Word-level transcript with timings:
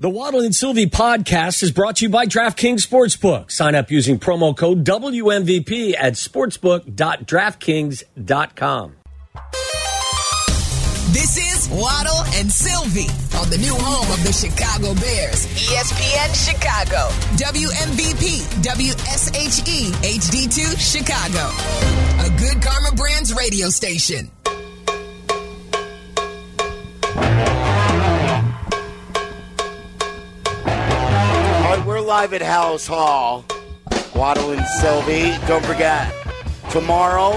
The 0.00 0.08
Waddle 0.08 0.40
and 0.40 0.56
Silvy 0.56 0.86
podcast 0.86 1.62
is 1.62 1.70
brought 1.72 1.96
to 1.96 2.06
you 2.06 2.08
by 2.08 2.24
DraftKings 2.24 2.88
Sportsbook. 2.88 3.50
Sign 3.50 3.74
up 3.74 3.90
using 3.90 4.18
promo 4.18 4.56
code 4.56 4.82
WMVP 4.82 5.94
at 5.94 6.14
sportsbook.draftkings.com. 6.14 8.96
This 11.12 11.36
is 11.36 11.68
Waddle 11.68 12.22
and 12.32 12.50
Silvy 12.50 13.10
on 13.36 13.50
the 13.50 13.58
new 13.58 13.74
home 13.74 14.10
of 14.10 14.24
the 14.24 14.32
Chicago 14.32 14.94
Bears, 14.94 15.46
ESPN 15.68 16.34
Chicago, 16.48 17.10
WMVP, 17.36 18.40
WSHE, 18.62 19.92
HD2 20.00 20.78
Chicago, 20.80 21.52
a 22.24 22.30
good 22.40 22.62
Karma 22.62 22.92
Brands 22.96 23.34
radio 23.34 23.68
station. 23.68 24.30
Live 32.10 32.32
at 32.34 32.42
Halas 32.42 32.88
Hall. 32.88 33.44
Waddle 34.16 34.50
and 34.50 34.66
Silvy. 34.66 35.30
Don't 35.46 35.64
forget, 35.64 36.12
tomorrow, 36.68 37.30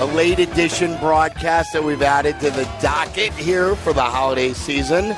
a 0.00 0.06
late 0.14 0.38
edition 0.38 0.98
broadcast 0.98 1.72
that 1.72 1.82
we've 1.82 2.02
added 2.02 2.38
to 2.40 2.50
the 2.50 2.64
docket 2.82 3.32
here 3.32 3.74
for 3.76 3.94
the 3.94 4.02
holiday 4.02 4.52
season. 4.52 5.16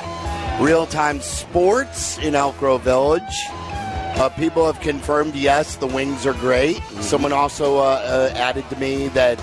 Real 0.61 0.85
time 0.85 1.19
sports 1.19 2.17
in 2.19 2.35
Elk 2.35 2.57
Grove 2.57 2.83
Village. 2.83 3.21
Uh, 3.51 4.29
people 4.37 4.65
have 4.65 4.79
confirmed, 4.79 5.35
yes, 5.35 5.75
the 5.75 5.87
wings 5.87 6.25
are 6.25 6.31
great. 6.35 6.77
Someone 7.01 7.33
also 7.33 7.79
uh, 7.79 7.81
uh, 7.81 8.33
added 8.37 8.63
to 8.69 8.77
me 8.77 9.09
that 9.09 9.39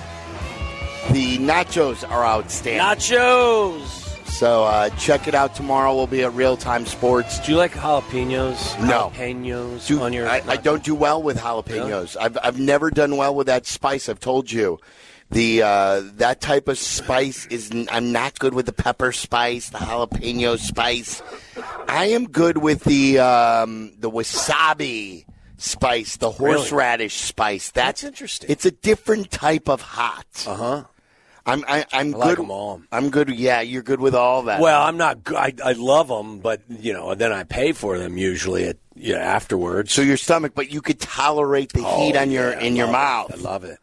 the 1.11 1.37
nachos 1.37 2.09
are 2.09 2.25
outstanding. 2.25 2.81
Nachos. 2.81 4.00
So 4.31 4.65
uh, 4.65 4.89
check 4.91 5.29
it 5.29 5.35
out 5.35 5.55
tomorrow. 5.55 5.95
We'll 5.95 6.07
be 6.07 6.23
at 6.23 6.33
Real 6.33 6.57
Time 6.57 6.87
Sports. 6.87 7.41
Do 7.41 7.53
you 7.53 7.59
like 7.59 7.73
jalapenos? 7.73 8.81
No. 8.81 9.11
Jalapenos 9.15 9.87
Do- 9.87 10.01
on 10.01 10.13
your. 10.15 10.27
I, 10.29 10.43
I 10.47 10.57
don't 10.57 10.83
do 10.83 10.95
well 10.95 11.23
with 11.23 11.37
jalapenos. 11.37 12.17
I've 12.19 12.39
I've 12.43 12.59
never 12.59 12.91
done 12.91 13.17
well 13.19 13.35
with 13.35 13.49
that 13.49 13.67
spice. 13.67 14.09
I've 14.09 14.21
told 14.21 14.51
you, 14.51 14.79
the 15.31 15.63
uh, 15.63 16.03
that 16.15 16.41
type 16.41 16.69
of 16.69 16.79
spice 16.79 17.47
is. 17.47 17.71
I'm 17.91 18.13
not 18.13 18.39
good 18.39 18.55
with 18.55 18.65
the 18.65 18.73
pepper 18.73 19.13
spice, 19.13 19.69
the 19.69 19.79
jalapeno 19.79 20.59
spice. 20.59 21.23
I 21.87 22.07
am 22.07 22.27
good 22.27 22.59
with 22.59 22.85
the 22.85 23.19
um, 23.19 23.93
the 23.99 24.11
wasabi 24.11 25.27
spice, 25.59 26.17
the 26.17 26.31
horseradish 26.31 27.17
spice. 27.21 27.71
That's, 27.71 28.01
That's 28.01 28.05
interesting. 28.05 28.49
It's 28.51 28.65
a 28.65 28.71
different 28.71 29.31
type 29.31 29.69
of 29.69 29.83
hot. 29.83 30.45
Uh 30.47 30.55
huh. 30.55 30.85
I'm 31.51 31.65
I, 31.69 31.85
I'm 31.93 32.15
I 32.15 32.19
like 32.19 32.37
good. 32.37 32.45
'em 32.45 32.51
all. 32.51 32.83
I'm 32.93 33.11
good. 33.11 33.29
Yeah, 33.31 33.61
you're 33.61 33.83
good 33.83 34.01
with 34.01 34.15
all 34.15 34.43
that. 34.45 34.61
Well, 34.61 34.81
I'm 34.83 34.97
not. 34.97 35.25
good. 35.25 35.37
I, 35.37 35.53
I 35.65 35.73
love 35.73 36.09
them, 36.09 36.39
but 36.41 36.63
you 36.69 36.93
know, 36.93 37.15
then 37.15 37.33
I 37.33 37.45
pay 37.45 37.73
for 37.73 37.99
them 37.99 38.17
usually 38.17 38.65
at 38.67 38.77
you 38.95 39.15
know, 39.15 39.21
afterwards. 39.21 39.93
so 39.93 40.03
your 40.03 40.17
stomach, 40.17 40.53
but 40.55 40.71
you 40.71 40.81
could 40.83 41.01
tolerate 41.01 41.73
the 41.73 41.81
heat 41.81 42.15
Oh, 42.17 42.21
on 42.21 42.31
your 42.31 42.51
yeah, 42.53 42.59
I 42.59 42.63
in 42.63 42.77
your 42.77 42.87
love 42.87 42.95
it. 42.95 42.99
mouth. 42.99 43.33
I 43.33 43.37
love 43.51 43.65
it. 43.65 43.79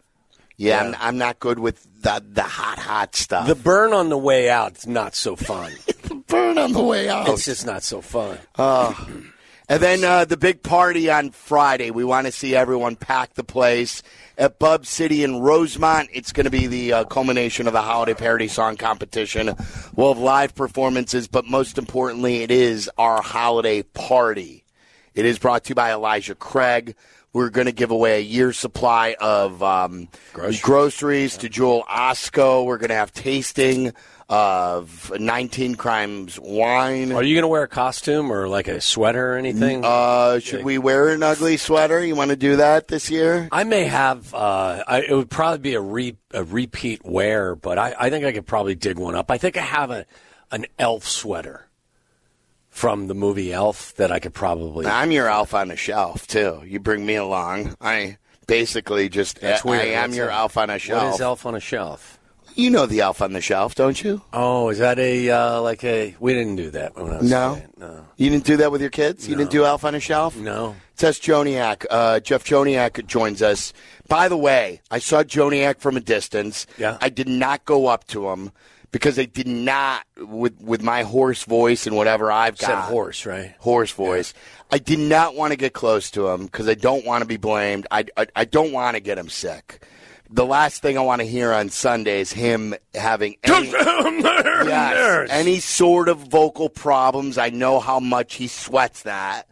Yeah, 0.57 0.81
Yeah. 0.81 0.87
I'm, 0.89 0.95
I'm 0.99 1.17
not 1.17 1.39
good 1.39 1.59
with 1.59 1.85
the 2.01 2.23
the 2.31 2.43
hot 2.43 2.79
hot 2.79 3.15
stuff. 3.15 3.47
The 3.47 3.55
burn 3.55 3.93
on 3.93 4.09
the 4.09 4.17
way 4.17 4.49
out 4.49 4.77
is 4.77 4.87
not 4.87 5.15
so 5.15 5.35
fun. 5.35 5.71
The 6.07 6.15
burn 6.15 6.57
on 6.57 6.71
the 6.73 6.81
way 6.83 7.09
out. 7.09 7.27
it's 7.29 7.43
just 7.45 7.65
not 7.65 7.83
so 7.83 7.99
fun. 8.01 8.37
And 8.57 9.81
then 9.81 10.03
uh, 10.05 10.23
the 10.25 10.37
big 10.37 10.63
party 10.63 11.09
on 11.09 11.31
Friday. 11.31 11.91
We 11.91 12.03
want 12.05 12.25
to 12.27 12.31
see 12.31 12.55
everyone 12.55 12.95
pack 12.95 13.33
the 13.33 13.43
place 13.43 14.01
at 14.37 14.59
Bub 14.59 14.85
City 14.85 15.23
in 15.23 15.39
Rosemont. 15.39 16.09
It's 16.13 16.31
going 16.31 16.45
to 16.45 16.51
be 16.51 16.67
the 16.67 16.93
uh, 16.93 17.03
culmination 17.05 17.67
of 17.67 17.73
the 17.73 17.81
holiday 17.81 18.13
parody 18.13 18.47
song 18.47 18.77
competition. 18.77 19.55
We'll 19.95 20.13
have 20.13 20.21
live 20.21 20.55
performances, 20.55 21.27
but 21.27 21.45
most 21.45 21.77
importantly, 21.77 22.43
it 22.43 22.51
is 22.51 22.89
our 22.97 23.21
holiday 23.21 23.81
party. 23.81 24.63
It 25.15 25.25
is 25.25 25.39
brought 25.39 25.63
to 25.65 25.69
you 25.69 25.75
by 25.75 25.91
Elijah 25.91 26.35
Craig. 26.35 26.95
We're 27.33 27.49
going 27.49 27.65
to 27.65 27.71
give 27.71 27.91
away 27.91 28.17
a 28.17 28.23
year's 28.23 28.57
supply 28.57 29.15
of 29.19 29.61
um, 29.61 30.07
groceries. 30.33 31.37
to 31.37 31.49
Jewel-Osco. 31.49 32.65
We're 32.65 32.77
going 32.77 32.89
to 32.89 32.95
have 32.95 33.13
tasting 33.13 33.93
of 34.29 35.11
19 35.17 35.75
Crimes 35.75 36.37
wine. 36.39 37.11
Are 37.13 37.23
you 37.23 37.35
going 37.35 37.43
to 37.43 37.47
wear 37.47 37.63
a 37.63 37.67
costume 37.67 38.31
or 38.31 38.47
like 38.47 38.67
a 38.67 38.81
sweater 38.81 39.33
or 39.33 39.37
anything? 39.37 39.83
Uh, 39.85 40.39
should 40.39 40.63
we 40.65 40.77
wear 40.77 41.09
an 41.09 41.23
ugly 41.23 41.57
sweater? 41.57 42.03
You 42.03 42.15
want 42.15 42.31
to 42.31 42.35
do 42.35 42.57
that 42.57 42.87
this 42.89 43.09
year? 43.09 43.47
I 43.51 43.63
may 43.63 43.85
have. 43.85 44.33
Uh, 44.33 44.83
I, 44.87 45.01
it 45.03 45.13
would 45.15 45.29
probably 45.29 45.59
be 45.59 45.73
a, 45.75 45.81
re, 45.81 46.17
a 46.33 46.43
repeat 46.43 47.05
wear, 47.05 47.55
but 47.55 47.77
I, 47.77 47.95
I 47.97 48.09
think 48.09 48.25
I 48.25 48.31
could 48.33 48.45
probably 48.45 48.75
dig 48.75 48.99
one 48.99 49.15
up. 49.15 49.31
I 49.31 49.37
think 49.37 49.57
I 49.57 49.61
have 49.61 49.91
a 49.91 50.05
an 50.51 50.65
elf 50.79 51.05
sweater 51.05 51.67
from 52.69 53.07
the 53.07 53.15
movie 53.15 53.51
Elf 53.51 53.95
that 53.95 54.11
I 54.11 54.19
could 54.19 54.33
probably. 54.33 54.85
I'm 54.85 55.11
your 55.11 55.27
elf 55.27 55.53
on 55.53 55.69
the 55.69 55.75
shelf 55.75 56.27
too. 56.27 56.61
You 56.65 56.79
bring 56.79 57.05
me 57.05 57.15
along. 57.15 57.75
I 57.81 58.17
basically 58.45 59.09
just 59.09 59.41
That's 59.41 59.65
I, 59.65 59.69
weird. 59.69 59.81
I 59.81 59.85
am 59.85 60.09
That's 60.11 60.17
your 60.17 60.29
a- 60.29 60.35
elf 60.35 60.57
on 60.57 60.69
a 60.69 60.79
shelf. 60.79 61.03
What 61.03 61.13
is 61.15 61.21
Elf 61.21 61.45
on 61.45 61.55
a 61.55 61.59
Shelf? 61.59 62.16
You 62.57 62.71
know 62.71 62.87
the 62.87 63.01
elf 63.01 63.21
on 63.21 63.33
the 63.33 63.41
shelf, 63.41 63.75
don't 63.75 64.03
you? 64.03 64.23
Oh, 64.33 64.69
is 64.69 64.79
that 64.79 64.97
a 64.97 65.29
uh, 65.29 65.61
like 65.61 65.83
a? 65.83 66.15
We 66.19 66.33
didn't 66.33 66.55
do 66.55 66.71
that 66.71 66.95
when 66.97 67.13
I 67.13 67.17
was 67.19 67.29
No. 67.29 67.55
kid. 67.55 67.69
No, 67.77 68.05
You 68.17 68.31
didn't 68.31 68.45
do 68.45 68.57
that 68.57 68.71
with 68.71 68.81
your 68.81 68.89
kids. 68.89 69.27
You 69.27 69.35
didn't 69.35 69.51
do 69.51 69.63
elf 69.63 69.85
on 69.85 69.93
a 69.93 69.99
shelf. 69.99 70.35
no. 70.35 70.75
Tess 70.97 71.19
Joniak, 71.19 71.85
uh, 71.91 72.19
Jeff 72.21 72.43
Joniak 72.43 73.05
joins 73.05 73.43
us. 73.43 73.71
By 74.07 74.27
the 74.29 74.35
way, 74.37 74.81
I 74.89 74.97
saw 74.97 75.21
Joniak 75.21 75.77
from 75.79 75.95
a 75.95 75.99
distance. 75.99 76.65
Yeah. 76.79 76.97
I 76.99 77.09
did 77.09 77.29
not 77.29 77.63
go 77.65 77.85
up 77.85 78.07
to 78.07 78.27
him 78.29 78.51
because 78.91 79.19
I 79.19 79.25
did 79.25 79.45
not, 79.47 80.03
with 80.17 80.59
with 80.59 80.81
my 80.81 81.03
hoarse 81.03 81.43
voice 81.43 81.85
and 81.85 81.95
whatever 81.95 82.31
I've 82.31 82.57
Said 82.57 82.73
horse, 82.75 83.27
right? 83.27 83.53
Horse 83.59 83.91
voice. 83.91 84.33
I 84.71 84.79
did 84.79 84.97
not 84.97 85.35
want 85.35 85.51
to 85.51 85.57
get 85.57 85.73
close 85.73 86.09
to 86.11 86.29
him 86.29 86.45
because 86.45 86.67
I 86.67 86.73
don't 86.73 87.05
want 87.05 87.21
to 87.21 87.27
be 87.27 87.37
blamed. 87.37 87.85
I, 87.91 88.05
I, 88.17 88.25
I 88.35 88.45
don't 88.45 88.71
want 88.71 88.95
to 88.95 88.99
get 88.99 89.19
him 89.19 89.29
sick. 89.29 89.83
The 90.29 90.45
last 90.45 90.81
thing 90.81 90.97
I 90.97 91.01
want 91.01 91.21
to 91.21 91.27
hear 91.27 91.53
on 91.53 91.69
Sunday 91.69 92.19
is 92.21 92.33
him 92.33 92.75
having 92.93 93.37
any, 93.43 93.67
yes, 93.71 95.29
any 95.31 95.59
sort 95.59 96.09
of 96.09 96.19
vocal 96.19 96.69
problems. 96.69 97.37
I 97.37 97.49
know 97.49 97.79
how 97.79 97.99
much 97.99 98.35
he 98.35 98.47
sweats 98.47 99.03
that. 99.03 99.47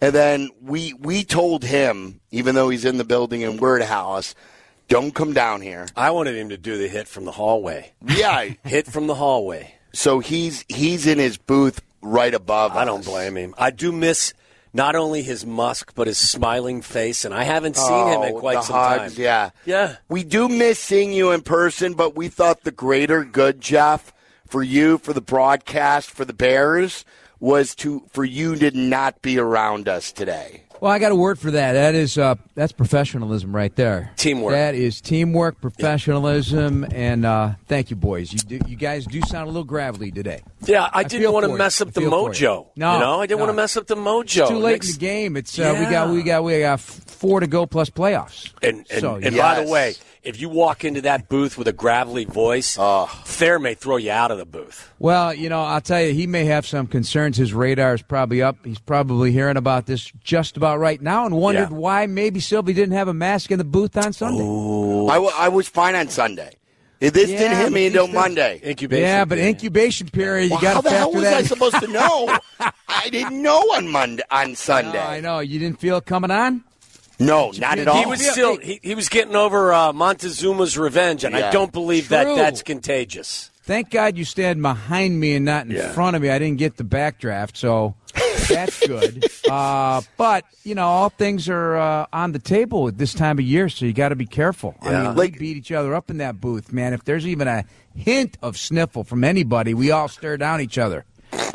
And 0.00 0.14
then 0.14 0.50
we 0.60 0.94
we 0.94 1.24
told 1.24 1.64
him, 1.64 2.20
even 2.30 2.54
though 2.54 2.68
he's 2.68 2.84
in 2.84 2.98
the 2.98 3.04
building 3.04 3.40
in 3.42 3.56
Word 3.56 3.82
House, 3.82 4.34
don't 4.88 5.14
come 5.14 5.32
down 5.32 5.60
here. 5.60 5.86
I 5.96 6.10
wanted 6.10 6.36
him 6.36 6.48
to 6.50 6.56
do 6.58 6.76
the 6.76 6.88
hit 6.88 7.08
from 7.08 7.24
the 7.24 7.32
hallway. 7.32 7.92
Yeah. 8.06 8.50
Hit 8.64 8.86
from 8.86 9.06
the 9.06 9.14
hallway. 9.14 9.74
so 9.92 10.18
he's 10.18 10.64
he's 10.68 11.06
in 11.06 11.18
his 11.18 11.36
booth 11.38 11.80
right 12.00 12.34
above 12.34 12.76
I 12.76 12.84
don't 12.84 13.04
blame 13.04 13.36
him. 13.36 13.54
I 13.58 13.70
do 13.70 13.92
miss 13.92 14.34
not 14.72 14.96
only 14.96 15.22
his 15.22 15.44
musk 15.44 15.92
but 15.94 16.06
his 16.06 16.18
smiling 16.18 16.82
face, 16.82 17.24
and 17.24 17.34
I 17.34 17.44
haven't 17.44 17.76
seen 17.76 18.06
him 18.08 18.22
in 18.22 18.34
Oh, 18.34 18.40
quite 18.40 18.64
some 18.64 18.76
hugs, 18.76 19.14
time. 19.14 19.22
Yeah. 19.22 19.50
Yeah. 19.64 19.96
We 20.08 20.24
do 20.24 20.48
miss 20.48 20.78
seeing 20.78 21.12
you 21.12 21.30
in 21.32 21.42
person, 21.42 21.94
but 21.94 22.16
we 22.16 22.28
thought 22.28 22.64
the 22.64 22.70
greater 22.70 23.24
good, 23.24 23.60
Jeff, 23.60 24.12
for 24.46 24.62
you, 24.62 24.98
for 24.98 25.12
the 25.12 25.20
broadcast, 25.20 26.10
for 26.10 26.24
the 26.24 26.32
Bears, 26.34 27.04
was 27.40 27.74
to 27.76 28.04
for 28.12 28.24
you 28.24 28.54
to 28.56 28.70
not 28.70 29.20
be 29.22 29.38
around 29.38 29.88
us 29.88 30.12
today. 30.12 30.64
Well, 30.82 30.90
I 30.90 30.98
got 30.98 31.12
a 31.12 31.14
word 31.14 31.38
for 31.38 31.52
that. 31.52 31.74
That 31.74 31.94
is 31.94 32.18
uh, 32.18 32.34
that's 32.56 32.72
professionalism 32.72 33.54
right 33.54 33.72
there. 33.76 34.10
Teamwork. 34.16 34.50
That 34.50 34.74
is 34.74 35.00
teamwork, 35.00 35.60
professionalism, 35.60 36.84
and 36.92 37.24
uh, 37.24 37.52
thank 37.68 37.90
you, 37.90 37.94
boys. 37.94 38.32
You 38.32 38.40
do, 38.40 38.58
you 38.66 38.74
guys 38.74 39.06
do 39.06 39.20
sound 39.22 39.44
a 39.44 39.52
little 39.52 39.62
gravelly 39.62 40.10
today. 40.10 40.42
Yeah, 40.66 40.82
I, 40.82 40.90
I 40.94 41.04
didn't 41.04 41.30
want 41.32 41.46
to 41.46 41.56
mess 41.56 41.80
up 41.80 41.92
the 41.92 42.00
for 42.00 42.00
you. 42.00 42.10
mojo. 42.10 42.66
No, 42.74 42.94
you 42.94 42.98
know, 42.98 43.20
I 43.20 43.26
didn't 43.26 43.38
no. 43.38 43.44
want 43.44 43.50
to 43.50 43.62
mess 43.62 43.76
up 43.76 43.86
the 43.86 43.94
mojo. 43.94 44.40
It's 44.40 44.50
too 44.50 44.56
late 44.56 44.72
Next- 44.72 44.88
in 44.88 44.92
the 44.94 44.98
game. 44.98 45.36
It's 45.36 45.56
uh, 45.56 45.76
we 45.78 45.86
got 45.86 46.10
we 46.10 46.22
got 46.24 46.42
we 46.42 46.58
got 46.58 46.80
four 46.80 47.38
to 47.38 47.46
go 47.46 47.64
plus 47.64 47.88
playoffs. 47.88 48.52
And 48.60 48.84
and, 48.90 49.00
So, 49.00 49.14
and 49.14 49.36
yes. 49.36 49.40
by 49.40 49.62
the 49.64 49.70
way, 49.70 49.94
if 50.22 50.40
you 50.40 50.48
walk 50.48 50.84
into 50.84 51.00
that 51.02 51.28
booth 51.28 51.58
with 51.58 51.66
a 51.68 51.72
gravelly 51.72 52.24
voice, 52.24 52.76
ah. 52.78 53.06
Thayer 53.24 53.58
may 53.58 53.74
throw 53.74 53.96
you 53.96 54.10
out 54.10 54.30
of 54.30 54.38
the 54.38 54.44
booth. 54.46 54.92
Well, 54.98 55.34
you 55.34 55.48
know, 55.48 55.62
I'll 55.62 55.80
tell 55.80 56.00
you, 56.00 56.12
he 56.12 56.26
may 56.26 56.44
have 56.44 56.66
some 56.66 56.86
concerns. 56.86 57.36
His 57.36 57.52
radar 57.52 57.94
is 57.94 58.02
probably 58.02 58.40
up. 58.42 58.56
He's 58.64 58.78
probably 58.78 59.32
hearing 59.32 59.56
about 59.56 59.86
this 59.86 60.12
just 60.22 60.56
about 60.56 60.78
right 60.78 61.00
now 61.02 61.26
and 61.26 61.36
wondered 61.36 61.70
Yeah. 61.70 61.76
why 61.76 62.06
maybe 62.06 62.40
Silvy 62.40 62.72
didn't 62.72 62.94
have 62.94 63.08
a 63.08 63.14
mask 63.14 63.50
in 63.50 63.58
the 63.58 63.64
booth 63.64 63.96
on 63.96 64.12
Sunday. 64.12 64.42
I, 64.44 65.14
w- 65.14 65.32
I 65.36 65.48
was 65.48 65.68
fine 65.68 65.94
on 65.94 66.08
Sunday. 66.08 66.50
This 67.00 67.30
Yeah, 67.30 67.38
didn't 67.38 67.56
hit 67.56 67.72
me 67.72 67.86
until 67.86 68.06
Monday. 68.06 68.60
Incubation. 68.64 69.02
yeah, 69.02 69.24
but 69.24 69.34
period. 69.34 69.48
incubation 69.56 70.08
period, 70.08 70.44
you 70.44 70.50
Well, 70.52 70.60
got 70.60 70.74
how 70.74 70.80
to 70.82 70.88
the 70.88 70.94
hell 70.96 71.12
was 71.12 71.22
that. 71.24 71.34
I 71.34 71.42
supposed 71.42 71.80
to 71.80 71.88
know? 71.88 72.38
I 72.88 73.08
didn't 73.10 73.42
know 73.42 73.58
on 73.74 73.88
Monday 73.88 74.22
on 74.30 74.54
Sunday. 74.54 75.00
Oh, 75.04 75.10
I 75.10 75.18
know. 75.20 75.40
You 75.40 75.58
didn't 75.58 75.80
feel 75.80 75.96
it 75.96 76.06
coming 76.06 76.30
on? 76.30 76.62
No, 77.26 77.50
not 77.58 77.78
at 77.78 77.88
all. 77.88 77.98
He 77.98 78.06
was 78.06 78.26
still 78.26 78.58
he, 78.58 78.80
he 78.82 78.94
was 78.94 79.08
getting 79.08 79.36
over 79.36 79.72
uh, 79.72 79.92
Montezuma's 79.92 80.76
revenge, 80.78 81.24
and 81.24 81.34
Yeah. 81.34 81.48
I 81.48 81.50
don't 81.52 81.72
believe 81.72 82.08
that 82.10 82.24
that's 82.24 82.62
contagious. 82.62 83.50
Thank 83.64 83.90
God 83.90 84.16
you 84.18 84.24
stand 84.24 84.60
behind 84.60 85.20
me 85.20 85.34
and 85.36 85.44
not 85.44 85.66
in 85.66 85.72
Yeah. 85.72 85.92
front 85.92 86.16
of 86.16 86.22
me. 86.22 86.30
I 86.30 86.38
didn't 86.38 86.58
get 86.58 86.76
the 86.78 86.84
backdraft, 86.84 87.56
so 87.56 87.94
that's 88.48 88.84
good. 88.86 89.24
uh, 89.48 90.02
but 90.16 90.44
you 90.64 90.74
know, 90.74 90.86
all 90.86 91.10
things 91.10 91.48
are 91.48 91.76
uh, 91.76 92.06
on 92.12 92.32
the 92.32 92.38
table 92.40 92.88
at 92.88 92.98
this 92.98 93.14
time 93.14 93.38
of 93.38 93.44
year, 93.44 93.68
so 93.68 93.84
you 93.84 93.92
got 93.92 94.08
to 94.08 94.16
be 94.16 94.26
careful. 94.26 94.74
I 94.82 94.90
Yeah. 94.90 95.02
mean, 95.04 95.14
we 95.14 95.30
beat 95.30 95.56
each 95.56 95.70
other 95.72 95.94
up 95.94 96.10
in 96.10 96.18
that 96.18 96.40
booth, 96.40 96.72
man. 96.72 96.92
If 96.92 97.04
there's 97.04 97.26
even 97.26 97.46
a 97.46 97.64
hint 97.94 98.36
of 98.42 98.56
sniffle 98.56 99.04
from 99.04 99.22
anybody, 99.22 99.74
we 99.74 99.90
all 99.92 100.08
stare 100.08 100.36
down 100.36 100.60
each 100.60 100.76
other. 100.78 101.04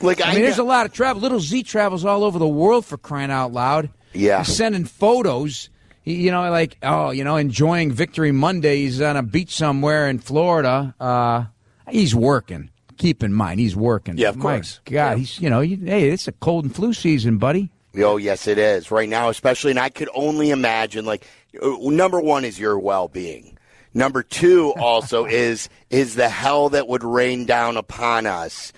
Like 0.01 0.25
I 0.25 0.33
mean, 0.33 0.43
there's 0.43 0.57
a 0.59 0.63
lot 0.63 0.85
of 0.85 0.93
travel. 0.93 1.21
Little 1.21 1.39
Z 1.39 1.63
travels 1.63 2.05
all 2.05 2.23
over 2.23 2.39
the 2.39 2.47
world 2.47 2.85
for 2.85 2.97
crying 2.97 3.31
out 3.31 3.51
loud. 3.51 3.89
Yeah. 4.17 4.43
He's 4.43 4.55
sending 4.55 4.85
photos. 4.85 5.69
You 6.03 6.31
know, 6.31 6.49
like 6.49 6.77
oh, 6.83 7.11
you 7.11 7.23
know, 7.25 7.35
enjoying 7.35 7.91
Victory 7.91 8.31
Monday. 8.31 8.77
He's 8.77 9.01
on 9.01 9.17
a 9.17 9.23
beach 9.23 9.53
somewhere 9.55 10.07
in 10.07 10.19
Florida. 10.19 10.95
Uh, 10.99 11.45
he's 11.89 12.15
working. 12.15 12.69
Keep 12.97 13.23
in 13.23 13.33
mind, 13.33 13.59
he's 13.59 13.75
working. 13.75 14.17
Yeah, 14.17 14.29
of 14.29 14.37
My 14.37 14.55
course. 14.55 14.79
God, 14.85 14.91
Yeah. 14.93 15.15
he's 15.15 15.39
you 15.39 15.49
know, 15.49 15.59
you, 15.59 15.77
hey, 15.77 16.09
it's 16.09 16.27
a 16.27 16.31
cold 16.31 16.63
and 16.63 16.73
flu 16.75 16.93
season, 16.93 17.37
buddy. 17.37 17.69
Oh, 17.97 18.17
yes, 18.17 18.47
it 18.47 18.57
is 18.57 18.89
right 18.89 19.09
now, 19.09 19.29
especially. 19.29 19.71
And 19.71 19.79
I 19.79 19.89
could 19.89 20.09
only 20.15 20.49
imagine. 20.51 21.03
Like, 21.05 21.27
uh, 21.61 21.75
number 21.81 22.19
one 22.21 22.45
is 22.45 22.57
your 22.59 22.77
well-being. 22.79 23.57
Number 23.93 24.23
two 24.23 24.73
also 24.79 25.25
is 25.25 25.67
is 25.89 26.15
the 26.15 26.29
hell 26.29 26.69
that 26.69 26.87
would 26.87 27.03
rain 27.03 27.45
down 27.45 27.75
upon 27.75 28.25
us. 28.25 28.71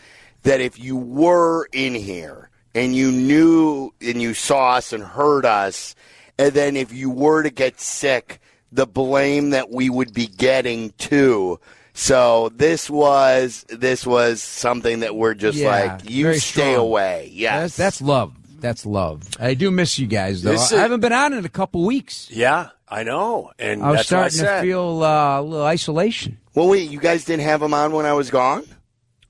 That 0.44 0.62
if 0.62 0.80
you 0.80 0.96
were 0.98 1.68
in 1.74 1.94
here 1.94 2.49
and 2.80 2.96
you 2.96 3.12
knew 3.12 3.94
and 4.02 4.22
you 4.22 4.34
saw 4.34 4.72
us 4.76 4.94
and 4.94 5.04
heard 5.04 5.46
us, 5.46 5.96
and 6.38 6.54
then 6.54 6.76
if 6.78 6.94
you 6.94 7.10
were 7.10 7.44
to 7.44 7.50
get 7.50 7.80
sick, 7.80 8.40
the 8.72 8.88
blame 8.88 9.50
that 9.52 9.70
we 9.70 9.90
would 9.90 10.14
be 10.14 10.28
getting 10.28 10.92
too. 10.98 11.60
So 11.94 12.50
this 12.56 12.90
was 12.90 13.66
this 13.70 14.06
was 14.08 14.42
something 14.42 15.02
that 15.02 15.16
we're 15.16 15.34
just 15.34 15.58
Yeah, 15.58 15.70
like 15.70 16.10
you 16.10 16.34
stay 16.36 16.72
strong. 16.74 16.76
away. 16.76 17.30
Yes, 17.34 17.76
That's, 17.76 17.78
that's 17.78 18.02
love. 18.02 18.34
That's 18.62 18.86
love. 18.86 19.24
I 19.40 19.54
do 19.54 19.72
miss 19.72 20.00
you 20.00 20.08
guys 20.08 20.42
though. 20.44 20.52
This 20.52 20.72
I 20.72 20.78
haven't 20.80 21.00
been 21.02 21.14
on 21.14 21.34
in 21.34 21.46
a 21.46 21.50
couple 21.50 21.84
weeks. 21.86 22.30
Yeah, 22.32 22.70
I 22.88 23.04
know, 23.04 23.52
and 23.60 23.84
I 23.84 23.92
was 23.92 23.98
that's 24.08 24.12
what 24.12 24.20
I 24.20 24.28
starting 24.30 24.64
to 24.66 24.68
feel 24.70 25.04
uh, 25.04 25.40
a 25.40 25.42
little 25.42 25.66
isolation. 25.66 26.38
Well, 26.56 26.70
wait, 26.70 26.90
you 26.90 27.00
guys 27.00 27.26
didn't 27.26 27.44
have 27.44 27.62
him 27.62 27.74
on 27.74 27.92
when 27.92 28.06
I 28.06 28.14
was 28.14 28.30
gone? 28.30 28.64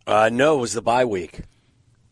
Uh, 0.07 0.29
no, 0.31 0.57
it 0.57 0.61
was 0.61 0.73
the 0.73 0.81
bye 0.81 1.05
week. 1.05 1.41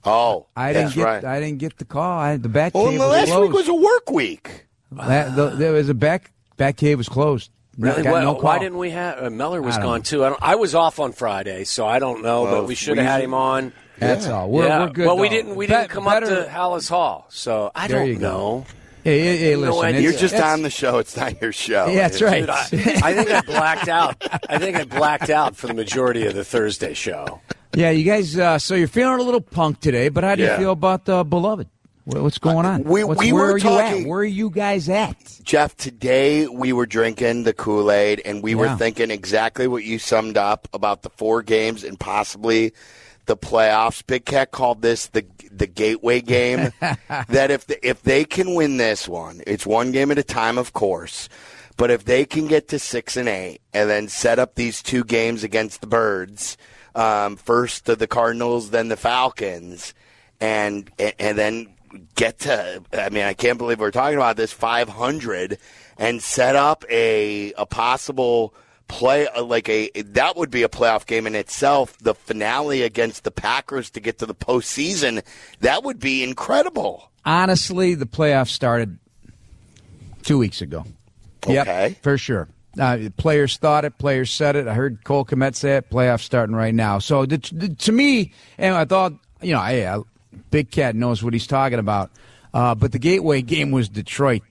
Oh, 0.08 0.48
I 0.56 0.74
didn't 0.74 0.86
that's 0.86 0.96
get. 0.96 1.04
right. 1.04 1.24
I 1.26 1.40
didn't 1.40 1.60
get 1.60 1.78
the 1.78 1.86
call. 1.86 2.20
I, 2.20 2.38
the 2.38 2.50
back 2.50 2.74
well, 2.74 2.90
cave 2.90 3.00
the 3.00 3.06
was 3.06 3.12
last 3.14 3.28
closed. 3.30 3.42
week 3.52 3.58
was 3.58 3.68
a 3.68 3.74
work 3.76 4.10
week. 4.12 4.66
La- 4.92 5.30
the- 5.30 5.50
there 5.50 5.74
was 5.74 5.90
a 5.90 5.94
back 5.94 6.32
back 6.56 6.78
cave 6.78 6.98
was 6.98 7.10
closed. 7.10 7.52
Really? 7.78 8.02
got 8.02 8.12
Why, 8.14 8.22
no 8.24 8.34
why 8.34 8.58
didn't 8.58 8.80
we 8.80 8.90
have 8.90 9.22
uh, 9.24 9.30
Meller 9.30 9.62
was 9.62 9.78
gone 9.78 10.00
know. 10.00 10.04
too? 10.04 10.26
I, 10.26 10.30
don't, 10.30 10.42
I 10.42 10.56
was 10.56 10.74
off 10.74 11.00
on 11.00 11.12
Friday, 11.12 11.64
so 11.64 11.86
I 11.86 12.00
don't 12.00 12.24
know, 12.24 12.44
Well, 12.44 12.62
but 12.62 12.68
we 12.68 12.74
should 12.74 12.98
have 12.98 13.06
had 13.06 13.22
him 13.22 13.36
on. 13.36 13.72
That's 14.00 14.26
all. 14.28 14.50
We're, 14.50 14.66
yeah. 14.66 14.80
we're 14.80 14.90
good. 14.90 15.06
well, 15.06 15.18
we 15.18 15.30
didn't. 15.30 15.56
We 15.56 15.68
Be- 15.68 15.74
didn't 15.74 15.90
come 15.90 16.06
better- 16.06 16.26
up 16.42 16.46
to 16.48 16.52
Halas 16.52 16.90
Hall, 16.90 17.28
so 17.30 17.72
I 17.76 17.88
There 17.88 18.00
don't 18.00 18.20
know. 18.20 18.66
Hey, 19.04 19.20
hey, 19.22 19.38
hey, 19.38 19.56
listen. 19.56 19.84
idea. 19.86 20.00
it's- 20.00 20.04
You're 20.04 20.20
just 20.30 20.36
on 20.44 20.64
the 20.64 20.70
show. 20.70 20.98
It's 20.98 21.16
not 21.16 21.40
your 21.42 21.52
show. 21.54 21.86
Yeah, 21.88 22.08
that's 22.10 22.22
right. 22.22 22.42
Dude, 22.42 22.50
I, 22.50 22.62
I 23.04 23.14
think 23.14 23.30
I 23.30 23.42
blacked 23.42 23.88
out. 23.88 24.22
I 24.50 24.58
think 24.58 24.76
I 24.76 24.84
blacked 24.84 25.30
out 25.30 25.56
for 25.56 25.68
the 25.68 25.74
majority 25.76 26.26
of 26.26 26.34
the 26.34 26.44
Thursday 26.44 26.94
show. 26.94 27.40
Yeah, 27.78 27.92
you 27.92 28.04
guys. 28.06 28.36
Uh, 28.36 28.58
so 28.58 28.74
you're 28.74 28.88
feeling 28.88 29.20
a 29.20 29.22
little 29.22 29.40
punk 29.40 29.80
today, 29.82 30.10
but 30.10 30.24
how 30.24 30.34
do 30.34 30.42
you 30.42 30.50
feel 30.58 30.72
about 30.72 31.06
the 31.06 31.24
beloved? 31.24 31.68
What's 32.06 32.40
going 32.40 32.66
on? 32.66 32.84
we- 32.86 33.04
we 33.04 33.32
where 33.32 33.44
were 33.44 33.52
are 33.52 33.58
you 33.58 33.64
talking- 33.64 34.02
at? 34.02 34.08
Where 34.08 34.22
are 34.22 34.26
you 34.26 34.50
guys 34.50 34.90
at? 34.90 35.16
Jeff, 35.44 35.78
today 35.78 36.48
we 36.48 36.74
were 36.74 36.88
drinking 36.88 37.44
the 37.44 37.54
Kool 37.54 37.92
Aid 37.92 38.20
and 38.26 38.42
we 38.42 38.56
were 38.56 38.76
thinking 38.78 39.12
exactly 39.12 39.68
what 39.68 39.84
you 39.84 40.00
summed 40.00 40.38
up 40.38 40.68
about 40.74 41.04
the 41.04 41.12
four 41.12 41.44
games 41.44 41.84
and 41.84 42.00
possibly 42.00 42.74
the 43.28 43.38
playoffs. 43.38 44.02
Big 44.08 44.26
Cat 44.26 44.50
called 44.50 44.82
this 44.82 45.06
the 45.08 45.24
the 45.52 45.68
gateway 45.68 46.20
game. 46.22 46.72
that 47.30 47.52
if 47.52 47.68
the, 47.68 47.88
if 47.88 48.02
they 48.02 48.26
can 48.26 48.56
win 48.56 48.78
this 48.78 49.08
one, 49.08 49.42
it's 49.46 49.68
one 49.68 49.92
game 49.92 50.10
at 50.10 50.18
a 50.18 50.24
time, 50.24 50.58
of 50.58 50.74
course. 50.74 51.30
But 51.76 51.92
if 51.92 52.06
they 52.06 52.26
can 52.26 52.48
get 52.48 52.70
to 52.70 52.80
six 52.80 53.16
and 53.16 53.30
eight 53.30 53.62
and 53.72 53.88
then 53.88 54.08
set 54.08 54.40
up 54.40 54.56
these 54.56 54.82
two 54.82 55.04
games 55.04 55.44
against 55.44 55.82
the 55.82 55.88
Birds, 55.88 56.58
um, 56.98 57.38
first 57.38 57.86
to 57.86 57.96
the 57.96 58.08
Cardinals, 58.08 58.72
then 58.72 58.90
the 58.90 58.98
Falcons, 58.98 59.94
and 60.42 60.92
and 61.00 61.38
then 61.38 61.68
get 62.16 62.40
to 62.40 62.84
I 62.92 63.10
mean 63.10 63.24
I 63.24 63.34
can't 63.34 63.58
believe 63.58 63.80
we're 63.80 63.92
talking 63.92 64.18
about 64.18 64.36
this 64.36 64.52
500 64.52 65.58
and 65.98 66.22
set 66.22 66.56
up 66.58 66.84
a 66.90 67.54
a 67.54 67.66
possible 67.66 68.54
play 68.90 69.28
uh, 69.28 69.44
like 69.44 69.70
a 69.70 69.90
that 70.02 70.36
would 70.36 70.52
be 70.52 70.64
a 70.64 70.70
playoff 70.70 71.06
game 71.06 71.26
in 71.26 71.34
itself 71.36 71.98
the 72.00 72.14
finale 72.14 72.82
against 72.82 73.24
the 73.24 73.32
Packers 73.32 73.90
to 73.92 74.00
get 74.02 74.18
to 74.20 74.26
the 74.26 74.36
postseason 74.36 75.24
that 75.62 75.84
would 75.84 76.00
be 76.00 76.24
incredible 76.24 77.10
Honestly, 77.26 77.94
the 77.94 78.06
playoffs 78.06 78.52
started 78.52 79.00
two 80.24 80.38
weeks 80.38 80.62
ago. 80.62 80.86
Yep, 81.46 81.68
Okay. 81.68 81.98
for 82.02 82.18
sure. 82.18 82.48
Uh, 82.80 83.10
players 83.18 83.58
thought 83.58 83.86
it. 83.86 83.98
Players 83.98 84.32
said 84.32 84.56
it. 84.56 84.68
I 84.68 84.74
heard 84.74 85.04
Cole 85.04 85.26
Kmet 85.26 85.56
say 85.56 85.78
it. 85.78 85.90
Playoffs 85.90 86.22
starting 86.22 86.56
right 86.56 86.74
now. 86.74 87.00
So 87.00 87.26
the, 87.26 87.38
the, 87.52 87.70
to 87.70 87.92
me, 87.92 88.34
and 88.58 88.76
I 88.76 88.86
thought, 88.86 89.14
you 89.42 89.54
know, 89.54 89.62
hey, 89.62 89.86
uh, 89.86 90.02
Big 90.52 90.72
Cat 90.72 90.96
knows 90.96 91.24
what 91.24 91.34
he's 91.34 91.48
talking 91.48 91.80
about. 91.80 92.12
Uh, 92.54 92.76
but 92.76 92.92
the 92.92 93.00
gateway 93.00 93.42
game 93.42 93.72
was 93.72 93.90
Detroit. 93.90 94.42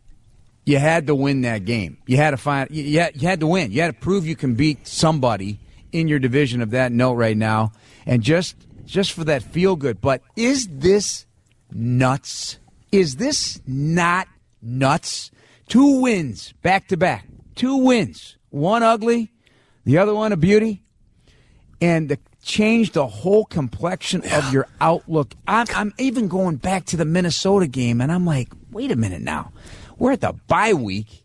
You 0.64 0.78
had 0.78 1.06
to 1.06 1.14
win 1.14 1.42
that 1.42 1.64
game. 1.64 1.98
You 2.06 2.16
had 2.16 2.32
to 2.32 2.36
find. 2.36 2.70
You, 2.70 3.00
had, 3.00 3.20
you 3.20 3.28
had 3.28 3.40
to 3.40 3.46
win. 3.46 3.70
You 3.70 3.82
had 3.82 3.94
to 3.94 4.00
prove 4.00 4.26
you 4.26 4.36
can 4.36 4.54
beat 4.54 4.86
somebody 4.86 5.60
in 5.92 6.08
your 6.08 6.18
division 6.18 6.60
of 6.60 6.70
that 6.72 6.92
note 6.92 7.14
right 7.14 7.36
now, 7.36 7.72
and 8.04 8.22
just 8.22 8.56
just 8.84 9.12
for 9.12 9.24
that 9.24 9.42
feel 9.42 9.76
good. 9.76 10.00
But 10.00 10.22
is 10.34 10.68
this 10.70 11.26
nuts? 11.72 12.58
Is 12.90 13.16
this 13.16 13.60
not 13.66 14.28
nuts? 14.60 15.30
Two 15.68 16.00
wins 16.00 16.52
back 16.62 16.88
to 16.88 16.96
back. 16.96 17.26
Two 17.56 17.76
wins. 17.78 18.36
One 18.50 18.82
ugly, 18.82 19.32
the 19.84 19.98
other 19.98 20.14
one 20.14 20.32
a 20.32 20.36
beauty, 20.36 20.82
and 21.80 22.10
to 22.10 22.18
change 22.42 22.92
the 22.92 23.06
whole 23.06 23.44
complexion 23.44 24.22
of 24.30 24.52
your 24.52 24.68
outlook. 24.80 25.34
I'm, 25.48 25.66
I'm 25.74 25.94
even 25.98 26.28
going 26.28 26.56
back 26.56 26.84
to 26.86 26.96
the 26.96 27.04
Minnesota 27.04 27.66
game, 27.66 28.00
and 28.00 28.12
I'm 28.12 28.24
like, 28.24 28.52
wait 28.70 28.92
a 28.92 28.96
minute 28.96 29.20
now. 29.20 29.52
We're 29.98 30.12
at 30.12 30.20
the 30.20 30.34
bye 30.46 30.74
week. 30.74 31.24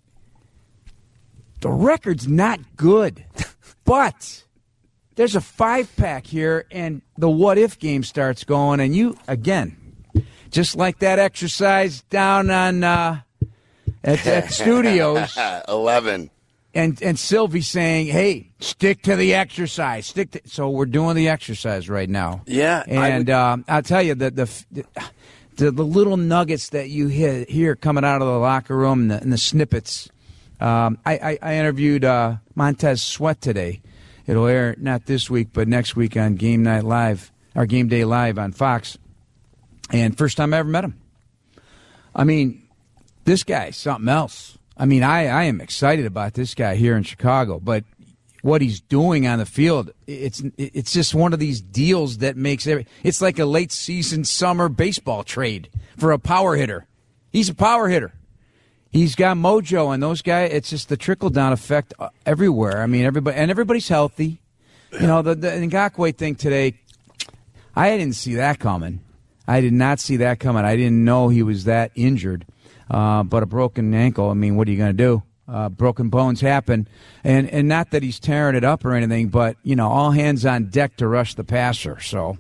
The 1.60 1.69
record's 1.69 2.28
not 2.28 2.60
good, 2.75 3.24
but 3.86 4.44
there's 5.16 5.36
a 5.36 5.42
five 5.42 5.95
pack 5.95 6.25
here, 6.25 6.66
and 6.72 7.01
the 7.18 7.30
what 7.30 7.57
if 7.57 7.77
game 7.77 8.04
starts 8.04 8.44
going, 8.44 8.80
and 8.80 8.95
you 8.95 9.16
again, 9.27 9.77
just 10.50 10.75
like 10.75 11.00
that 11.00 11.19
exercise 11.19 12.01
down 12.04 12.50
on 12.50 12.84
uh, 12.84 13.22
at, 14.03 14.25
at 14.25 14.51
studios, 14.51 15.38
11 15.68 16.30
and 16.74 17.01
and 17.01 17.19
Silvy 17.19 17.62
saying, 17.62 18.07
"Hey, 18.07 18.51
stick 18.59 19.01
to 19.03 19.15
the 19.15 19.33
exercise. 19.33 20.07
Stick 20.07 20.31
to." 20.31 20.42
So 20.45 20.69
we're 20.69 20.86
doing 20.86 21.15
the 21.15 21.27
exercise 21.30 21.89
right 21.89 22.09
now. 22.09 22.44
Yeah, 22.48 22.83
I 22.88 22.92
and 23.09 23.27
would- 23.27 23.33
um, 23.33 23.65
I'll 23.68 23.83
tell 23.83 24.01
you 24.01 24.15
the 24.15 24.31
the. 24.31 24.86
The, 25.57 25.69
the 25.69 25.83
little 25.83 26.15
nuggets 26.18 26.69
that 26.69 26.89
you 26.89 27.07
hear, 27.07 27.45
hear 27.48 27.75
coming 27.75 28.05
out 28.05 28.22
of 28.22 28.27
the 28.27 28.39
locker 28.39 28.75
room 28.75 29.01
and 29.01 29.12
the, 29.12 29.22
and 29.22 29.34
the 29.34 29.38
snippets. 29.38 30.10
Um, 30.62 30.98
I, 31.05 31.17
I, 31.17 31.39
I 31.41 31.55
interviewed 31.58 32.05
uh, 32.05 32.38
Montez 32.55 33.03
Sweat 33.03 33.41
today. 33.41 33.81
It'll 34.25 34.48
air 34.48 34.75
not 34.79 35.05
this 35.05 35.29
week, 35.29 35.50
but 35.51 35.67
next 35.67 35.96
week 35.96 36.15
on 36.15 36.36
Game 36.36 36.63
Night 36.63 36.84
Live, 36.86 37.31
or 37.53 37.65
Game 37.65 37.89
Day 37.89 38.05
Live 38.05 38.39
on 38.39 38.53
Fox. 38.53 38.98
And 39.91 40.17
first 40.17 40.38
time 40.38 40.53
I 40.53 40.60
ever 40.60 40.70
met 40.70 40.86
him. 40.86 41.00
I 42.15 42.24
mean, 42.24 42.61
this 43.25 43.44
guy's 43.44 43.78
something 43.78 44.10
else. 44.10 44.58
I 44.78 44.86
mean, 44.86 45.04
I, 45.04 45.28
I 45.28 45.44
am 45.44 45.62
excited 45.62 46.06
about 46.06 46.34
this 46.34 46.56
guy 46.56 46.75
here 46.75 46.96
in 46.98 47.04
Chicago, 47.04 47.60
but 47.60 47.84
what 48.42 48.62
he's 48.62 48.82
doing 48.82 49.28
on 49.28 49.40
the 49.40 49.46
field, 49.46 49.92
it's 50.08 50.42
it's 50.58 50.92
just 50.92 51.13
one 51.13 51.34
of 51.34 51.40
these 51.40 51.62
deals 51.62 52.20
that 52.20 52.36
makes 52.36 52.66
every. 52.66 52.88
It's 53.04 53.22
like 53.22 53.38
a 53.40 53.46
late 53.46 53.72
season 53.72 54.24
summer 54.24 54.70
baseball 54.70 55.24
trade 55.24 55.70
for 55.98 56.12
a 56.12 56.20
power 56.20 56.56
hitter. 56.56 56.88
He's 57.32 57.50
a 57.50 57.56
power 57.56 57.88
hitter. 57.88 58.13
He's 58.90 59.16
got 59.16 59.38
mojo, 59.38 59.94
and 59.94 60.01
those 60.01 60.22
guys. 60.22 60.51
It's 60.51 60.70
just 60.70 60.90
the 60.90 60.98
trickle 60.98 61.30
down 61.30 61.54
effect 61.54 61.94
uh, 62.00 62.10
everywhere. 62.25 62.82
I 62.82 62.88
mean, 62.88 63.06
everybody 63.06 63.38
and 63.38 63.51
everybody's 63.51 63.88
healthy. 63.88 64.42
You 64.92 65.08
know, 65.08 65.22
the 65.22 65.36
the 65.36 65.48
Ngakoue 65.48 66.16
thing 66.16 66.36
today. 66.36 66.80
I 67.75 67.96
didn't 67.98 68.16
see 68.16 68.36
that 68.36 68.60
coming. 68.60 69.00
I 69.48 69.62
did 69.62 69.74
not 69.74 70.00
see 70.00 70.18
that 70.18 70.40
coming. 70.40 70.66
I 70.66 70.75
didn't 70.75 71.06
know 71.06 71.30
he 71.30 71.44
was 71.44 71.63
that 71.66 71.92
injured. 71.96 72.46
Uh, 72.91 73.24
but 73.24 73.41
a 73.41 73.45
broken 73.45 73.93
ankle. 73.93 74.29
I 74.29 74.33
mean, 74.33 74.57
what 74.57 74.67
are 74.67 74.71
you 74.71 74.77
going 74.77 74.95
to 74.95 75.03
do? 75.03 75.24
Uh, 75.48 75.69
broken 75.69 76.10
bones 76.10 76.41
happen, 76.41 76.88
and 77.24 77.50
and 77.50 77.67
not 77.67 77.91
that 77.91 78.03
he's 78.03 78.19
tearing 78.19 78.55
it 78.55 78.63
up 78.63 78.86
or 78.86 78.93
anything, 78.93 79.29
but 79.29 79.57
you 79.63 79.75
know, 79.75 79.89
all 79.89 80.12
hands 80.12 80.45
on 80.45 80.65
deck 80.65 80.95
to 80.98 81.07
rush 81.07 81.36
the 81.36 81.43
passer. 81.43 82.00
So, 82.00 82.38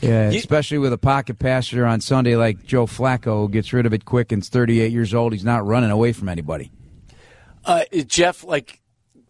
yeah, 0.00 0.28
especially 0.28 0.78
with 0.78 0.92
a 0.92 0.98
pocket 0.98 1.38
passer 1.38 1.84
on 1.84 2.00
Sunday 2.00 2.36
like 2.36 2.64
Joe 2.64 2.86
Flacco, 2.86 3.42
who 3.42 3.48
gets 3.48 3.72
rid 3.72 3.84
of 3.84 3.92
it 3.92 4.04
quick 4.04 4.32
and's 4.32 4.48
38 4.48 4.92
years 4.92 5.12
old. 5.12 5.32
He's 5.32 5.44
not 5.44 5.66
running 5.66 5.90
away 5.90 6.12
from 6.12 6.28
anybody. 6.28 6.70
Uh, 7.64 7.84
Jeff, 8.06 8.44
like 8.44 8.80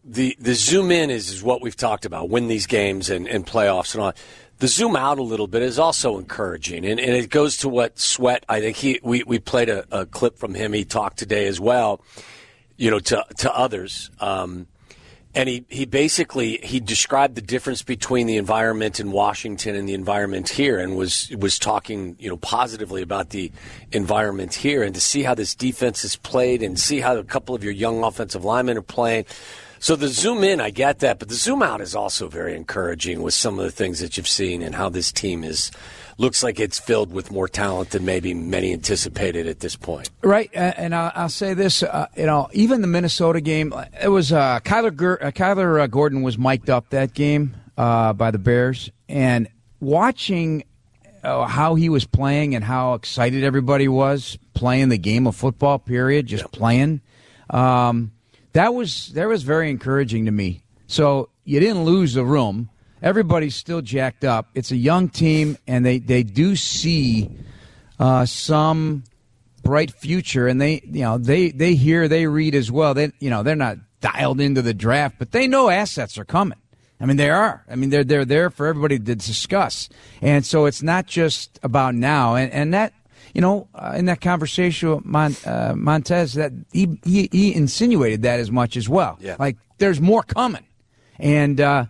the 0.04 0.37
the 0.38 0.54
zoom 0.54 0.90
in 0.90 1.11
is, 1.11 1.30
is 1.30 1.42
what 1.42 1.62
we've 1.62 1.76
talked 1.76 2.04
about, 2.04 2.28
win 2.28 2.49
these 2.49 2.66
games 2.66 3.08
and, 3.11 3.26
and 3.26 3.46
playoffs 3.46 3.94
and 3.94 4.02
all. 4.02 4.12
The 4.59 4.69
zoom 4.69 4.97
out 4.97 5.19
a 5.19 5.23
little 5.23 5.47
bit 5.47 5.63
is 5.63 5.79
also 5.79 6.19
encouraging, 6.19 6.87
and, 6.87 6.99
and 6.99 7.11
it 7.11 7.29
goes 7.29 7.59
to 7.59 7.69
what 7.69 7.99
Sweat. 7.99 8.45
I 8.49 8.61
think 8.61 8.77
he 8.77 9.01
we, 9.03 9.23
we 9.23 9.39
played 9.39 9.69
a, 9.69 9.85
a 9.91 10.07
clip 10.07 10.39
from 10.39 10.55
him. 10.55 10.73
He 10.73 10.85
talked 10.85 11.19
today 11.19 11.47
as 11.47 11.61
well, 11.61 12.01
you 12.79 12.91
know, 12.91 12.99
to 13.01 13.23
to 13.39 13.55
others, 13.55 14.11
um, 14.19 14.67
and 15.35 15.51
he, 15.51 15.67
he 15.69 15.85
basically 15.85 16.59
he 16.63 16.81
described 16.81 17.35
the 17.35 17.43
difference 17.43 17.83
between 17.83 18.27
the 18.27 18.39
environment 18.39 18.99
in 18.99 19.13
Washington 19.13 19.75
and 19.75 19.87
the 19.87 19.93
environment 19.93 20.49
here, 20.49 20.79
and 20.79 20.97
was 20.97 21.31
was 21.37 21.59
talking 21.59 22.17
you 22.19 22.31
know 22.31 22.39
positively 22.39 23.03
about 23.03 23.29
the 23.31 23.53
environment 23.93 24.55
here, 24.55 24.83
and 24.83 24.95
to 24.95 25.03
see 25.03 25.23
how 25.23 25.35
this 25.35 25.55
defense 25.55 26.03
is 26.03 26.17
played, 26.17 26.63
and 26.63 26.81
see 26.81 27.01
how 27.01 27.15
a 27.15 27.25
couple 27.25 27.55
of 27.55 27.63
your 27.63 27.75
young 27.75 28.03
offensive 28.03 28.43
linemen 28.43 28.79
are 28.79 28.83
playing. 28.83 29.27
So 29.78 29.95
the 29.97 30.09
zoom 30.09 30.42
in, 30.42 30.61
I 30.61 30.71
get 30.71 31.00
that, 31.00 31.18
but 31.18 31.28
the 31.28 31.35
zoom 31.35 31.62
out 31.62 31.80
is 31.80 31.95
also 31.95 32.28
very 32.28 32.56
encouraging 32.56 33.23
with 33.23 33.35
some 33.35 33.59
of 33.59 33.64
the 33.64 33.71
things 33.71 34.00
that 34.00 34.16
you've 34.16 34.28
seen 34.28 34.62
and 34.62 34.75
how 34.75 34.88
this 34.88 35.12
team 35.12 35.45
is 35.45 35.71
looks 36.18 36.42
like 36.42 36.59
it's 36.59 36.78
filled 36.78 37.12
with 37.12 37.30
more 37.30 37.49
talent 37.49 37.90
than 37.90 38.04
maybe 38.04 38.33
many 38.33 38.73
anticipated 38.73 39.47
at 39.47 39.61
this 39.61 39.76
point. 39.76 40.11
Right, 40.23 40.50
and 40.54 40.95
I'll, 40.95 41.28
say 41.28 41.54
this: 41.54 41.83
uh, 41.83 42.06
you 42.16 42.26
know, 42.26 42.49
even 42.52 42.80
the 42.80 42.87
Minnesota 42.87 43.40
game, 43.40 43.75
it 44.00 44.09
was 44.09 44.33
uh, 44.33 44.61
Kyler 44.61 44.97
Ger- 44.97 45.23
uh, 45.23 45.30
Kyler 45.30 45.83
uh, 45.83 45.87
Gordon 45.87 46.23
was 46.23 46.38
mic'd 46.38 46.71
up 46.71 46.90
that 46.90 47.14
game 47.14 47.54
uh, 47.76 48.12
by 48.12 48.30
the 48.30 48.38
Bears, 48.38 48.90
and 49.09 49.49
watching 49.80 50.64
uh, 51.23 51.47
how 51.47 51.75
he 51.75 51.88
was 51.88 52.06
playing 52.06 52.54
and 52.54 52.64
how 52.64 52.95
excited 52.95 53.45
everybody 53.45 53.88
was 53.88 54.38
playing 54.54 54.88
the 54.88 54.99
game 54.99 55.26
of 55.26 55.37
football. 55.37 55.78
Period, 55.78 56.26
just 56.26 56.50
playing. 56.52 57.02
Um, 57.50 58.12
that 58.57 58.73
was 58.73 59.09
that 59.09 59.29
was 59.29 59.43
very 59.43 59.71
encouraging 59.71 60.25
to 60.25 60.33
me. 60.33 60.63
So 60.87 61.29
you 61.45 61.61
didn't 61.61 61.85
lose 61.85 62.15
the 62.15 62.25
room. 62.25 62.71
Everybody's 63.03 63.55
still 63.55 63.83
jacked 63.83 64.25
up. 64.25 64.49
It's 64.55 64.71
a 64.71 64.77
young 64.77 65.11
team, 65.11 65.59
and 65.67 65.85
they 65.85 65.99
they 65.99 66.23
do 66.23 66.57
see 66.57 67.31
uh, 67.99 68.25
some 68.25 69.05
bright 69.63 69.91
future, 69.91 70.49
and 70.49 70.61
they 70.61 70.81
you 70.85 71.03
know 71.03 71.19
they 71.19 71.51
they 71.51 71.75
hear 71.75 72.09
they 72.09 72.27
read 72.27 72.55
as 72.55 72.73
well. 72.73 72.95
They 72.95 73.13
you 73.21 73.29
know 73.29 73.43
they're 73.43 73.57
not 73.57 73.77
dialed 74.01 74.41
into 74.41 74.63
the 74.63 74.75
draft, 74.75 75.17
but 75.19 75.33
they 75.33 75.47
know 75.47 75.69
assets 75.69 76.17
are 76.17 76.25
coming. 76.25 76.59
I 76.99 77.05
mean, 77.05 77.19
they 77.19 77.29
are. 77.29 77.63
I 77.69 77.75
mean, 77.77 77.91
they're 77.91 78.05
they're 78.05 78.25
there 78.25 78.49
for 78.49 78.67
everybody 78.67 78.99
to 78.99 79.15
discuss, 79.15 79.91
and 80.23 80.47
so 80.47 80.65
it's 80.65 80.83
not 80.83 81.07
just 81.07 81.61
about 81.63 81.95
now. 81.95 82.37
And 82.37 82.51
and 82.53 82.73
that 82.73 82.95
you 83.37 83.43
know, 83.43 83.69
uh, 83.75 83.93
in 83.95 84.07
that 84.07 84.23
conversation 84.23 84.95
with 84.95 85.05
Mon- 85.05 85.37
uh, 85.45 85.75
Montez, 85.76 86.33
that 86.35 86.52
he, 86.73 86.99
he, 87.05 87.28
he 87.31 87.55
insinuated 87.55 88.23
that 88.23 88.40
as 88.40 88.50
much 88.50 88.78
as 88.78 88.88
well. 88.88 89.19
Yeah. 89.21 89.37
Like 89.38 89.59
there's 89.76 90.00
more 90.00 90.23
coming, 90.23 90.64
and 91.19 91.61
uh, 91.61 91.85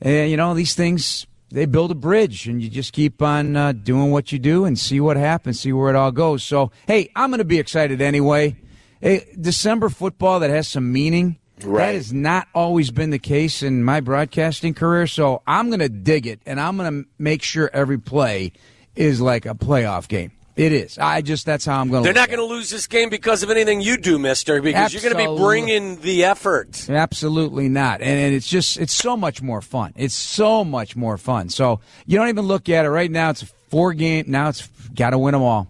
and, 0.00 0.30
you 0.30 0.38
know 0.38 0.54
these 0.54 0.74
things 0.74 1.26
they 1.50 1.66
build 1.66 1.90
a 1.90 1.94
bridge, 1.94 2.48
and 2.48 2.62
you 2.62 2.70
just 2.70 2.94
keep 2.94 3.20
on 3.20 3.56
uh, 3.58 3.72
doing 3.72 4.10
what 4.10 4.32
you 4.32 4.38
do 4.38 4.64
and 4.64 4.78
see 4.78 4.98
what 4.98 5.18
happens, 5.18 5.60
see 5.60 5.70
where 5.70 5.90
it 5.90 5.96
all 5.96 6.12
goes. 6.12 6.42
So 6.42 6.70
hey, 6.86 7.10
I'm 7.14 7.28
going 7.28 7.40
to 7.40 7.44
be 7.44 7.58
excited 7.58 8.00
anyway. 8.00 8.56
Hey, 9.02 9.26
December 9.38 9.90
football 9.90 10.40
that 10.40 10.48
has 10.48 10.66
some 10.66 10.94
meaning. 10.94 11.36
Right. 11.62 11.88
That 11.88 11.94
has 11.94 12.10
not 12.10 12.48
always 12.54 12.90
been 12.90 13.10
the 13.10 13.18
case 13.18 13.62
in 13.62 13.84
my 13.84 14.00
broadcasting 14.00 14.72
career, 14.72 15.06
so 15.06 15.42
I'm 15.46 15.68
going 15.68 15.80
to 15.80 15.90
dig 15.90 16.26
it, 16.26 16.40
and 16.46 16.58
I'm 16.58 16.78
going 16.78 17.02
to 17.02 17.08
make 17.18 17.42
sure 17.42 17.68
every 17.74 17.98
play 17.98 18.52
is 18.94 19.20
like 19.20 19.44
a 19.44 19.54
playoff 19.54 20.08
game. 20.08 20.32
It 20.56 20.72
is. 20.72 20.96
I 20.96 21.20
just 21.20 21.44
that's 21.44 21.66
how 21.66 21.78
I'm 21.78 21.90
going 21.90 22.02
to. 22.02 22.06
They're 22.06 22.14
not 22.18 22.28
going 22.30 22.40
to 22.40 22.46
lose 22.46 22.70
this 22.70 22.86
game 22.86 23.10
because 23.10 23.42
of 23.42 23.50
anything 23.50 23.82
you 23.82 23.98
do, 23.98 24.18
Mister, 24.18 24.62
because 24.62 24.92
you're 24.92 25.02
going 25.02 25.14
to 25.14 25.30
be 25.30 25.42
bringing 25.42 26.00
the 26.00 26.24
effort. 26.24 26.88
Absolutely 26.88 27.68
not. 27.68 28.00
And, 28.00 28.18
and 28.18 28.34
it's 28.34 28.48
just 28.48 28.78
it's 28.78 28.94
so 28.94 29.18
much 29.18 29.42
more 29.42 29.60
fun. 29.60 29.92
It's 29.96 30.14
so 30.14 30.64
much 30.64 30.96
more 30.96 31.18
fun. 31.18 31.50
So 31.50 31.80
you 32.06 32.16
don't 32.16 32.28
even 32.28 32.46
look 32.46 32.70
at 32.70 32.86
it 32.86 32.90
right 32.90 33.10
now. 33.10 33.30
It's 33.30 33.42
a 33.42 33.46
four 33.68 33.92
game. 33.92 34.24
Now 34.28 34.48
it's 34.48 34.66
got 34.94 35.10
to 35.10 35.18
win 35.18 35.32
them 35.32 35.42
all. 35.42 35.68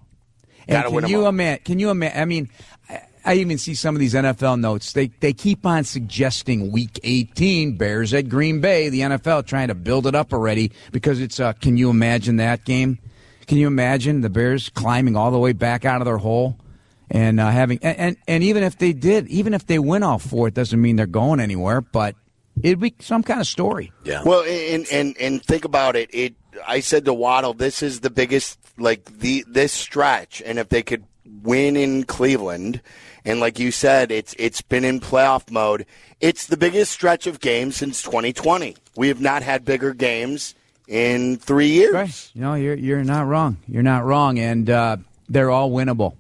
And 0.69 0.85
Gotta 0.85 1.01
can 1.01 1.11
you 1.11 1.23
all. 1.23 1.29
imagine? 1.29 1.65
Can 1.65 1.79
you 1.81 1.91
imagine? 1.91 2.21
I 2.21 2.25
mean, 2.25 2.49
I, 2.89 3.03
I 3.25 3.35
even 3.35 3.59
see 3.59 3.75
some 3.75 3.97
of 3.97 4.01
these 4.01 4.15
NFL 4.15 4.61
notes. 4.61 4.93
They 4.93 5.09
they 5.09 5.33
keep 5.33 5.67
on 5.67 5.83
suggesting 5.83 6.71
Week 6.71 7.01
18 7.03 7.77
Bears 7.77 8.15
at 8.15 8.29
Green 8.29 8.61
Bay. 8.61 8.89
The 8.89 9.01
NFL 9.01 9.47
trying 9.47 9.67
to 9.67 9.75
build 9.75 10.07
it 10.07 10.15
up 10.15 10.33
already 10.33 10.71
because 10.93 11.21
it's. 11.21 11.41
Uh, 11.41 11.55
can 11.55 11.77
you 11.77 11.91
imagine 11.91 12.37
that 12.37 12.65
game? 12.65 13.01
Can 13.47 13.59
you 13.59 13.67
imagine 13.67 14.21
the 14.21 14.31
Bears 14.31 14.69
climbing 14.71 15.17
all 15.17 15.31
the 15.31 15.39
way 15.39 15.53
back 15.53 15.85
out 15.85 16.01
of 16.01 16.05
their 16.05 16.19
hole? 16.19 16.59
and 17.11 17.39
uh, 17.39 17.51
having 17.51 17.79
and, 17.83 17.99
and 17.99 18.17
and 18.27 18.45
even 18.45 18.63
if 18.63 18.79
they 18.79 18.93
did, 18.93 19.29
even 19.29 19.55
if 19.55 19.67
they 19.67 19.79
win 19.79 20.03
all 20.03 20.19
four, 20.19 20.49
it 20.49 20.55
doesn't 20.55 20.81
mean 20.81 20.97
they're 20.97 21.07
going 21.07 21.41
anywhere. 21.41 21.81
But 21.81 22.17
it'd 22.63 22.81
be 22.81 22.95
some 23.01 23.23
kind 23.23 23.41
of 23.41 23.47
story. 23.47 23.93
Yeah. 24.05 24.23
Well, 24.25 24.43
and 24.43 24.87
and 24.91 25.17
and 25.19 25.43
think 25.43 25.65
about 25.65 25.97
it. 25.97 26.11
It 26.13 26.35
I 26.67 26.81
said 26.81 27.05
to 27.05 27.15
Waddle, 27.15 27.55
this 27.55 27.83
is 27.83 28.01
the 28.01 28.11
biggest 28.11 28.59
like 28.79 29.05
the 29.19 29.45
this 29.49 29.73
stretch, 29.73 30.43
and 30.45 30.59
if 30.59 30.69
they 30.69 30.83
could 30.83 31.05
win 31.43 31.77
in 31.77 32.05
Cleveland, 32.05 32.81
and 33.25 33.41
like 33.41 33.59
you 33.59 33.71
said, 33.71 34.11
it's 34.11 34.35
it's 34.39 34.63
been 34.63 34.85
in 34.85 35.01
playoff 35.01 35.51
mode. 35.51 35.87
It's 36.21 36.47
the 36.47 36.57
biggest 36.57 36.93
stretch 36.93 37.27
of 37.27 37.41
games 37.41 37.77
since 37.77 38.03
2020. 38.03 38.77
We 38.97 39.09
have 39.09 39.21
not 39.21 39.43
had 39.43 39.65
bigger 39.65 39.93
games 39.95 40.55
in 40.87 41.37
three 41.37 41.69
years. 41.69 41.93
Right. 41.95 42.31
Know, 42.35 42.55
you're 42.55 42.75
you're 42.75 43.05
not 43.05 43.27
wrong. 43.27 43.57
You're 43.67 43.83
not 43.83 44.05
wrong, 44.05 44.39
and 44.39 44.69
uh, 44.71 44.97
they're 45.29 45.51
all 45.51 45.71
winnable. 45.71 46.15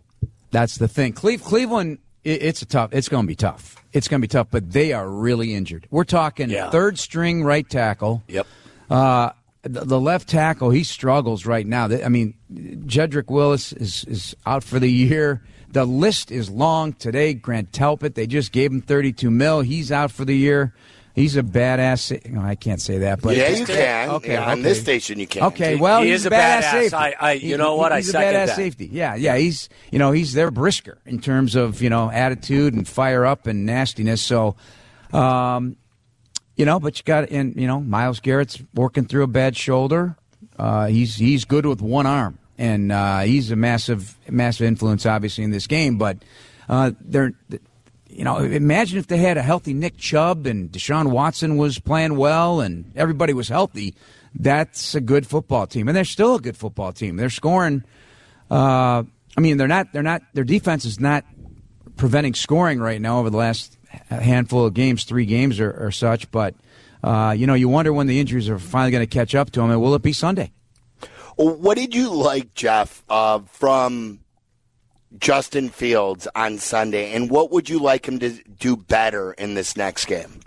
That's 0.50 0.76
the 0.78 0.88
thing. 0.88 1.12
Cleve, 1.12 1.42
Cleveland, 1.42 1.99
it, 2.25 2.42
it's 2.42 2.62
a 2.62 2.66
tough. 2.66 2.90
It's 2.92 3.08
going 3.08 3.25
to 3.25 3.28
be 3.28 3.37
tough. 3.37 3.82
It's 3.92 4.08
going 4.08 4.20
to 4.20 4.25
be 4.25 4.30
tough, 4.30 4.49
but 4.50 4.73
they 4.73 4.92
are 4.92 5.08
really 5.08 5.54
injured. 5.54 5.87
We're 5.90 6.04
talking 6.04 6.50
Yeah. 6.50 6.70
third 6.70 6.99
string 6.99 7.42
right 7.44 7.68
tackle. 7.68 8.23
Yep. 8.28 8.46
Uh, 8.90 9.30
the, 9.62 9.85
the 9.85 10.00
left 10.00 10.28
tackle, 10.28 10.70
he 10.70 10.85
struggles 10.85 11.46
right 11.46 11.66
now. 11.66 11.87
I 11.87 12.08
mean, 12.08 12.35
Jedrick 12.52 13.28
Wills 13.30 13.73
is, 13.73 14.04
is 14.04 14.37
out 14.46 14.62
for 14.64 14.78
the 14.78 14.90
year. 14.90 15.42
The 15.70 15.85
list 15.85 16.30
is 16.30 16.49
long 16.50 16.92
today. 16.92 17.35
Grant 17.35 17.73
Delpit, 17.73 18.14
they 18.14 18.26
just 18.26 18.52
gave 18.52 18.70
him 18.70 18.80
32 18.82 19.30
mil. 19.30 19.61
He's 19.62 19.90
out 19.90 20.11
for 20.12 20.25
the 20.25 20.37
year. 20.37 20.73
He's 21.16 21.35
a 21.37 21.42
badass. 21.42 22.30
No, 22.30 22.42
I 22.42 22.54
can't 22.56 22.80
say 22.80 22.99
that, 22.99 23.23
but 23.23 23.35
yeah, 23.37 23.49
you 23.49 23.64
can. 23.66 24.11
Okay, 24.11 24.32
Yeah, 24.35 24.44
on 24.44 24.52
okay. 24.58 24.62
this 24.62 24.80
station, 24.80 25.18
you 25.18 25.26
can. 25.26 25.44
Okay, 25.44 25.75
well, 25.75 26.02
He 26.02 26.11
he's 26.11 26.20
is 26.20 26.26
a 26.26 26.28
a 26.28 26.32
badass, 26.32 26.61
badass. 26.61 26.70
safety. 26.73 26.94
I- 26.96 27.14
I- 27.18 27.32
you 27.32 27.56
know 27.56 27.75
what? 27.76 27.90
I 27.90 27.96
He's 27.96 28.11
a 28.11 28.12
second 28.12 28.35
badass 28.35 28.46
that. 28.49 28.56
safety. 28.56 28.88
Yeah, 28.92 29.14
yeah. 29.14 29.37
He's 29.38 29.68
you 29.90 29.99
know 29.99 30.12
he's 30.12 30.35
their 30.35 30.50
Brisker 30.50 30.99
in 31.06 31.18
terms 31.18 31.54
of 31.56 31.80
you 31.82 31.88
know 31.90 32.11
attitude 32.11 32.75
and 32.75 32.87
fire 32.87 33.25
up 33.25 33.46
and 33.46 33.64
nastiness. 33.64 34.20
So, 34.20 34.56
um, 35.12 35.76
you 36.56 36.64
know, 36.66 36.78
but 36.78 36.99
you 36.99 37.04
got 37.04 37.30
and 37.30 37.56
you 37.56 37.66
know 37.66 37.80
Myles 37.80 38.20
Garrett's 38.20 38.62
working 38.75 39.06
through 39.06 39.23
a 39.23 39.26
bad 39.28 39.56
shoulder. 39.56 40.16
Uh, 40.58 40.87
he's 40.87 41.16
he's 41.16 41.44
good 41.46 41.64
with 41.66 41.80
one 41.80 42.04
arm, 42.06 42.38
and 42.58 42.92
uh, 42.92 43.20
he's 43.20 43.50
a 43.50 43.56
massive 43.56 44.16
massive 44.28 44.66
influence 44.66 45.06
obviously 45.06 45.44
in 45.44 45.50
this 45.50 45.66
game. 45.66 45.96
But 45.99 46.18
uh, 46.68 46.90
they're 47.00 47.32
you 48.16 48.25
know, 48.25 48.38
imagine 48.38 48.99
if 48.99 49.08
they 49.08 49.18
had 49.18 49.37
a 49.37 49.42
healthy 49.42 49.75
Nick 49.75 49.99
Chubb 49.99 50.46
and 50.46 50.73
Deshaun 50.73 51.11
Watson 51.11 51.58
was 51.58 51.78
playing 51.78 52.16
well 52.16 52.61
and 52.61 52.90
everybody 52.96 53.35
was 53.35 53.49
healthy. 53.49 53.94
That's 54.35 54.94
a 54.94 55.00
good 55.00 55.26
football 55.26 55.66
team, 55.66 55.88
and 55.88 55.96
they're 55.96 56.04
still 56.04 56.37
a 56.37 56.40
good 56.40 56.56
football 56.56 56.92
team. 56.92 57.16
They're 57.16 57.30
scoring. 57.30 57.85
Uh, 58.50 59.04
I 59.37 59.40
mean, 59.40 59.56
they're 59.58 59.68
not. 59.68 59.92
They're 59.92 60.02
not. 60.02 60.23
Their 60.32 60.44
defense 60.44 60.85
is 60.85 60.99
not 60.99 61.25
preventing 61.96 62.35
scoring 62.35 62.78
right 62.78 63.00
now 63.00 63.18
over 63.18 63.30
the 63.30 63.37
last 63.37 63.78
handful 64.08 64.66
of 64.66 64.75
games, 64.75 65.04
three 65.04 65.26
games 65.26 65.58
or, 65.61 65.70
or 65.73 65.90
such. 65.90 66.30
But 66.30 66.54
uh, 67.02 67.35
you 67.37 67.46
know, 67.46 67.54
you 67.54 67.68
wonder 67.68 67.92
when 67.92 68.06
the 68.06 68.20
injuries 68.20 68.49
are 68.49 68.58
finally 68.58 68.92
going 68.92 69.06
to 69.06 69.06
catch 69.06 69.35
up 69.35 69.50
to 69.52 69.61
them, 69.61 69.70
and 69.70 69.80
will 69.80 69.94
it 69.94 70.02
be 70.02 70.12
Sunday? 70.12 70.52
What 71.37 71.76
did 71.76 71.94
you 71.94 72.14
like, 72.14 72.54
Jeff, 72.54 73.04
uh, 73.08 73.40
from 73.40 74.20
Justin 75.18 75.68
Fields 75.68 76.28
on 76.34 76.58
Sunday, 76.58 77.12
and 77.12 77.30
what 77.30 77.50
would 77.52 77.68
you 77.68 77.78
like 77.78 78.06
him 78.06 78.18
to 78.18 78.30
do 78.58 78.76
better 78.76 79.32
in 79.32 79.54
this 79.54 79.76
next 79.76 80.06
game? 80.06 80.40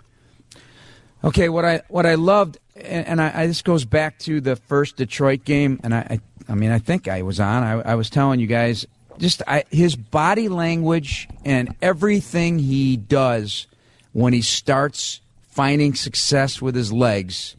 Okay, 1.22 1.48
what 1.48 1.64
I 1.64 1.82
what 1.88 2.06
I 2.06 2.14
loved, 2.14 2.58
and, 2.76 3.20
I, 3.20 3.42
I 3.42 3.46
this 3.46 3.62
goes 3.62 3.84
back 3.84 4.18
to 4.20 4.40
the 4.40 4.56
first 4.56 4.96
Detroit 4.96 5.44
game, 5.44 5.80
and 5.82 5.94
I, 5.94 5.98
I, 5.98 6.20
I 6.48 6.54
mean, 6.54 6.70
I 6.70 6.78
think 6.78 7.08
I 7.08 7.22
was 7.22 7.40
on. 7.40 7.62
I, 7.62 7.92
I 7.92 7.94
was 7.94 8.08
telling 8.08 8.40
you 8.40 8.46
guys 8.46 8.86
just 9.20 9.42
I, 9.46 9.64
his 9.70 9.94
body 9.96 10.48
language 10.48 11.28
and 11.44 11.76
everything 11.82 12.58
he 12.58 12.96
does 12.96 13.66
when 14.12 14.32
he 14.32 14.42
starts 14.42 15.20
finding 15.50 15.94
success 15.94 16.60
with 16.60 16.74
his 16.74 16.92
legs. 16.92 17.54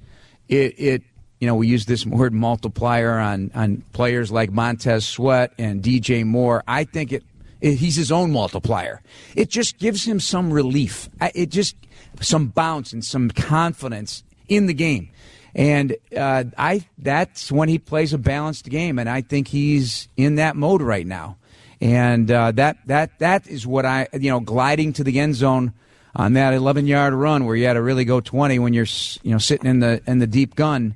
It, 0.50 0.76
it 0.78 1.04
you 1.42 1.48
know, 1.48 1.56
we 1.56 1.68
use 1.68 1.88
this 1.88 2.06
word 2.06 2.34
multiplier 2.34 3.18
on 3.20 3.52
on 3.54 3.84
players 3.92 4.32
like 4.32 4.52
Montez 4.52 5.06
Sweat 5.06 5.52
and 5.58 5.84
DJ 5.84 6.24
Moore. 6.24 6.64
I 6.68 6.86
think 6.86 7.12
it 7.12 7.24
it- 7.60 7.76
he's 7.76 7.96
his 7.96 8.12
own 8.12 8.32
multiplier. 8.32 9.02
It 9.36 9.50
just 9.50 9.78
gives 9.80 10.06
him 10.06 10.20
some 10.20 10.54
relief. 10.54 11.10
It 11.36 11.50
just 11.50 11.76
some 12.22 12.48
bounce 12.48 12.94
and 12.94 13.04
some 13.04 13.30
confidence 13.30 14.24
in 14.48 14.68
the 14.68 14.74
game, 14.74 15.10
and 15.56 15.96
uh, 16.16 16.44
I 16.58 16.86
that's 17.00 17.52
when 17.52 17.70
he 17.70 17.80
plays 17.80 18.14
a 18.14 18.18
balanced 18.20 18.66
game, 18.70 19.00
and 19.00 19.10
I 19.10 19.22
think 19.22 19.48
he's 19.48 20.08
in 20.16 20.36
that 20.36 20.56
mode 20.56 20.82
right 20.84 21.08
now. 21.08 21.38
And 21.82 22.30
uh, 22.30 22.52
that 22.52 22.78
that 22.86 23.18
that 23.18 23.48
is 23.48 23.66
what 23.66 23.86
I 23.86 24.08
you 24.14 24.30
know 24.30 24.40
gliding 24.42 24.94
to 24.94 25.04
the 25.04 25.20
end 25.20 25.34
zone 25.36 25.74
on 26.16 26.34
that 26.34 26.54
11 26.54 26.86
yard 26.86 27.14
run 27.16 27.46
where 27.46 27.56
you 27.56 27.66
had 27.66 27.74
to 27.74 27.82
really 27.82 28.06
go 28.06 28.20
20 28.20 28.60
when 28.60 28.74
you're 28.74 28.86
you 29.24 29.32
know 29.32 29.38
sitting 29.40 29.68
in 29.70 29.80
the 29.80 30.02
in 30.06 30.20
the 30.20 30.28
deep 30.28 30.54
gun. 30.56 30.94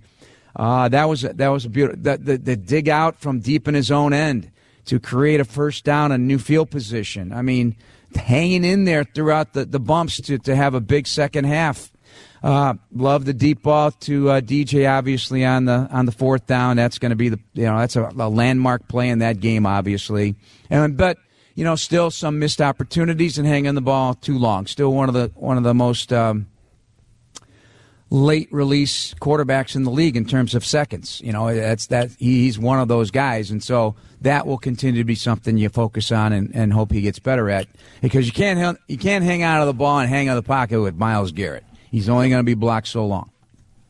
Uh, 0.56 0.88
that 0.90 1.06
was 1.10 1.22
that 1.22 1.50
was 1.50 1.66
a 1.66 1.70
beautiful 1.70 2.02
the, 2.02 2.18
the 2.18 2.38
the 2.38 2.56
dig 2.56 2.88
out 2.88 3.20
from 3.20 3.40
deep 3.40 3.68
in 3.68 3.74
his 3.74 3.92
own 3.92 4.14
end 4.14 4.52
to 4.86 5.00
create 5.00 5.40
a 5.40 5.46
first 5.46 5.84
down 5.84 6.12
and 6.12 6.28
new 6.28 6.40
field 6.40 6.72
position. 6.72 7.34
I 7.34 7.42
mean, 7.42 7.76
hanging 8.16 8.64
in 8.64 8.86
there 8.86 9.04
throughout 9.04 9.54
the, 9.54 9.66
the 9.66 9.80
bumps 9.80 10.22
to, 10.22 10.38
to 10.40 10.56
have 10.56 10.74
a 10.74 10.80
big 10.82 11.08
second 11.08 11.46
half. 11.46 11.92
Uh, 12.44 12.76
love 12.94 13.26
the 13.26 13.34
deep 13.34 13.64
ball 13.64 13.90
to 13.90 14.30
uh, 14.30 14.42
DJ, 14.42 14.90
obviously 14.90 15.44
on 15.44 15.66
the 15.66 15.88
on 15.92 16.06
the 16.06 16.12
fourth 16.12 16.46
down. 16.46 16.78
That's 16.78 17.00
going 17.00 17.10
to 17.10 17.16
be 17.16 17.30
the 17.30 17.40
you 17.54 17.66
know 17.66 17.80
that's 17.80 17.96
a, 17.96 18.04
a, 18.18 18.30
landmark 18.30 18.88
play 18.88 19.10
in 19.10 19.20
that 19.20 19.40
game, 19.40 19.66
obviously. 19.66 20.36
And 20.70 20.96
but 20.96 21.18
you 21.56 21.64
know 21.64 21.76
still 21.76 22.12
some 22.12 22.38
missed 22.38 22.62
opportunities 22.62 23.40
and 23.40 23.48
hanging 23.48 23.74
the 23.74 23.82
ball 23.82 24.14
too 24.14 24.38
long. 24.38 24.68
Still 24.68 24.94
one 24.94 25.10
of 25.10 25.16
the 25.16 25.32
one 25.34 25.58
of 25.58 25.64
the 25.64 25.74
most 25.74 26.14
um, 26.14 26.46
late 28.10 28.48
release 28.52 29.14
quarterbacks 29.16 29.76
in 29.76 29.84
the 29.84 29.92
league 29.92 30.16
in 30.16 30.26
terms 30.26 30.56
of 30.56 30.66
seconds. 30.66 31.22
You 31.24 31.34
know, 31.34 31.54
that's 31.54 31.88
that 31.88 32.12
he's 32.18 32.60
one 32.60 32.80
of 32.80 32.88
those 32.88 33.12
guys, 33.12 33.52
and 33.52 33.64
so 33.64 33.96
that 34.22 34.48
will 34.48 34.58
continue 34.58 35.02
to 35.02 35.06
be 35.06 35.16
something 35.16 35.58
you 35.58 35.70
focus 35.70 36.12
on 36.12 36.34
and, 36.34 36.56
and 36.56 36.74
hope 36.74 36.92
he 36.92 37.02
gets 37.02 37.20
better 37.20 37.50
at 37.50 37.68
because 38.02 38.26
you 38.26 38.34
can't 38.34 38.80
you 38.88 38.98
can't 38.98 39.24
hang 39.24 39.44
out 39.44 39.62
of 39.62 39.68
the 39.68 39.74
ball 39.74 40.00
and 40.00 40.10
hang 40.10 40.30
out 40.30 40.38
of 40.38 40.44
the 40.44 40.48
pocket 40.48 40.82
with 40.82 40.96
Myles 40.96 41.32
Garrett. 41.32 41.64
He's 41.92 42.10
only 42.10 42.30
going 42.30 42.40
to 42.40 42.44
be 42.44 42.56
blocked 42.56 42.88
so 42.88 43.06
long 43.06 43.32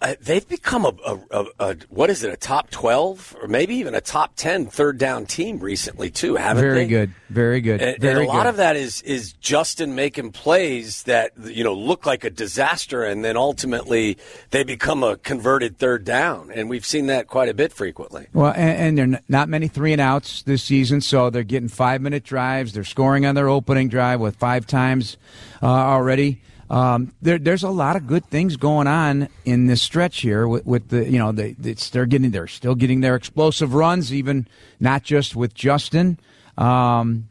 uh, 0.02 0.14
they've 0.22 0.48
become 0.48 0.86
a, 0.86 0.94
a, 1.06 1.20
a, 1.32 1.46
a, 1.60 1.76
what 1.90 2.10
is 2.10 2.24
it 2.24 2.32
a 2.32 2.36
top 2.36 2.70
12 2.70 3.38
or 3.42 3.48
maybe 3.48 3.76
even 3.76 3.96
a 3.96 4.02
top 4.02 4.36
10 4.36 4.68
third 4.68 4.98
down 4.98 5.26
team 5.26 5.60
recently 5.60 6.10
too 6.10 6.36
haven't 6.36 6.62
they? 6.62 6.68
very 6.68 6.80
they? 6.80 6.88
good 6.88 7.14
very 7.30 7.62
good 7.62 7.82
and, 7.82 8.02
very 8.02 8.24
and 8.24 8.26
a 8.26 8.28
lot 8.28 8.44
good. 8.44 8.50
of 8.50 8.58
that 8.58 8.76
is 8.76 9.02
is 9.04 9.34
justin 9.34 9.96
making 9.96 10.32
plays 10.32 11.04
that 11.04 11.32
you 11.46 11.64
know 11.64 11.74
look 11.74 12.06
like 12.06 12.24
a 12.24 12.30
disaster 12.30 13.04
and 13.04 13.24
then 13.24 13.38
ultimately 13.38 14.18
they 14.52 14.64
become 14.64 15.02
a 15.02 15.16
converted 15.18 15.78
third 15.78 16.04
down 16.04 16.52
and 16.52 16.70
we've 16.70 16.86
seen 16.86 17.08
that 17.08 17.28
quite 17.28 17.48
a 17.48 17.54
bit 17.54 17.72
frequently 17.72 18.28
well 18.34 18.52
and, 18.56 18.98
and 18.98 18.98
there 18.98 19.18
are 19.18 19.22
not 19.30 19.48
many 19.48 19.68
three 19.68 19.94
and 19.94 20.02
outs 20.02 20.42
this 20.44 20.62
season 20.62 21.00
so 21.00 21.30
they're 21.30 21.44
getting 21.44 21.70
five 21.70 22.02
minute 22.02 22.24
drives 22.24 22.74
they're 22.74 22.84
scoring 22.84 23.26
on 23.26 23.34
their 23.34 23.48
opening 23.48 23.88
drive 23.88 24.20
with 24.20 24.36
five 24.36 24.68
times 24.68 25.16
uh, 25.64 25.66
already 25.66 26.42
um, 26.70 27.14
there, 27.22 27.38
there's 27.38 27.64
a 27.64 27.70
lot 27.70 27.96
of 27.96 28.08
good 28.08 28.26
things 28.26 28.58
going 28.58 28.88
on 28.88 29.30
in 29.44 29.68
this 29.68 29.82
stretch 29.82 30.22
here 30.22 30.48
with, 30.48 30.66
with 30.66 30.90
the 30.90 31.10
you 31.10 31.20
know 31.20 31.32
they 31.32 31.52
they're 31.54 32.06
getting 32.06 32.32
they're 32.32 32.48
still 32.48 32.76
getting 32.76 33.02
their 33.02 33.16
explosive 33.16 33.74
runs 33.74 34.14
even 34.14 34.48
not 34.80 35.04
just 35.04 35.36
with 35.36 35.54
Justin. 35.54 36.20
Um, 36.58 37.30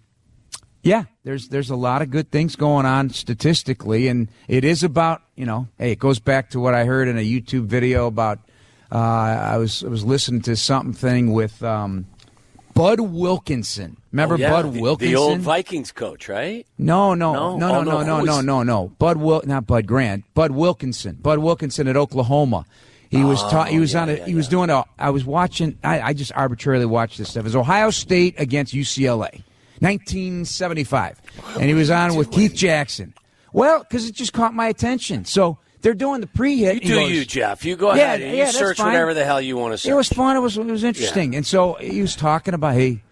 yeah, 0.82 1.04
there's 1.24 1.48
there's 1.48 1.70
a 1.70 1.76
lot 1.76 2.02
of 2.02 2.10
good 2.10 2.30
things 2.30 2.54
going 2.54 2.86
on 2.86 3.10
statistically, 3.10 4.06
and 4.06 4.28
it 4.46 4.64
is 4.64 4.84
about 4.84 5.22
you 5.34 5.46
know 5.46 5.66
hey 5.78 5.92
it 5.92 5.98
goes 5.98 6.20
back 6.20 6.50
to 6.50 6.60
what 6.60 6.74
I 6.74 6.84
heard 6.84 7.08
in 7.08 7.18
a 7.18 7.24
YouTube 7.24 7.66
video 7.66 8.06
about 8.06 8.38
uh, 8.92 8.98
I 8.98 9.56
was 9.56 9.82
I 9.82 9.88
was 9.88 10.04
listening 10.04 10.42
to 10.42 10.56
something 10.56 11.32
with. 11.32 11.62
Um, 11.62 12.06
Bud 12.74 13.00
Wilkinson. 13.00 13.96
Remember 14.10 14.34
oh, 14.34 14.38
yeah. 14.38 14.50
Bud 14.50 14.72
the, 14.72 14.80
Wilkinson? 14.80 15.12
The 15.12 15.18
old 15.18 15.38
Vikings 15.38 15.92
coach, 15.92 16.28
right? 16.28 16.66
No, 16.76 17.14
no, 17.14 17.32
no, 17.32 17.56
no, 17.56 17.74
oh, 17.76 17.82
no, 17.82 18.02
no, 18.02 18.02
no, 18.02 18.20
no, 18.24 18.40
no, 18.40 18.62
no. 18.62 18.88
Bud 18.98 19.16
Wil- 19.16 19.42
not 19.46 19.66
Bud 19.66 19.86
Grant. 19.86 20.24
Bud 20.34 20.50
Wilkinson. 20.50 21.16
Bud 21.22 21.38
Wilkinson 21.38 21.88
at 21.88 21.96
Oklahoma. 21.96 22.66
He 23.10 23.22
was 23.22 23.42
oh, 23.44 23.50
ta- 23.50 23.64
he 23.64 23.78
oh, 23.78 23.80
was 23.80 23.92
yeah, 23.92 24.02
on 24.02 24.08
a, 24.08 24.14
yeah, 24.14 24.24
he 24.26 24.34
was 24.34 24.48
doing 24.48 24.70
a 24.70 24.84
I 24.98 25.10
was 25.10 25.24
watching 25.24 25.78
I, 25.84 26.00
I 26.00 26.12
just 26.14 26.32
arbitrarily 26.34 26.86
watched 26.86 27.16
this 27.16 27.30
stuff. 27.30 27.42
It 27.42 27.44
was 27.44 27.56
Ohio 27.56 27.90
State 27.90 28.34
against 28.38 28.74
UCLA. 28.74 29.42
1975. 29.80 31.20
And 31.54 31.64
he 31.64 31.74
was 31.74 31.90
on 31.90 32.16
with 32.16 32.30
Keith 32.30 32.54
Jackson. 32.54 33.14
Well, 33.52 33.84
cuz 33.84 34.08
it 34.08 34.14
just 34.16 34.32
caught 34.32 34.52
my 34.54 34.66
attention. 34.66 35.24
So 35.24 35.58
they're 35.84 35.94
doing 35.94 36.20
the 36.20 36.26
pre-hit. 36.26 36.82
You 36.82 36.88
do 36.88 36.94
goes- 36.96 37.10
you, 37.12 37.24
Jeff. 37.24 37.64
You 37.64 37.76
go 37.76 37.94
Yeah, 37.94 38.02
ahead. 38.14 38.22
and 38.22 38.36
yeah, 38.36 38.46
you 38.46 38.52
search 38.52 38.78
fine. 38.78 38.86
whatever 38.86 39.14
the 39.14 39.24
hell 39.24 39.40
you 39.40 39.56
want 39.56 39.74
to 39.74 39.78
search. 39.78 39.92
It 39.92 39.94
was 39.94 40.08
fun. 40.08 40.34
It 40.36 40.40
was 40.40 40.56
it 40.58 40.64
was 40.66 40.82
interesting. 40.82 41.36
And 41.36 41.46
so 41.46 41.74
he 41.74 42.00
was 42.00 42.16
talking 42.16 42.54
about, 42.54 42.74
hey, 42.74 43.02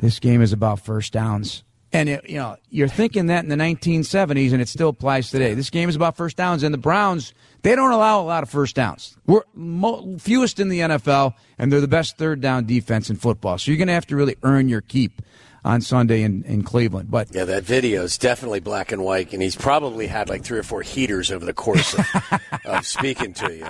this 0.00 0.18
game 0.20 0.40
is 0.40 0.52
about 0.52 0.80
first 0.80 1.12
downs. 1.12 1.62
And 1.92 2.08
it, 2.08 2.28
you 2.28 2.36
know, 2.36 2.56
you're 2.68 2.88
thinking 2.88 3.26
that 3.26 3.44
in 3.44 3.48
the 3.48 3.56
1970s, 3.56 4.52
and 4.52 4.60
it 4.60 4.68
still 4.68 4.88
applies 4.90 5.30
today. 5.30 5.54
This 5.54 5.70
game 5.70 5.88
is 5.88 5.96
about 5.96 6.16
first 6.16 6.36
downs, 6.36 6.62
and 6.62 6.72
the 6.74 6.78
Browns 6.78 7.32
they 7.62 7.74
don't 7.74 7.90
allow 7.90 8.20
a 8.20 8.22
lot 8.24 8.42
of 8.42 8.50
first 8.50 8.76
downs. 8.76 9.16
We're 9.26 9.42
mo- 9.54 10.16
fewest 10.18 10.60
in 10.60 10.68
the 10.68 10.80
NFL, 10.80 11.34
and 11.58 11.72
they're 11.72 11.80
the 11.80 11.88
best 11.88 12.16
third 12.18 12.40
down 12.40 12.66
defense 12.66 13.10
in 13.10 13.16
football. 13.16 13.58
So 13.58 13.70
you're 13.70 13.78
going 13.78 13.88
to 13.88 13.94
have 13.94 14.06
to 14.08 14.16
really 14.16 14.36
earn 14.44 14.68
your 14.68 14.80
keep 14.82 15.22
on 15.66 15.80
Sunday 15.80 16.22
in, 16.22 16.44
in 16.44 16.62
Cleveland. 16.62 17.10
But 17.10 17.34
Yeah, 17.34 17.44
that 17.44 17.64
video 17.64 18.02
is 18.04 18.16
definitely 18.16 18.60
black 18.60 18.92
and 18.92 19.02
white, 19.02 19.32
and 19.32 19.42
he's 19.42 19.56
probably 19.56 20.06
had 20.06 20.28
like 20.28 20.44
three 20.44 20.58
or 20.58 20.62
four 20.62 20.82
heaters 20.82 21.30
over 21.32 21.44
the 21.44 21.52
course 21.52 21.92
of, 21.94 22.40
of 22.64 22.86
speaking 22.86 23.34
to 23.34 23.52
you. 23.54 23.66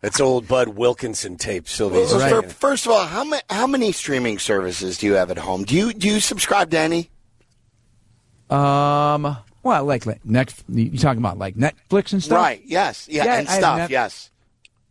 That's 0.00 0.20
old 0.20 0.46
Bud 0.48 0.68
Wilkinson 0.68 1.36
tape, 1.36 1.68
Sylvia's 1.68 2.10
Well, 2.12 2.20
saying. 2.20 2.42
fir- 2.42 2.48
First 2.48 2.86
of 2.86 2.92
all, 2.92 3.06
how 3.06 3.24
many 3.24 3.42
how 3.48 3.66
many 3.66 3.92
streaming 3.92 4.38
services 4.38 4.98
do 4.98 5.06
you 5.06 5.14
have 5.14 5.30
at 5.30 5.38
home? 5.38 5.64
Do 5.64 5.74
you 5.76 5.92
do 5.92 6.08
you 6.08 6.20
subscribe 6.20 6.70
to 6.72 6.78
any? 6.78 7.10
um, 8.50 9.36
well, 9.62 9.84
like, 9.84 10.06
like 10.06 10.24
next, 10.24 10.64
you 10.68 10.96
talking 10.98 11.18
about 11.20 11.38
like 11.38 11.54
Netflix 11.56 12.12
and 12.12 12.22
stuff, 12.22 12.36
Right. 12.38 12.62
Yes. 12.64 13.06
Yeah. 13.10 13.24
Yeah, 13.24 13.38
and 13.38 13.48
I 13.48 13.58
stuff. 13.58 13.78
Net- 13.78 13.90
yes. 13.90 14.30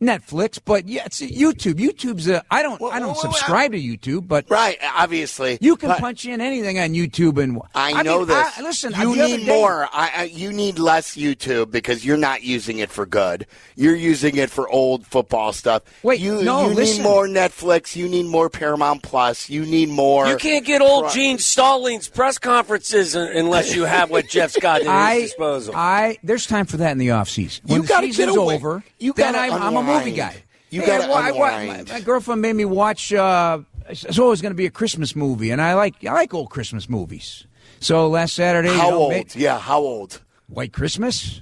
Netflix, 0.01 0.60
but 0.63 0.88
yeah, 0.88 1.05
it's 1.05 1.21
YouTube. 1.21 1.73
YouTube's 1.75 2.27
a, 2.27 2.43
I 2.51 2.62
don't 2.62 2.79
Well, 2.79 2.91
I 2.91 2.99
don't 2.99 3.07
well, 3.13 3.19
well, 3.23 3.33
subscribe 3.33 3.71
to 3.71 3.79
YouTube, 3.81 4.27
but 4.27 4.45
Right. 4.49 4.77
Obviously. 4.95 5.57
you 5.60 5.75
can 5.75 5.89
punch 5.95 6.25
in 6.25 6.39
anything 6.39 6.77
on 6.79 6.89
YouTube 6.89 7.41
and 7.41 7.60
I 7.73 8.03
know 8.03 8.19
mean, 8.19 8.27
this. 8.27 8.57
I- 8.57 8.62
listen, 8.62 8.93
you 8.99 9.15
need 9.15 9.45
day- 9.45 9.45
more. 9.47 9.86
I, 9.91 10.12
I, 10.15 10.23
you 10.25 10.53
need 10.53 10.77
less 10.77 11.15
YouTube 11.15 11.71
because 11.71 12.05
you're 12.05 12.17
not 12.17 12.43
using 12.43 12.77
it 12.79 12.91
for 12.91 13.05
good. 13.07 13.47
You're 13.75 13.95
using 13.95 14.38
it 14.38 14.49
for 14.51 14.69
old 14.69 15.05
football 15.07 15.51
stuff. 15.53 15.81
Wait, 16.03 16.19
you, 16.19 16.43
no, 16.43 16.69
you 16.69 16.75
listen. 16.75 16.97
need 16.97 17.03
more 17.03 17.27
Netflix. 17.27 17.95
You 17.95 18.07
need 18.07 18.27
more 18.27 18.49
Paramount 18.49 19.01
Plus. 19.01 19.49
You 19.49 19.65
need 19.65 19.89
more. 19.89 20.27
You 20.27 20.38
can't 20.38 20.65
get 20.65 20.81
old 20.81 21.05
Pro- 21.05 21.13
Gene 21.13 21.38
Stallings 21.39 22.07
press 22.07 22.38
conferences 22.38 23.15
unless 23.15 23.75
you 23.75 23.83
have 23.86 24.10
what 24.12 24.27
Jeff's 24.27 24.57
got 24.60 24.81
at 24.81 24.83
his 24.88 24.89
I, 24.89 25.21
disposal. 25.21 25.73
I 25.75 26.17
there's 26.23 26.45
time 26.45 26.65
for 26.67 26.77
that 26.77 26.91
in 26.91 26.97
the 26.99 27.12
off 27.12 27.29
season. 27.29 27.63
When 27.65 27.77
You 27.77 27.81
the 27.81 27.88
gotta 27.88 28.07
season's 28.07 28.31
get 28.33 28.38
away. 28.38 28.55
over, 28.55 28.83
You 28.99 29.13
gotta 29.13 29.38
I'm, 29.39 29.53
I'm 29.53 29.75
a 29.77 29.87
movie 29.88 30.12
guy. 30.12 30.43
You 30.69 30.82
Hey, 30.82 30.88
gotta 30.88 31.12
I 31.13 31.30
I 31.30 31.84
my, 31.84 32.00
girlfriend 32.02 32.41
made 32.41 32.54
me 32.56 32.65
watch. 32.65 33.13
Uh, 33.13 33.60
it's 33.89 34.19
always 34.19 34.41
going 34.41 34.52
to 34.52 34.56
be 34.58 34.65
a 34.65 34.69
Christmas 34.69 35.15
movie, 35.15 35.50
and 35.52 35.62
I 35.62 35.76
like 35.76 35.95
I 36.06 36.12
like 36.13 36.34
old 36.34 36.50
Christmas 36.50 36.89
movies. 36.89 37.45
So 37.80 38.10
last 38.10 38.34
Saturday, 38.36 38.69
you 38.69 38.73
How 38.76 38.89
know, 38.89 38.97
old? 39.13 39.36
yeah, 39.36 39.60
how 39.60 39.80
old? 39.80 40.19
White 40.47 40.73
Christmas, 40.73 41.41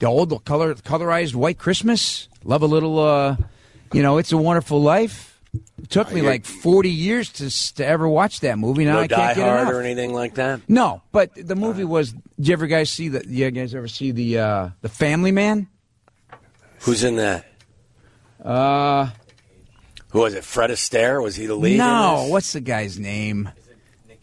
the 0.00 0.06
old 0.06 0.28
the 0.28 0.38
color 0.38 0.74
colorized 0.74 1.34
White 1.34 1.58
Christmas. 1.58 2.28
Love 2.44 2.62
a 2.62 2.66
little, 2.66 2.98
uh, 2.98 3.36
you 3.92 4.02
know, 4.02 4.18
It's 4.18 4.32
a 4.32 4.36
Wonderful 4.36 4.82
Life. 4.82 5.40
It 5.82 5.88
took 5.88 6.10
me 6.12 6.20
you're- 6.20 6.28
like 6.30 6.44
forty 6.44 6.90
years 6.90 7.30
to 7.34 7.74
to 7.76 7.86
ever 7.86 8.06
watch 8.06 8.40
that 8.40 8.58
movie. 8.58 8.84
Now 8.84 8.94
no 8.96 9.00
I 9.00 9.06
Die 9.06 9.16
can't 9.16 9.36
get 9.36 9.48
Hard 9.48 9.60
enough. 9.62 9.72
or 9.72 9.80
anything 9.80 10.12
like 10.12 10.34
that. 10.34 10.60
No, 10.68 11.00
but 11.10 11.30
the 11.34 11.56
movie 11.56 11.84
was. 11.84 12.12
Did 12.12 12.48
you 12.48 12.52
ever 12.52 12.66
guys 12.66 12.90
see 12.90 13.08
the? 13.08 13.24
You 13.26 13.50
guys 13.50 13.74
ever 13.74 13.88
see 13.88 14.10
the 14.10 14.38
uh, 14.40 14.68
the 14.82 14.90
Family 14.90 15.32
Man? 15.32 15.68
Who's 16.80 17.02
in 17.02 17.16
that? 17.16 17.46
Uh, 18.42 19.10
Who 20.10 20.20
was 20.20 20.34
it? 20.34 20.44
Fred 20.44 20.70
Astaire? 20.70 21.22
Was 21.22 21.36
he 21.36 21.46
the 21.46 21.54
lead? 21.54 21.78
no. 21.78 22.26
What's 22.28 22.52
the 22.52 22.60
guy's 22.60 22.98
name? 22.98 23.50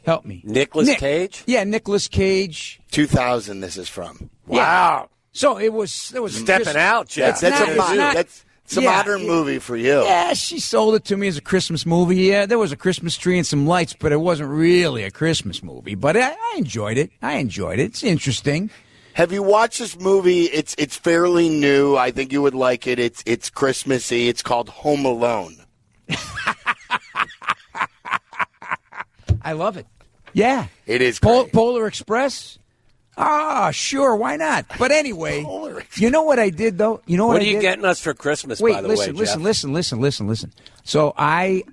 Help 0.05 0.23
me. 0.25 0.41
Nicholas 0.43 0.87
Nick. 0.87 0.99
Cage? 0.99 1.43
Yeah, 1.47 1.63
Nicolas 1.63 2.07
Cage. 2.07 2.79
2000. 2.91 3.59
This 3.61 3.75
is 3.77 3.89
from. 3.89 4.29
Wow. 4.45 5.09
So 5.31 5.57
it 5.57 5.73
was. 5.73 6.13
It 6.15 6.21
was 6.21 6.35
Stepping 6.37 6.65
just- 6.65 6.75
out, 6.77 7.07
Jeff. 7.09 7.39
That's, 7.39 7.41
that's 7.41 7.59
not- 7.59 7.69
a 7.69 7.71
it's 7.71 7.97
not- 7.97 8.13
that's 8.13 8.45
it's 8.65 8.77
a 8.77 8.81
yeah, 8.81 8.91
modern 8.97 9.21
it- 9.21 9.27
movie 9.27 9.59
for 9.59 9.75
you. 9.75 10.03
Yeah, 10.03 10.33
she 10.33 10.59
sold 10.59 10.95
it 10.95 11.05
to 11.05 11.17
me 11.17 11.27
as 11.27 11.37
a 11.37 11.41
Christmas 11.41 11.85
movie. 11.85 12.17
Yeah, 12.17 12.45
there 12.45 12.57
was 12.57 12.71
a 12.71 12.75
Christmas 12.77 13.15
tree 13.17 13.37
and 13.37 13.45
some 13.45 13.67
lights, 13.67 13.93
but 13.99 14.11
it 14.11 14.17
wasn't 14.21 14.49
really 14.49 15.03
a 15.03 15.11
Christmas 15.11 15.61
movie. 15.61 15.93
But 15.95 16.17
I, 16.17 16.31
I 16.31 16.55
enjoyed 16.57 16.97
it. 16.97 17.11
I 17.21 17.33
enjoyed 17.35 17.79
it. 17.79 17.83
It's 17.85 18.03
interesting. 18.03 18.69
Have 19.15 19.31
you 19.31 19.41
watched 19.43 19.79
this 19.79 19.97
movie? 19.97 20.43
It's 20.43 20.75
it's 20.77 20.97
fairly 20.97 21.47
new. 21.47 21.95
I 21.95 22.11
think 22.11 22.33
you 22.33 22.41
would 22.41 22.53
like 22.53 22.85
it. 22.85 22.99
It's 22.99 23.23
it's 23.25 23.49
Christmassy. 23.49 24.27
It's 24.27 24.41
called 24.41 24.67
Home 24.69 25.05
Alone. 25.05 25.55
I 29.41 29.53
love 29.53 29.77
it. 29.77 29.85
Yeah. 30.33 30.67
It 30.85 31.01
is 31.01 31.19
Pol- 31.19 31.43
great. 31.43 31.53
Polar 31.53 31.87
Express. 31.87 32.57
Ah, 33.17 33.71
sure, 33.71 34.17
why 34.17 34.35
not? 34.35 34.65
But 34.77 34.91
anyway, 34.91 35.45
you 35.95 36.09
know 36.09 36.23
what 36.23 36.37
I 36.37 36.49
did 36.49 36.77
though. 36.77 36.99
You 37.05 37.15
know 37.15 37.27
what, 37.27 37.35
What 37.35 37.41
I 37.43 37.45
are 37.45 37.47
you 37.47 37.53
did? 37.53 37.61
getting 37.61 37.85
us 37.85 38.01
for 38.01 38.13
Christmas, 38.13 38.59
Wait, 38.59 38.73
by 38.73 38.81
the 38.81 38.89
listen, 38.89 39.13
way, 39.13 39.19
listen, 39.19 39.39
Jeff? 39.39 39.45
listen, 39.45 39.71
listen, 39.73 40.01
listen, 40.01 40.27
listen. 40.27 40.53
So 40.83 41.13
I 41.17 41.63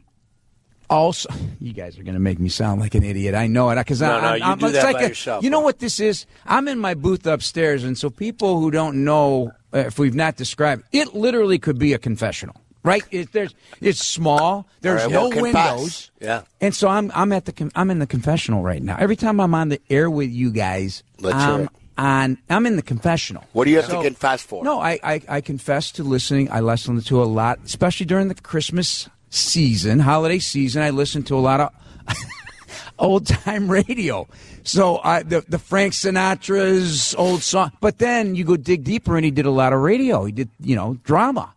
also, 0.93 1.29
you 1.61 1.73
guys 1.73 1.99
are 1.99 2.03
going 2.03 2.15
to 2.15 2.21
make 2.21 2.39
me 2.39 2.49
sound 2.49 2.81
like 2.81 2.95
an 2.95 3.03
idiot. 3.03 3.35
I 3.35 3.47
know 3.47 3.71
it 3.71 3.77
because 3.77 4.01
No, 4.01 4.13
I'm, 4.13 4.23
no, 4.23 4.35
you 4.35 4.45
I'm, 4.45 4.59
do 4.59 4.71
that 4.71 4.85
like 4.85 4.97
by 4.97 5.03
a- 5.03 5.09
yourself, 5.09 5.43
You 5.43 5.51
know 5.51 5.61
what 5.61 5.79
this 5.79 5.99
is? 6.01 6.27
I'm 6.47 6.69
in 6.69 6.79
my 6.79 6.95
booth 6.95 7.27
upstairs, 7.27 7.83
and 7.83 7.97
so 7.97 8.11
people 8.11 8.61
who 8.61 8.71
don't 8.71 9.05
know, 9.05 9.53
uh, 9.75 9.79
if 9.79 9.99
we've 9.99 10.15
not 10.15 10.37
described, 10.37 10.85
it 10.93 11.15
literally 11.15 11.59
could 11.59 11.79
be 11.79 11.93
a 11.95 11.99
confessional. 11.99 12.57
Right? 12.85 13.05
It, 13.13 13.31
there's, 13.33 13.55
it's 13.81 14.05
small. 14.05 14.67
There's 14.81 15.03
right, 15.03 15.11
no 15.13 15.29
well, 15.29 15.41
windows. 15.43 16.11
Yeah. 16.21 16.43
And 16.61 16.75
so 16.75 16.89
I'm 16.89 17.13
I'm 17.15 17.31
at 17.31 17.45
the 17.45 17.71
I'm 17.77 17.91
in 17.93 18.01
the 18.01 18.09
confessional 18.09 18.63
right 18.65 18.83
now. 18.83 18.97
Every 18.99 19.15
time 19.15 19.41
I'm 19.41 19.55
on 19.55 19.69
the 19.69 19.81
air 19.89 20.11
with 20.11 20.31
you 20.31 20.51
guys, 20.51 21.05
Let's 21.21 21.37
it. 21.37 21.69
on 21.97 22.39
I'm 22.51 22.67
in 22.67 22.75
the 22.75 22.83
confessional. 22.83 23.45
What 23.53 23.67
do 23.67 23.71
you 23.71 23.77
have 23.77 23.87
So- 23.87 23.99
to 23.99 24.09
confess 24.09 24.43
for? 24.43 24.65
No, 24.65 24.81
I, 24.81 24.99
I 25.05 25.21
I 25.29 25.41
confess 25.43 25.93
to 25.93 26.03
listening. 26.03 26.51
I 26.51 26.59
listen 26.59 27.01
to 27.01 27.23
a 27.23 27.25
lot, 27.25 27.61
especially 27.65 28.07
during 28.07 28.27
the 28.27 28.35
Christmas 28.35 29.09
season, 29.33 29.99
holiday 29.99 30.38
season. 30.38 30.83
I 30.83 30.90
listen 30.90 31.23
to 31.25 31.37
a 31.37 31.40
lot 31.40 31.61
of 31.61 31.73
old 32.99 33.27
time 33.27 33.71
radio. 33.71 34.29
So 34.62 35.01
I 35.03 35.23
the 35.23 35.40
the 35.49 35.59
Frank 35.59 35.95
Sinatra's 35.95 37.14
old 37.16 37.42
song, 37.42 37.73
but 37.81 37.99
then 37.99 38.35
you 38.35 38.45
go 38.45 38.57
dig 38.57 38.85
deeper, 38.85 39.16
and 39.16 39.25
he 39.25 39.31
did 39.31 39.47
a 39.47 39.51
lot 39.51 39.73
of 39.73 39.81
radio. 39.81 40.25
He 40.25 40.33
did 40.33 40.51
you 40.61 40.77
know 40.77 40.99
drama. 41.03 41.53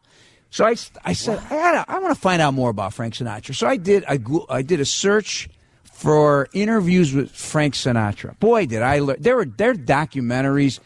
So 0.49 0.65
I, 0.65 0.75
I 1.03 1.13
said 1.13 1.39
I 1.49 1.49
gotta, 1.49 1.91
I 1.91 1.99
want 1.99 2.15
to 2.15 2.19
find 2.19 2.41
out 2.41 2.53
more 2.53 2.69
about 2.69 2.93
Frank 2.93 3.13
Sinatra. 3.13 3.53
So 3.53 3.67
I 3.67 3.77
did 3.77 4.05
I, 4.05 4.19
I 4.49 4.61
did 4.61 4.79
a 4.79 4.85
search 4.85 5.49
for 5.83 6.47
interviews 6.53 7.13
with 7.13 7.31
Frank 7.31 7.73
Sinatra. 7.73 8.39
Boy, 8.39 8.65
did 8.65 8.81
I 8.81 8.99
learn! 8.99 9.17
There 9.19 9.35
were 9.35 9.45
there 9.45 9.71
are 9.71 9.75
documentaries 9.75 10.79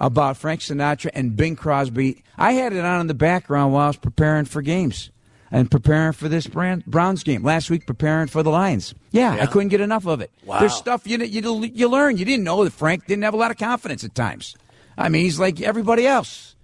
about 0.00 0.36
Frank 0.36 0.60
Sinatra 0.60 1.10
and 1.12 1.36
Bing 1.36 1.56
Crosby. 1.56 2.22
I 2.36 2.52
had 2.52 2.72
it 2.72 2.84
on 2.84 3.00
in 3.00 3.08
the 3.08 3.14
background 3.14 3.72
while 3.72 3.84
I 3.84 3.86
was 3.88 3.96
preparing 3.96 4.44
for 4.44 4.62
games 4.62 5.10
and 5.50 5.70
preparing 5.70 6.12
for 6.12 6.28
this 6.28 6.46
Browns 6.46 7.22
game. 7.22 7.42
Last 7.42 7.70
week, 7.70 7.86
preparing 7.86 8.28
for 8.28 8.42
the 8.42 8.50
Lions. 8.50 8.94
Yeah, 9.10 9.36
yeah. 9.36 9.42
I 9.42 9.46
couldn't 9.46 9.68
get 9.68 9.80
enough 9.80 10.06
of 10.06 10.20
it. 10.20 10.30
Wow. 10.44 10.60
There's 10.60 10.74
stuff 10.74 11.06
you, 11.06 11.18
you, 11.18 11.64
you 11.64 11.88
learn. 11.88 12.16
You 12.16 12.24
didn't 12.24 12.44
know 12.44 12.64
that 12.64 12.72
Frank 12.72 13.06
didn't 13.06 13.24
have 13.24 13.34
a 13.34 13.38
lot 13.38 13.50
of 13.50 13.56
confidence 13.56 14.04
at 14.04 14.14
times. 14.14 14.56
I 14.96 15.08
mean, 15.08 15.22
he's 15.22 15.38
like 15.38 15.60
everybody 15.60 16.06
else. 16.06 16.56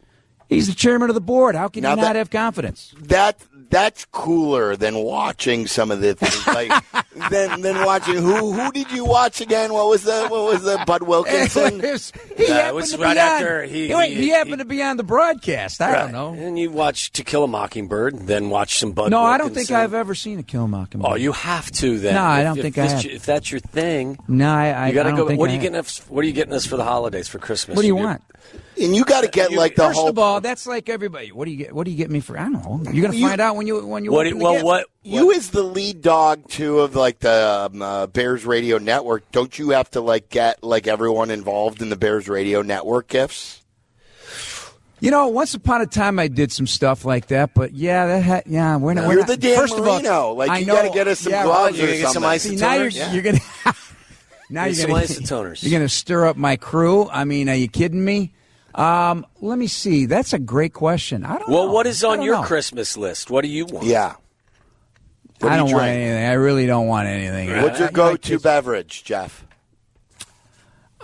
He's 0.49 0.67
the 0.67 0.75
chairman 0.75 1.09
of 1.09 1.15
the 1.15 1.21
board. 1.21 1.55
How 1.55 1.69
can 1.69 1.83
now 1.83 1.91
you 1.91 2.03
not 2.03 2.17
have 2.17 2.31
confidence? 2.31 2.95
That 2.99 3.41
that's 3.75 4.05
cooler 4.13 4.77
than 4.77 4.95
watching 4.95 5.67
some 5.67 5.91
of 5.91 6.01
the 6.01 6.15
things 6.15 6.47
like 6.55 6.71
than 7.31 7.61
than 7.61 7.85
watching 7.85 8.15
who 8.15 8.53
who 8.53 8.71
did 8.71 8.91
you 8.93 9.05
watch 9.05 9.41
again? 9.41 9.73
What 9.73 9.89
was 9.89 10.05
the 10.05 10.29
what 10.29 10.45
was 10.45 10.63
the 10.63 10.81
Bud 10.87 11.03
Wilkinson? 11.03 11.81
he 12.37 12.45
uh, 12.45 12.55
happened 12.55 12.87
to 12.87 12.99
right 12.99 13.15
be 13.15 13.19
after 13.19 13.63
on, 13.63 13.69
he, 13.69 13.89
he, 13.89 14.15
he, 14.15 14.29
happened 14.29 14.61
to 14.61 14.65
be 14.65 14.81
on 14.81 14.97
the 14.97 15.03
broadcast. 15.03 15.81
I 15.81 15.93
right. 15.93 15.99
don't 16.03 16.13
know. 16.13 16.35
And 16.35 16.57
you 16.57 16.71
watch 16.71 17.11
To 17.13 17.25
Kill 17.25 17.43
a 17.43 17.49
Mockingbird, 17.49 18.29
then 18.29 18.49
watch 18.49 18.79
some 18.79 18.93
Bud. 18.93 19.11
No, 19.11 19.23
Wilkinson. 19.23 19.35
I 19.35 19.39
don't 19.39 19.55
think 19.55 19.71
I've 19.73 19.95
ever 19.95 20.15
seen 20.15 20.37
To 20.37 20.45
Kill 20.45 20.65
a 20.65 20.69
Mockingbird. 20.69 21.11
Oh, 21.11 21.17
you 21.17 21.33
have 21.33 21.69
to 21.73 21.99
then. 21.99 22.15
No, 22.15 22.21
if, 22.21 22.27
I 22.27 22.43
don't 22.45 22.57
think 22.57 22.79
I 22.79 22.87
have. 22.87 23.05
If 23.05 23.27
that's 23.27 23.51
your 23.51 23.61
thing, 23.61 24.19
no, 24.29 24.55
I, 24.55 24.69
I 24.69 24.89
you 24.89 24.95
gotta 24.95 25.13
go. 25.13 25.35
What 25.35 25.51
are 25.51 25.53
you 25.53 25.59
getting 25.59 25.79
us? 25.79 25.99
What 26.09 26.25
are 26.25 26.29
you 26.29 26.33
getting 26.33 26.55
us 26.55 26.65
for 26.65 26.77
the 26.77 26.85
holidays 26.85 27.27
for 27.27 27.41
Christmas? 27.41 27.75
What 27.75 27.83
do 27.83 27.89
you 27.89 27.97
want? 27.97 28.23
And 28.81 28.97
you 28.97 29.05
got 29.05 29.23
to 29.23 29.29
get 29.29 29.53
like 29.53 29.77
the 29.77 29.85
First 29.85 29.99
whole. 29.99 30.09
of 30.09 30.19
all, 30.19 30.41
that's 30.41 30.67
like 30.67 30.89
everybody. 30.89 31.31
What 31.31 31.45
do 31.45 31.53
you 31.53 31.57
get? 31.57 31.73
What 31.73 31.85
do 31.85 31.91
you 31.91 31.97
get 31.97 32.11
me 32.11 32.21
for? 32.21 32.39
I 32.39 32.45
don't 32.51 32.83
know. 32.83 32.91
You're 32.91 33.07
gonna 33.07 33.21
find 33.21 33.41
out 33.41 33.57
when 33.57 33.67
you 33.67 33.85
when 33.87 34.05
you. 34.05 34.13
What? 34.13 34.27
open 34.27 34.39
well, 34.41 34.59
the 34.59 34.65
what? 34.65 34.87
You 35.03 35.33
as 35.33 35.51
the 35.51 35.63
lead 35.63 36.03
dog 36.03 36.49
too 36.49 36.81
of 36.81 36.97
like 36.97 37.21
the 37.21 37.71
um, 37.73 37.83
uh, 37.83 38.07
Bears 38.09 38.45
Radio 38.45 38.79
Network. 38.79 39.31
Don't 39.33 39.57
you 39.59 39.71
have 39.71 39.91
to 39.93 40.01
like 40.01 40.29
get 40.29 40.65
like 40.65 40.87
everyone 40.87 41.31
involved 41.31 41.83
in 41.83 41.89
the 41.91 41.97
Bears 41.97 42.29
Radio 42.29 42.63
Network 42.63 43.09
gifts? 43.09 43.63
You 45.01 45.11
know, 45.11 45.29
once 45.29 45.53
upon 45.55 45.83
a 45.83 45.87
time 45.87 46.19
I 46.19 46.29
did 46.29 46.51
some 46.51 46.67
stuff 46.67 47.05
like 47.05 47.27
that, 47.27 47.53
but 47.53 47.75
yeah, 47.75 48.07
that 48.07 48.23
ha- 48.23 48.43
yeah, 48.47 48.77
we're 48.77 48.95
not. 48.95 49.03
You're 49.03 49.19
we're 49.19 49.25
the 49.25 49.33
not, 49.33 49.41
Dan 49.41 49.59
first 49.59 49.77
Marino. 49.77 49.99
Of 49.99 50.07
all, 50.07 50.35
like 50.37 50.51
I 50.51 50.59
you 50.59 50.67
got 50.67 50.83
to 50.83 50.91
get 50.91 51.09
us 51.09 51.21
some 51.21 51.33
yeah, 51.33 51.43
gloves 51.45 51.79
well, 51.79 51.89
or 51.89 51.93
get 51.93 52.09
something. 52.09 52.39
some 52.39 52.51
See, 52.53 52.57
now 52.57 52.75
you're, 52.75 52.89
Yeah. 52.89 53.13
you're 53.13 53.23
gonna. 53.23 53.39
now 54.51 54.65
Get 54.67 54.77
you're 54.79 54.87
gonna 54.87 55.03
isotoners. 55.03 55.63
You're 55.63 55.73
gonna 55.79 55.89
stir 55.91 56.27
up 56.27 56.37
my 56.37 56.57
crew. 56.57 57.09
I 57.11 57.25
mean, 57.25 57.49
are 57.51 57.55
you 57.55 57.69
kidding 57.69 58.03
me? 58.03 58.33
Um, 58.75 59.25
let 59.41 59.59
me 59.59 59.67
see. 59.69 60.07
That's 60.07 60.33
a 60.33 60.39
great 60.39 60.73
question. 60.73 61.25
I 61.25 61.39
don't 61.39 61.49
Well, 61.49 61.67
know. 61.67 61.73
what 61.73 61.87
is 61.87 62.03
on 62.03 62.23
your 62.23 62.37
know. 62.37 62.43
Christmas 62.43 62.97
list? 62.97 63.31
What 63.31 63.43
do 63.43 63.49
you 63.49 63.67
want? 63.67 63.87
Yeah. 63.87 64.15
What 65.41 65.53
I 65.53 65.57
do 65.57 65.63
don't 65.65 65.73
want 65.73 65.87
anything. 65.87 66.25
I 66.27 66.33
really 66.33 66.67
don't 66.67 66.87
want 66.87 67.09
anything. 67.09 67.63
What's 67.63 67.79
your 67.79 67.89
I- 67.89 67.91
I- 67.91 67.93
go-to 67.93 68.35
I- 68.35 68.39
beverage, 68.39 69.05
Jeff? 69.05 69.45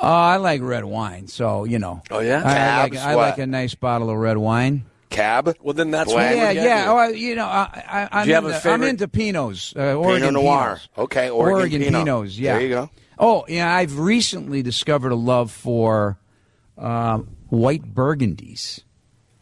Uh, 0.02 0.06
I 0.06 0.36
like 0.38 0.62
red 0.62 0.84
wine, 0.84 1.28
so 1.28 1.64
you 1.64 1.78
know. 1.78 2.00
Oh, 2.10 2.20
yeah? 2.20 2.42
I, 2.42 2.56
I 2.56 2.82
like 2.84 2.96
I 2.96 3.14
like 3.14 3.38
a 3.38 3.46
nice 3.46 3.74
bottle 3.74 4.08
of 4.08 4.16
red 4.16 4.38
wine. 4.38 4.84
Cab. 5.10 5.54
Well, 5.60 5.74
then 5.74 5.90
that's 5.90 6.10
Blend? 6.10 6.36
what 6.38 6.54
Yeah, 6.54 6.62
we're 6.62 6.66
yeah. 6.68 6.90
Oh, 6.90 6.96
I- 6.96 7.08
you 7.08 7.34
know, 7.34 7.44
I, 7.44 8.08
I, 8.12 8.20
I'm, 8.22 8.28
you 8.28 8.36
into, 8.36 8.70
I'm 8.70 8.82
into 8.84 9.08
Pinots, 9.08 9.76
uh, 9.76 9.94
Oregon 9.94 10.28
Pinot 10.28 10.32
Noir. 10.42 10.80
Pinots. 10.96 11.02
Okay, 11.02 11.28
Oregon, 11.30 11.82
Pinot. 11.82 12.06
Pinots. 12.06 12.38
Yeah. 12.38 12.52
There 12.54 12.62
you 12.62 12.68
go. 12.68 12.90
Oh, 13.18 13.44
yeah. 13.48 13.74
I've 13.74 13.98
recently 13.98 14.62
discovered 14.62 15.12
a 15.12 15.16
love 15.16 15.50
for 15.50 16.16
um, 16.78 17.28
white 17.50 17.94
burgundies. 17.94 18.80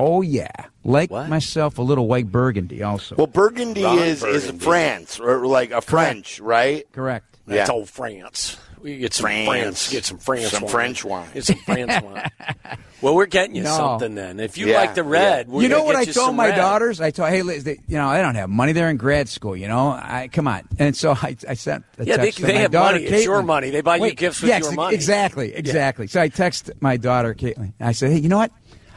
Oh 0.00 0.22
yeah, 0.22 0.50
like 0.84 1.10
What? 1.10 1.28
myself 1.28 1.78
a 1.78 1.82
little 1.82 2.06
white 2.06 2.30
burgundy 2.30 2.82
also. 2.82 3.16
Well, 3.16 3.26
Burgundy 3.26 3.82
Ron 3.82 3.98
is 3.98 4.22
is 4.22 4.50
France 4.52 5.18
or 5.18 5.46
like 5.46 5.70
a 5.72 5.80
French, 5.80 6.38
right? 6.40 6.84
Correct. 6.92 7.38
That's 7.46 7.68
Yeah. 7.68 7.74
old 7.74 7.88
France. 7.88 8.56
We 8.82 8.98
get 8.98 9.14
some 9.14 9.24
France. 9.24 9.46
France. 9.48 9.90
Get 9.90 10.04
some 10.04 10.18
France. 10.18 10.50
Some 10.50 10.62
wine. 10.62 10.70
French 10.72 11.04
wine. 11.04 11.28
Get 11.34 11.44
some 11.44 11.56
France 11.56 12.04
wine. 12.04 12.30
Well, 13.00 13.14
we're 13.14 13.26
getting 13.26 13.54
you 13.54 13.62
No. 13.62 13.76
something 13.76 14.14
then. 14.14 14.40
If 14.40 14.58
you 14.58 14.66
Yeah, 14.68 14.78
like 14.78 14.94
the 14.94 15.04
red, 15.04 15.48
we're 15.48 15.62
you 15.62 15.68
know 15.68 15.84
what 15.84 15.92
get 15.92 15.98
I 15.98 16.02
you 16.02 16.12
told 16.12 16.34
my 16.34 16.48
red. 16.48 16.56
daughters? 16.56 17.00
I 17.00 17.10
told, 17.10 17.28
hey, 17.30 17.42
Liz, 17.42 17.64
they, 17.64 17.78
you 17.86 17.96
know, 17.96 18.08
I 18.08 18.20
don't 18.22 18.34
have 18.34 18.50
money. 18.50 18.72
They're 18.72 18.90
in 18.90 18.96
grad 18.96 19.28
school. 19.28 19.56
You 19.56 19.68
know, 19.68 19.90
I 19.90 20.28
come 20.32 20.48
on. 20.48 20.62
And 20.78 20.96
so 20.96 21.12
I, 21.12 21.36
I 21.48 21.54
sent. 21.54 21.84
A 21.98 22.04
Yeah, 22.04 22.16
they- 22.16 22.24
text 22.26 22.40
to 22.40 22.46
they 22.46 22.54
my 22.54 22.58
have 22.60 22.70
daughter, 22.72 22.94
money. 22.98 23.04
It's 23.06 23.24
your 23.24 23.42
money. 23.42 23.70
They 23.70 23.80
buy 23.82 23.96
you 23.96 24.12
gifts 24.14 24.40
with 24.42 24.48
yes, 24.48 24.62
your 24.64 24.72
money. 24.72 24.94
Exactly, 24.94 25.54
exactly. 25.54 26.06
So 26.08 26.20
I 26.20 26.28
text 26.28 26.70
my 26.80 26.96
daughter, 26.96 27.34
Caitlin. 27.34 27.72
I 27.80 27.92
said, 27.92 28.10
hey, 28.10 28.18
you 28.18 28.28
know 28.28 28.38
what? 28.38 28.52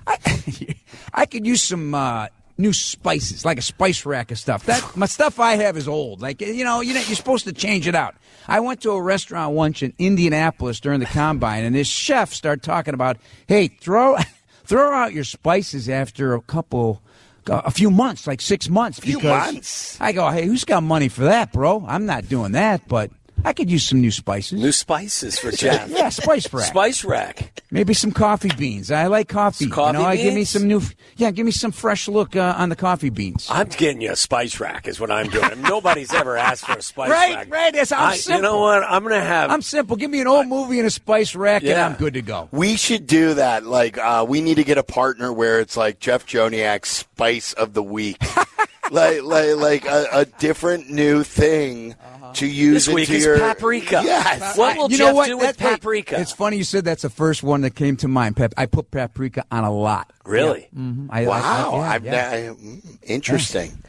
I, 0.07 0.17
I 1.13 1.25
could 1.27 1.45
use 1.45 1.61
some 1.61 1.93
uh, 1.93 2.27
new 2.61 2.73
spices, 2.73 3.43
like 3.43 3.57
a 3.57 3.61
spice 3.61 4.05
rack 4.05 4.31
of 4.31 4.39
stuff. 4.39 4.65
That 4.65 4.95
my 4.95 5.07
stuff 5.07 5.39
I 5.39 5.55
have 5.55 5.77
is 5.77 5.87
old. 5.87 6.21
Like 6.21 6.41
you 6.41 6.63
know, 6.63 6.81
you 6.81 6.93
know, 6.93 7.01
you're 7.01 7.15
supposed 7.15 7.45
to 7.45 7.53
change 7.53 7.87
it 7.87 7.95
out. 7.95 8.15
I 8.47 8.59
went 8.59 8.81
to 8.81 8.91
a 8.91 9.01
restaurant 9.01 9.53
once 9.53 9.81
in 9.81 9.93
Indianapolis 9.97 10.79
during 10.79 10.99
the 10.99 11.05
combine, 11.05 11.63
and 11.63 11.75
this 11.75 11.87
chef 11.87 12.33
started 12.33 12.63
talking 12.63 12.93
about, 12.93 13.17
hey, 13.47 13.67
throw 13.67 14.17
throw 14.63 14.93
out 14.93 15.13
your 15.13 15.23
spices 15.23 15.89
after 15.89 16.33
a 16.33 16.41
couple. 16.41 17.01
A 17.47 17.71
few 17.71 17.89
months, 17.89 18.27
like 18.27 18.39
six 18.39 18.69
months. 18.69 18.99
Few 18.99 19.19
months? 19.19 19.99
I 19.99 20.11
go, 20.11 20.29
hey, 20.29 20.45
who's 20.45 20.63
got 20.63 20.83
money 20.83 21.07
for 21.09 21.21
that, 21.21 21.51
bro? 21.51 21.83
I'm 21.87 22.05
not 22.05 22.29
doing 22.29 22.51
that, 22.51 22.87
but 22.87 23.09
I 23.43 23.53
could 23.53 23.69
use 23.71 23.83
some 23.87 24.01
new 24.01 24.11
spices. 24.11 24.59
New 24.59 24.71
spices 24.71 25.37
for 25.39 25.51
Jeff. 25.55 25.89
yeah, 25.89 26.09
spice 26.09 26.51
rack. 26.53 26.67
Spice 26.67 27.03
rack. 27.03 27.61
Maybe 27.71 27.93
some 27.93 28.11
coffee 28.11 28.51
beans. 28.57 28.91
I 28.91 29.07
like 29.07 29.27
coffee. 29.29 29.65
Some 29.65 29.71
coffee 29.71 29.97
you 29.97 30.03
know, 30.03 30.09
I 30.09 30.15
give 30.17 30.33
me 30.33 30.43
some 30.43 30.67
new. 30.67 30.81
Yeah, 31.17 31.31
give 31.31 31.45
me 31.45 31.51
some 31.51 31.71
fresh 31.71 32.07
look 32.07 32.35
uh, 32.35 32.55
on 32.57 32.69
the 32.69 32.75
coffee 32.75 33.09
beans. 33.09 33.47
I'm 33.49 33.67
getting 33.67 34.01
you 34.01 34.11
a 34.11 34.15
spice 34.15 34.59
rack, 34.59 34.87
is 34.87 34.99
what 34.99 35.11
I'm 35.11 35.29
doing. 35.29 35.61
Nobody's 35.61 36.13
ever 36.13 36.37
asked 36.37 36.65
for 36.65 36.73
a 36.73 36.81
spice 36.81 37.09
Right, 37.09 37.35
rack. 37.35 37.51
right, 37.51 37.73
that's- 37.73 37.91
I'm 37.91 37.99
I- 38.31 38.35
You 38.35 38.41
know 38.41 38.59
what? 38.59 38.83
I'm 38.83 39.03
going 39.03 39.15
to 39.19 39.25
have. 39.25 39.51
I'm 39.51 39.61
simple. 39.61 39.95
Give 39.95 40.11
me 40.11 40.21
an 40.21 40.27
old 40.27 40.47
movie 40.47 40.77
and 40.79 40.87
a 40.87 40.91
spice 40.91 41.35
rack, 41.35 41.63
and 41.63 41.73
I'm 41.79 41.93
good 41.95 42.13
to 42.15 42.21
go. 42.21 42.49
We 42.51 42.75
should 42.75 43.07
do 43.07 43.35
that. 43.35 43.65
Like, 43.65 43.97
uh, 43.97 44.25
we 44.27 44.41
need 44.41 44.55
to 44.55 44.63
get 44.63 44.77
a 44.77 44.83
partner 44.83 45.31
where 45.31 45.59
it's 45.59 45.77
like 45.77 45.99
Jeff 45.99 46.25
Joniak's 46.25 46.89
Spice 46.89 47.53
of 47.53 47.73
the 47.73 47.83
Week, 47.83 48.17
like, 48.91 49.23
like, 49.23 49.55
like 49.55 49.85
a, 49.85 50.07
a 50.11 50.25
different 50.25 50.89
new 50.89 51.23
thing 51.23 51.95
to 52.35 52.45
use 52.47 52.85
This 52.85 52.93
week 52.93 53.09
into 53.09 53.17
is 53.17 53.25
your 53.25 53.39
paprika. 53.39 54.01
Yes. 54.03 54.57
What 54.57 54.77
will 54.77 54.89
you 54.91 54.97
Jeff 54.97 55.07
know 55.09 55.15
what? 55.15 55.27
do 55.27 55.37
with 55.37 55.57
That- 55.57 55.63
hey, 55.69 55.75
paprika? 55.75 56.19
it's 56.19 56.31
funny 56.31 56.57
you 56.57 56.63
said 56.63 56.85
that's 56.85 57.01
the 57.01 57.09
first 57.09 57.43
one 57.43 57.61
that 57.61 57.71
came 57.75 57.97
to 57.97 58.07
mind. 58.07 58.35
Pep. 58.37 58.53
I 58.57 58.67
put 58.67 58.91
paprika 58.91 59.43
on 59.51 59.63
a 59.63 59.71
lot. 59.73 60.11
Really? 60.25 60.69
Mhm. 60.77 61.07
I, 61.09 61.23
I- 61.23 61.27
Wow, 61.27 61.71
I, 61.75 61.95
I've 61.95 62.05
yeah. 62.05 62.31
ne- 62.31 62.47
mm, 62.49 62.97
interesting. 63.03 63.83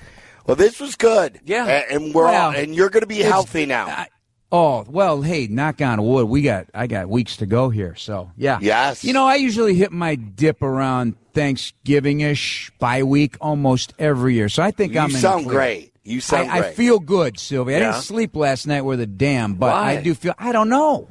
Well, 0.47 0.57
this 0.57 0.81
was 0.81 0.97
good. 0.97 1.38
Yeah. 1.45 1.67
And 1.67 2.12
we're 2.15 2.27
all, 2.27 2.51
and 2.51 2.75
you're 2.75 2.91
going 2.91 3.03
to 3.03 3.07
be 3.07 3.19
it's- 3.21 3.31
healthy 3.31 3.67
now. 3.67 4.07
I- 4.53 4.57
oh 4.57 4.85
well, 4.88 5.23
hey, 5.23 5.47
knock 5.49 5.81
on 5.81 6.03
wood. 6.03 6.29
We 6.29 6.43
got 6.43 6.67
I 6.75 6.87
got 6.87 7.09
weeks 7.09 7.38
to 7.38 7.47
go 7.47 7.71
here, 7.71 7.95
so 7.97 8.31
yeah. 8.37 8.59
Yes. 8.61 9.03
You 9.05 9.12
know, 9.12 9.27
I 9.27 9.37
usually 9.37 9.75
hit 9.75 9.93
my 9.93 10.15
dip 10.15 10.62
around 10.62 11.17
Thanksgiving 11.35 12.21
ish 12.21 12.71
by 12.79 13.03
week 13.03 13.37
almost 13.41 13.95
every 13.99 14.35
year, 14.35 14.49
so 14.49 14.62
I 14.62 14.71
think 14.71 14.95
you 14.95 15.01
I'm 15.01 15.07
in 15.07 15.12
the 15.12 15.19
sound 15.19 15.45
clear. 15.45 15.55
great. 15.57 15.93
You 16.05 16.21
sound 16.21 16.51
I, 16.51 16.59
I 16.59 16.73
feel 16.73 16.99
good, 16.99 17.38
Sylvia. 17.38 17.77
I 17.77 17.81
didn't 17.81 18.03
sleep 18.03 18.35
last 18.35 18.67
night 18.67 18.83
with 18.83 19.01
a 19.01 19.07
damn, 19.07 19.55
but 19.55 19.73
Why? 19.73 19.93
I 19.99 20.03
do 20.03 20.15
feel. 20.15 20.35
I 20.38 20.51
don't 20.53 20.69
know. 20.69 21.09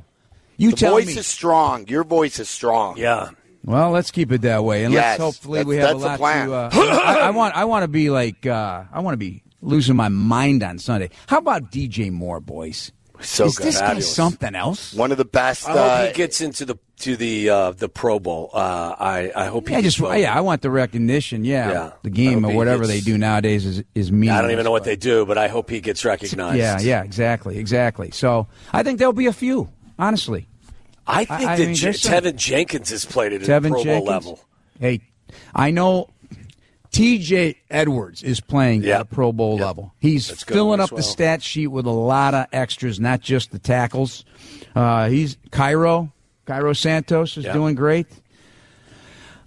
You 0.57 0.71
the 0.71 0.75
tell 0.77 0.91
voice 0.93 1.07
me. 1.07 1.13
is 1.13 1.25
strong. 1.27 1.87
Your 1.87 2.03
voice 2.03 2.39
is 2.39 2.49
strong. 2.49 2.97
Yeah. 2.97 3.29
Well, 3.63 3.91
let's 3.91 4.11
keep 4.11 4.31
it 4.31 4.41
that 4.41 4.63
way, 4.63 4.83
and 4.83 4.93
Yes, 4.93 5.17
let's 5.19 5.21
hopefully 5.37 5.59
that's- 5.59 5.67
we 5.69 5.75
have 5.77 5.83
that's 5.89 5.95
a 5.95 5.99
the 5.99 6.05
lot 6.07 6.17
plan. 6.19 6.47
to. 6.47 6.53
Uh, 6.55 6.69
I, 6.73 7.19
I 7.27 7.29
want. 7.29 7.55
I 7.55 7.65
want 7.65 7.83
to 7.83 7.87
be 7.87 8.09
like. 8.09 8.45
Uh, 8.45 8.83
I 8.91 8.99
want 8.99 9.13
to 9.13 9.17
be 9.17 9.43
losing 9.61 9.95
my 9.95 10.09
mind 10.09 10.61
on 10.63 10.77
Sunday. 10.77 11.09
How 11.27 11.37
about 11.37 11.71
DJ 11.71 12.11
Moore, 12.11 12.39
boys? 12.41 12.91
So 13.21 13.45
is 13.45 13.57
good. 13.57 13.67
this 13.67 13.79
guy 13.79 13.99
something 13.99 14.55
else? 14.55 14.93
One 14.93 15.11
of 15.11 15.17
the 15.17 15.25
best. 15.25 15.67
I 15.67 15.71
hope 15.71 15.79
uh, 15.79 16.05
he 16.07 16.13
gets 16.13 16.41
into 16.41 16.65
the 16.65 16.77
to 16.99 17.15
the 17.15 17.49
uh, 17.49 17.71
the 17.71 17.89
Pro 17.89 18.19
Bowl. 18.19 18.49
Uh, 18.53 18.95
I 18.99 19.31
I 19.35 19.45
hope. 19.45 19.69
Yeah, 19.69 19.77
gets 19.77 19.85
just 19.87 19.97
voted. 19.99 20.21
yeah. 20.21 20.35
I 20.35 20.41
want 20.41 20.61
the 20.61 20.69
recognition. 20.69 21.43
Yeah, 21.45 21.71
Yeah. 21.71 21.91
the 22.03 22.09
game 22.09 22.45
or 22.45 22.53
whatever 22.53 22.83
gets- 22.83 22.89
they 22.89 22.99
do 23.01 23.17
nowadays 23.17 23.65
is 23.65 23.83
is 23.95 24.11
meaningless. 24.11 24.37
I 24.37 24.41
don't 24.41 24.51
even 24.51 24.65
know 24.65 24.71
what 24.71 24.83
they 24.83 24.95
do, 24.95 25.25
but 25.25 25.37
I 25.37 25.47
hope 25.47 25.69
he 25.69 25.81
gets 25.81 26.03
recognized. 26.05 26.57
Yeah, 26.57 26.79
yeah, 26.79 27.03
exactly, 27.03 27.57
exactly. 27.57 28.11
So 28.11 28.47
I 28.73 28.83
think 28.83 28.99
there'll 28.99 29.13
be 29.13 29.27
a 29.27 29.33
few. 29.33 29.69
Honestly, 29.99 30.47
I 31.07 31.25
think 31.25 31.41
I 31.49 31.55
that 31.57 31.65
mean, 31.65 31.75
Je- 31.75 31.83
there's 31.85 32.01
some- 32.01 32.13
Teven 32.13 32.35
Jenkins 32.35 32.89
has 32.89 33.05
played 33.05 33.33
it 33.33 33.41
at 33.43 33.47
Teven 33.47 33.63
the 33.63 33.69
Pro 33.69 33.83
Jenkins. 33.83 34.05
Bowl 34.05 34.13
level. 34.13 34.39
Hey, 34.79 35.01
I 35.55 35.71
know 35.71 36.07
T.J. 36.91 37.55
Edwards 37.69 38.21
is 38.21 38.39
playing 38.41 38.83
Yeah. 38.83 38.95
at 38.95 39.01
a 39.01 39.05
Pro 39.05 39.31
Bowl 39.31 39.57
Yeah. 39.57 39.65
level. 39.65 39.93
He's 39.99 40.27
That's 40.27 40.43
good 40.43 40.53
filling 40.55 40.79
as 40.81 40.91
up 40.91 40.95
the 40.97 41.03
stat 41.03 41.41
sheet 41.41 41.67
with 41.67 41.85
a 41.85 41.89
lot 41.91 42.33
of 42.33 42.47
extras, 42.51 42.99
not 42.99 43.21
just 43.21 43.51
the 43.51 43.59
tackles. 43.59 44.25
Uh, 44.75 45.07
he's 45.09 45.37
Cairo. 45.51 46.11
Cairo 46.45 46.73
Santos 46.73 47.37
is 47.37 47.45
Yeah. 47.45 47.53
doing 47.53 47.75
great. 47.75 48.07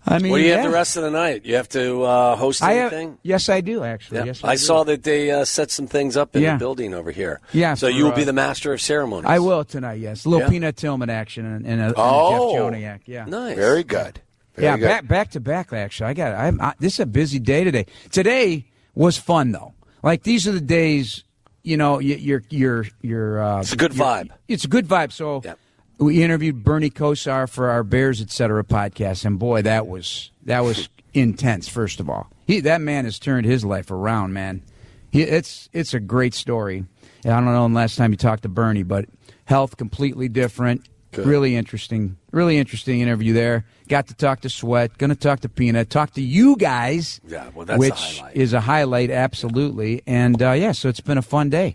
I 0.07 0.19
mean, 0.19 0.33
what 0.33 0.37
do 0.39 0.43
you 0.45 0.51
yeah. 0.51 0.57
have 0.57 0.65
the 0.67 0.71
rest 0.71 0.99
of 0.99 1.03
the 1.03 1.11
night? 1.11 1.47
You 1.47 1.55
have 1.57 1.69
to 1.71 2.03
uh, 2.03 2.37
host 2.37 2.63
I 2.63 2.75
have, 2.75 2.93
anything? 2.93 3.17
yes, 3.23 3.49
I 3.49 3.63
do 3.63 3.83
actually. 3.85 4.19
Yeah. 4.19 4.25
Yes, 4.27 4.45
I, 4.45 4.53
do. 4.55 4.59
saw 4.59 4.85
that 4.85 5.03
they 5.03 5.31
uh, 5.31 5.47
set 5.47 5.71
some 5.71 5.87
things 5.87 6.15
up 6.15 6.37
in 6.37 6.43
Yeah. 6.43 6.53
the 6.55 6.59
building 6.59 6.93
over 6.93 7.11
here. 7.11 7.41
Yeah, 7.55 7.73
So 7.73 7.87
for, 7.87 7.91
you 7.91 8.05
will 8.05 8.13
be 8.13 8.23
uh, 8.23 8.27
the 8.27 8.35
master 8.35 8.75
of 8.75 8.83
ceremonies. 8.83 9.25
I 9.27 9.39
will 9.39 9.65
tonight. 9.65 10.01
Yes, 10.01 10.27
a 10.27 10.29
little 10.29 10.45
Yeah. 10.45 10.51
Peanut 10.51 10.77
Tillman 10.77 11.09
action 11.09 11.47
and, 11.47 11.67
and, 11.67 11.81
a, 11.81 11.85
and 11.87 11.95
Oh. 11.97 12.49
a 12.49 12.53
Jeff 12.53 12.61
Joniak. 12.75 13.01
Yeah, 13.07 13.25
Nice. 13.25 13.57
Very 13.57 13.83
good. 13.83 14.21
Very 14.55 14.67
yeah, 14.67 14.77
back 14.77 15.09
back 15.09 15.31
to 15.33 15.41
back. 15.41 15.73
Actually, 15.73 16.11
I 16.11 16.15
got. 16.15 16.35
I'm, 16.35 16.61
I, 16.61 16.75
this 16.79 16.95
is 16.95 17.01
a 17.01 17.07
busy 17.07 17.39
day 17.39 17.65
today. 17.65 17.87
Today 18.11 18.67
was 18.95 19.17
fun 19.19 19.53
though. 19.53 19.75
Like 20.03 20.23
these 20.23 20.47
are 20.47 20.53
the 20.53 20.61
days. 20.61 21.25
You 21.63 21.77
know, 21.77 21.99
you- 21.99 22.17
you're 22.17 22.43
you're 22.51 22.87
you're. 23.03 23.43
Uh, 23.43 23.61
It's 23.61 23.73
a 23.73 23.77
good 23.77 23.93
vibe. 23.93 24.31
It's 24.49 24.65
a 24.65 24.69
good 24.69 24.87
vibe. 24.87 25.13
So 25.13 25.41
Yep. 25.45 25.59
we 25.99 26.23
interviewed 26.23 26.63
Bernie 26.63 26.91
Kosar 26.91 27.49
for 27.49 27.71
our 27.71 27.83
Bears 27.83 28.21
Etc. 28.21 28.63
podcast, 28.65 29.25
and 29.25 29.39
boy, 29.39 29.63
that 29.63 29.87
was 29.87 30.31
that 30.45 30.61
was 30.63 30.89
intense. 31.15 31.69
First 31.69 32.01
of 32.01 32.09
all, 32.11 32.29
he 32.47 32.61
that 32.61 32.81
man 32.81 33.07
has 33.07 33.19
turned 33.19 33.47
his 33.47 33.65
life 33.65 33.91
around. 33.91 34.35
Man, 34.35 34.63
he, 35.11 35.23
it's 35.23 35.69
it's 35.73 35.95
a 35.95 36.01
great 36.01 36.35
story. 36.35 36.85
And 37.25 37.33
I 37.33 37.37
don't 37.41 37.47
know 37.47 37.67
the 37.67 37.75
last 37.75 37.97
time 37.97 38.13
you 38.13 38.19
talked 38.19 38.43
to 38.43 38.51
Bernie, 38.51 38.83
but 38.83 39.07
health 39.47 39.79
completely 39.79 40.29
different. 40.29 40.87
Good. 41.15 41.27
Really 41.27 41.57
interesting, 41.57 42.17
really 42.33 42.59
interesting 42.59 43.01
interview 43.01 43.33
there. 43.33 43.65
Got 43.89 44.09
to 44.09 44.15
talk 44.15 44.41
to 44.41 44.49
Sweat, 44.49 44.99
going 44.99 45.11
to 45.11 45.17
talk 45.17 45.41
to 45.41 45.49
Peanut, 45.49 45.91
talk 45.91 46.13
to 46.15 46.23
you 46.23 46.57
guys. 46.57 47.21
Yeah, 47.27 47.51
well, 47.55 47.67
that's 47.67 47.77
a 47.77 47.79
which 47.79 48.19
highlight. 48.19 48.37
is 48.37 48.53
a 48.53 48.61
highlight, 48.61 49.11
absolutely. 49.11 50.03
And 50.07 50.41
uh, 50.43 50.53
yeah, 50.53 50.73
so 50.73 50.89
it's 50.89 51.01
been 51.01 51.19
a 51.19 51.23
fun 51.23 51.51
day. 51.51 51.75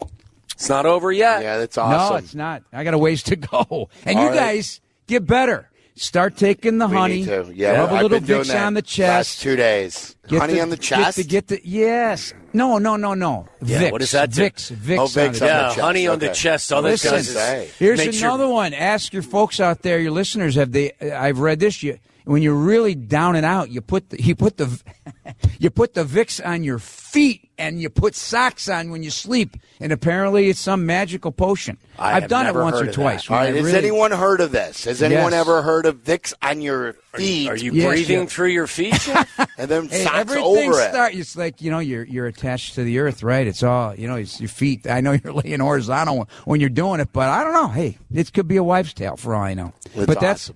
It's 0.54 0.68
not 0.68 0.86
over 0.86 1.12
yet. 1.12 1.42
Yeah, 1.42 1.58
that's 1.58 1.78
awesome. 1.78 2.16
No, 2.16 2.18
it's 2.18 2.36
not. 2.36 2.64
I 2.74 2.84
got 2.84 2.94
a 2.94 2.98
ways 2.98 3.24
to 3.24 3.36
go. 3.38 3.90
And 4.06 4.18
All 4.18 4.24
you 4.26 4.30
right. 4.30 4.38
guys 4.38 4.82
get 5.08 5.26
better. 5.26 5.69
Start 6.00 6.38
taking 6.38 6.78
the 6.78 6.88
We 6.88 6.96
honey. 6.96 7.16
need 7.18 7.26
to. 7.26 7.52
Yeah, 7.54 7.72
rub 7.72 7.90
a 7.92 7.94
I've 7.94 8.04
little 8.04 8.10
been 8.10 8.24
doing 8.26 8.42
Vicks 8.44 8.48
that 8.48 8.66
on 8.66 8.74
the 8.74 8.80
Last 8.82 8.88
chest. 8.90 9.42
two 9.42 9.56
days. 9.58 10.16
Get 10.30 10.40
Honey 10.40 10.54
the- 10.54 10.62
on 10.62 10.70
the 10.70 10.78
chest. 10.78 11.04
Get 11.04 11.16
the, 11.16 11.24
get 11.30 11.48
the 11.48 11.62
yes. 11.68 12.34
No, 12.54 12.78
no, 12.78 12.96
no, 12.96 13.14
no. 13.14 13.48
Yeah, 13.62 13.82
Vicks. 13.84 13.92
what 13.92 14.02
does 14.02 14.12
that 14.12 14.32
do? 14.32 14.42
Vicks. 14.44 14.72
Vicks. 14.72 14.98
Oh, 14.98 15.02
on 15.02 15.08
Vicks 15.08 15.12
the 15.14 15.22
on 15.26 15.34
the 15.34 15.46
Yeah, 15.46 15.68
chest, 15.68 15.80
honey 15.80 16.08
on 16.08 16.20
the 16.20 16.30
chest. 16.30 16.72
All 16.74 16.82
that 16.84 16.90
Listen, 16.90 17.12
does 17.12 17.28
is 17.28 17.34
Say. 17.36 17.70
Here's 17.78 17.98
makes 17.98 18.22
another 18.22 18.46
your, 18.46 18.54
one. 18.54 18.74
Ask 18.74 19.12
your 19.12 19.24
folks 19.24 19.60
out 19.60 19.82
there, 19.82 20.00
your 20.00 20.12
listeners. 20.12 20.56
Have 20.56 20.72
they? 20.72 20.94
I've 21.02 21.40
read 21.40 21.60
this. 21.60 21.84
You 21.84 22.00
when 22.30 22.44
you're 22.44 22.54
really 22.54 22.94
down 22.94 23.36
and 23.36 23.44
out, 23.46 23.72
you 23.72 23.82
put 23.82 24.12
the, 24.12 24.22
you 24.22 24.36
put 24.36 24.58
the 24.58 24.80
you 25.60 25.70
put 25.72 25.96
the 25.96 26.04
Vicks 26.04 26.40
on 26.46 26.64
your 26.64 26.78
feet 26.78 27.50
and 27.58 27.82
you 27.82 27.90
put 27.90 28.14
socks 28.14 28.70
on 28.70 28.92
when 28.92 29.02
you 29.02 29.10
sleep. 29.10 29.58
And 29.80 29.92
apparently, 29.92 30.48
it's 30.50 30.60
some 30.60 30.86
magical 30.86 31.32
potion. 31.32 31.78
I 31.98 32.12
have 32.14 32.24
have 32.24 32.30
done 32.30 32.46
it 32.46 32.54
once 32.54 32.80
or 32.80 32.92
twice. 32.92 33.30
All 33.30 33.38
when 33.38 33.46
right. 33.48 33.56
Has 33.56 33.66
really- 33.66 33.78
anyone 33.80 34.12
heard 34.12 34.42
of 34.42 34.52
this? 34.52 34.84
Has 34.86 35.02
anyone 35.02 35.32
Yes. 35.32 35.42
ever 35.42 35.62
heard 35.64 35.88
of 35.88 36.04
Vicks 36.04 36.34
on 36.42 36.62
your 36.62 36.94
feet 37.16 37.50
Are 37.50 37.56
you 37.56 37.74
Yes, 37.74 37.88
breathing 37.88 38.20
yeah. 38.20 38.26
through 38.26 38.48
your 38.50 38.68
feet? 38.68 39.10
And 39.58 39.70
then 39.70 39.90
Hey, 39.90 40.04
socks 40.04 40.16
everything 40.20 40.44
over 40.70 40.80
it? 40.80 40.90
start. 40.92 41.14
It's 41.16 41.36
like 41.36 41.62
you 41.62 41.72
know 41.72 41.80
you're 41.80 42.04
you're 42.06 42.28
attached 42.28 42.76
to 42.76 42.84
the 42.84 43.00
earth, 43.00 43.24
right? 43.24 43.46
It's 43.48 43.64
all 43.64 43.94
you 43.96 44.08
know. 44.08 44.16
It's 44.16 44.40
your 44.40 44.48
feet. 44.50 44.88
I 44.88 45.02
know 45.02 45.12
you're 45.24 45.34
laying 45.34 45.60
horizontal 45.60 46.30
when 46.46 46.60
you're 46.62 46.70
doing 46.70 47.00
it, 47.02 47.10
but 47.12 47.28
I 47.28 47.44
don't 47.44 47.54
know. 47.54 47.68
Hey, 47.68 47.98
it 48.14 48.32
could 48.32 48.48
be 48.48 48.56
a 48.58 48.64
wives' 48.64 48.94
tale 48.94 49.18
for 49.18 49.34
all 49.36 49.42
I 49.44 49.56
know. 49.56 49.74
That's 49.96 50.06
but 50.06 50.20
that's 50.22 50.52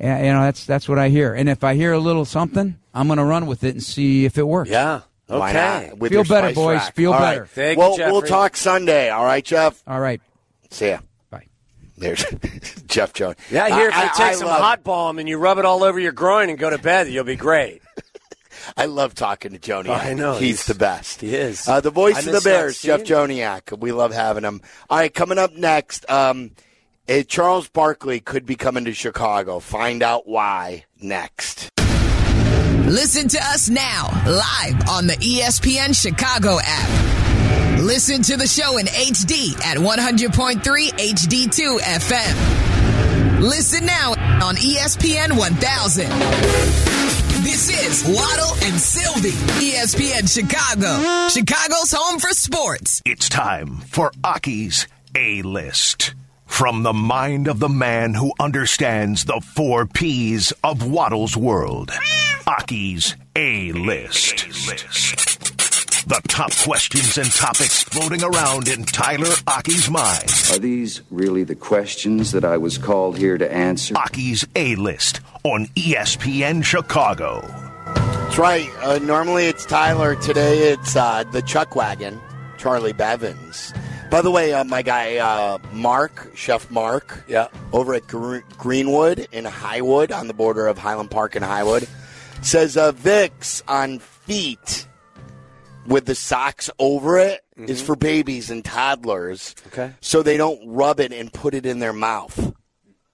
awesome. 0.00 0.06
yeah, 0.08 0.18
you 0.26 0.32
know 0.32 0.42
that's 0.42 0.64
that's 0.66 0.88
what 0.88 0.98
I 0.98 1.08
hear. 1.08 1.34
And 1.34 1.48
if 1.48 1.62
I 1.64 1.74
hear 1.74 1.92
a 1.92 1.98
little 1.98 2.24
something, 2.24 2.78
I'm 2.94 3.06
going 3.06 3.18
to 3.18 3.24
run 3.24 3.46
with 3.46 3.64
it 3.64 3.70
and 3.74 3.82
see 3.82 4.24
if 4.24 4.38
it 4.38 4.46
works. 4.46 4.70
yeah. 4.70 5.02
Okay. 5.28 5.92
With 5.96 6.10
Feel 6.10 6.24
better, 6.24 6.52
boys. 6.52 6.78
rack. 6.78 6.94
Feel 6.96 7.12
All 7.12 7.20
right. 7.20 7.34
better. 7.34 7.46
Thank 7.46 7.78
well, 7.78 7.96
you, 7.96 8.04
we'll 8.06 8.22
talk 8.22 8.56
Sunday. 8.56 9.10
All 9.10 9.24
right, 9.24 9.44
Jeff. 9.44 9.80
All 9.86 10.00
right. 10.00 10.20
See 10.70 10.88
ya. 10.88 10.98
Bye. 11.30 11.46
There's 11.96 12.24
Jeff 12.88 13.12
Jones. 13.12 13.36
Yeah, 13.48 13.64
I 13.66 13.70
hear 13.70 13.88
if 13.90 13.94
I, 13.94 14.02
you 14.02 14.08
I- 14.08 14.12
take 14.16 14.26
I 14.26 14.32
some 14.34 14.48
love- 14.48 14.60
hot 14.60 14.82
balm 14.82 15.20
and 15.20 15.28
you 15.28 15.38
rub 15.38 15.58
it 15.58 15.64
all 15.64 15.84
over 15.84 16.00
your 16.00 16.10
groin 16.10 16.50
and 16.50 16.58
go 16.58 16.68
to 16.68 16.78
bed, 16.78 17.06
you'll 17.08 17.22
be 17.22 17.36
great. 17.36 17.80
I 18.76 18.86
love 18.86 19.14
talking 19.14 19.52
to 19.52 19.58
Joniak. 19.60 20.04
I 20.04 20.14
know. 20.14 20.32
He's, 20.32 20.40
He's- 20.40 20.66
the 20.66 20.74
best. 20.74 21.20
he 21.20 21.32
is. 21.36 21.68
Uh, 21.68 21.80
the 21.80 21.90
voice 21.92 22.26
of 22.26 22.32
the 22.32 22.40
Bears, 22.40 22.82
Jeff 22.82 23.02
Joniak. 23.02 23.78
We 23.78 23.92
love 23.92 24.12
having 24.12 24.42
him. 24.42 24.60
All 24.90 24.98
right, 24.98 25.14
coming 25.14 25.38
up 25.38 25.52
next, 25.54 26.10
um, 26.10 26.50
eh, 27.10 27.22
Charles 27.24 27.68
Barkley 27.68 28.20
could 28.20 28.46
be 28.46 28.54
coming 28.54 28.84
to 28.86 28.94
Chicago. 28.94 29.58
Find 29.58 30.02
out 30.02 30.26
why 30.26 30.84
next. 31.00 31.68
Listen 32.86 33.28
to 33.28 33.38
us 33.38 33.68
now, 33.68 34.08
live 34.26 34.88
on 34.88 35.06
the 35.06 35.14
ESPN 35.14 35.94
Chicago 35.94 36.58
app. 36.62 37.80
Listen 37.80 38.22
to 38.22 38.36
the 38.36 38.46
show 38.46 38.78
in 38.78 38.86
HD 38.86 39.54
at 39.64 39.76
100.3 39.76 40.60
HD2 40.60 41.78
FM. 41.78 43.40
Listen 43.40 43.86
now 43.86 44.10
on 44.44 44.56
ESPN 44.56 45.36
1000. 45.38 46.08
This 47.42 47.70
is 47.70 48.04
Waddle 48.04 48.54
and 48.64 48.78
Silvy, 48.78 49.30
ESPN 49.30 50.28
Chicago, 50.28 51.28
Chicago's 51.28 51.92
home 51.92 52.18
for 52.18 52.30
sports. 52.30 53.00
It's 53.06 53.28
time 53.28 53.78
for 53.78 54.12
Aki's 54.22 54.86
A 55.14 55.42
List. 55.42 56.14
From 56.50 56.82
the 56.82 56.92
mind 56.92 57.48
of 57.48 57.58
the 57.58 57.70
man 57.70 58.12
who 58.12 58.34
understands 58.38 59.24
the 59.24 59.40
four 59.40 59.86
P's 59.86 60.52
of 60.62 60.86
Waddle's 60.86 61.34
world. 61.34 61.90
Aki's 62.46 63.16
A 63.34 63.72
List. 63.72 64.46
The 66.06 66.20
top 66.28 66.54
questions 66.58 67.16
and 67.16 67.30
topics 67.32 67.82
floating 67.84 68.22
around 68.22 68.68
in 68.68 68.84
Tyler 68.84 69.32
Aki's 69.46 69.88
mind. 69.88 70.30
Are 70.50 70.58
these 70.58 71.00
really 71.10 71.44
the 71.44 71.54
questions 71.54 72.32
that 72.32 72.44
I 72.44 72.58
was 72.58 72.76
called 72.76 73.16
here 73.16 73.38
to 73.38 73.50
answer? 73.50 73.94
Aki's 73.96 74.46
A 74.54 74.74
List 74.74 75.20
on 75.44 75.64
ESPN 75.68 76.62
Chicago. 76.62 77.40
That's 77.86 78.36
right. 78.36 78.68
Uh, 78.82 78.98
normally 78.98 79.46
it's 79.46 79.64
Tyler. 79.64 80.14
Today 80.16 80.72
it's 80.72 80.94
uh, 80.94 81.24
the 81.32 81.40
Chuck 81.40 81.74
Wagon, 81.74 82.20
Charlie 82.58 82.92
Bevins. 82.92 83.72
By 84.10 84.22
the 84.22 84.30
way, 84.30 84.52
uh, 84.52 84.64
my 84.64 84.82
guy 84.82 85.18
uh, 85.18 85.58
Mark, 85.72 86.32
Chef 86.34 86.68
Mark, 86.70 87.24
Yeah. 87.28 87.46
over 87.72 87.94
at 87.94 88.06
Gre- 88.08 88.38
Greenwood 88.58 89.28
in 89.30 89.44
Highwood 89.44 90.12
on 90.12 90.26
the 90.26 90.34
border 90.34 90.66
of 90.66 90.78
Highland 90.78 91.10
Park 91.12 91.36
and 91.36 91.44
Highwood, 91.44 91.88
says 92.42 92.76
uh, 92.76 92.90
Vicks 92.92 93.62
on 93.68 94.00
feet 94.00 94.88
with 95.86 96.06
the 96.06 96.14
socks 96.16 96.68
over 96.80 97.18
it 97.18 97.40
is 97.56 97.80
for 97.80 97.94
babies 97.94 98.50
and 98.50 98.64
toddlers. 98.64 99.54
Okay. 99.68 99.92
So 100.00 100.22
they 100.22 100.36
don't 100.36 100.60
rub 100.66 100.98
it 100.98 101.12
and 101.12 101.32
put 101.32 101.54
it 101.54 101.64
in 101.64 101.78
their 101.78 101.92
mouth. 101.92 102.52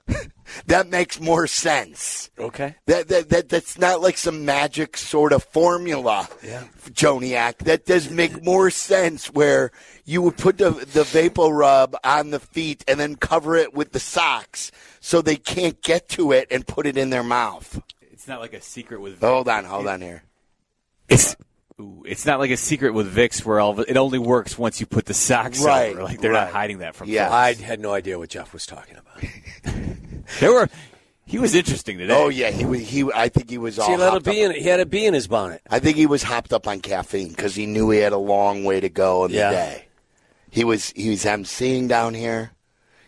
that 0.67 0.89
makes 0.89 1.21
more 1.21 1.47
sense. 1.47 2.31
Okay. 2.39 2.77
That, 2.87 3.09
that 3.09 3.29
that 3.31 3.49
that's 3.49 3.79
not 3.79 4.01
like 4.01 4.17
some 4.17 4.45
magic 4.45 4.97
sort 4.97 5.33
of 5.33 5.43
formula, 5.45 6.29
Yeah. 6.43 6.65
Joniak. 6.91 7.59
That 7.59 7.87
does 7.87 8.11
make 8.11 8.45
more 8.45 8.71
sense 8.71 9.27
where 9.33 9.73
you 10.05 10.23
would 10.23 10.37
put 10.37 10.59
the 10.59 10.71
the 10.71 11.05
vapor 11.05 11.49
rub 11.49 11.97
on 12.05 12.31
the 12.31 12.41
feet 12.41 12.85
and 12.87 13.01
then 13.01 13.17
cover 13.17 13.57
it 13.57 13.75
with 13.75 13.93
the 13.93 14.01
socks 14.01 14.71
so 15.01 15.21
they 15.23 15.37
can't 15.37 15.83
get 15.83 16.09
to 16.11 16.33
it 16.33 16.47
and 16.51 16.67
put 16.67 16.87
it 16.87 16.97
in 16.97 17.11
their 17.11 17.25
mouth. 17.25 17.81
It's 18.13 18.29
not 18.29 18.41
like 18.41 18.53
a 18.55 18.61
secret 18.63 19.01
with. 19.01 19.21
Hold 19.21 19.49
on, 19.49 19.65
hold 19.65 19.87
on 19.87 20.01
here. 20.01 20.23
It's 21.09 21.37
ooh, 21.81 22.03
it's 22.07 22.25
not 22.27 22.39
like 22.39 22.51
a 22.51 22.57
secret 22.57 22.93
with 22.95 23.15
Vicks 23.15 23.45
where 23.45 23.61
all 23.61 23.73
of 23.73 23.79
it, 23.81 23.89
it 23.91 23.97
only 23.97 24.19
works 24.19 24.57
once 24.59 24.81
you 24.81 24.87
put 24.87 25.07
the 25.07 25.15
socks 25.15 25.61
on. 25.61 25.67
Right, 25.67 25.93
over. 25.93 26.05
Like 26.05 26.21
they're 26.21 26.33
right. 26.33 26.45
not 26.45 26.53
hiding 26.53 26.79
that 26.79 26.95
from. 26.95 27.09
Yeah. 27.09 27.33
I 27.33 27.55
had 27.55 27.81
no 27.81 27.93
idea 27.93 28.19
what 28.19 28.31
Jeff 28.31 28.53
was 28.53 28.67
talking 28.67 28.97
about. 28.97 29.23
There 30.41 30.53
were. 30.53 30.69
He 31.25 31.39
was 31.39 31.55
interesting 31.55 31.99
today. 31.99 32.13
Oh 32.13 32.29
yeah, 32.29 32.51
he 32.51 32.65
was. 32.65 32.81
He 32.89 33.05
I 33.15 33.29
think 33.29 33.49
he 33.49 33.59
was 33.59 33.79
all. 33.79 33.87
See, 33.87 33.93
he 33.93 33.97
let 33.99 34.09
a 34.09 34.11
hopped 34.11 34.25
bee 34.25 34.45
up. 34.45 34.55
in, 34.57 34.61
he 34.61 34.69
had 34.69 34.81
a 34.81 34.87
bee 34.87 35.07
in 35.07 35.15
his 35.15 35.29
bonnet. 35.29 35.61
I 35.71 35.79
think 35.79 35.97
he 35.97 36.07
was 36.07 36.25
hopped 36.25 36.53
up 36.53 36.67
on 36.67 36.81
caffeine 36.81 37.29
because 37.29 37.55
he 37.55 37.67
knew 37.67 37.91
he 37.91 37.99
had 38.01 38.13
a 38.13 38.19
long 38.19 38.65
way 38.65 38.81
to 38.81 38.89
go 38.89 39.25
in 39.25 39.31
Yeah. 39.31 39.51
the 39.51 39.57
day. 39.57 39.85
He 40.51 40.65
was 40.65 40.91
he 40.97 41.11
was 41.11 41.25
emceeing 41.25 41.87
down 41.89 42.15
here. 42.15 42.51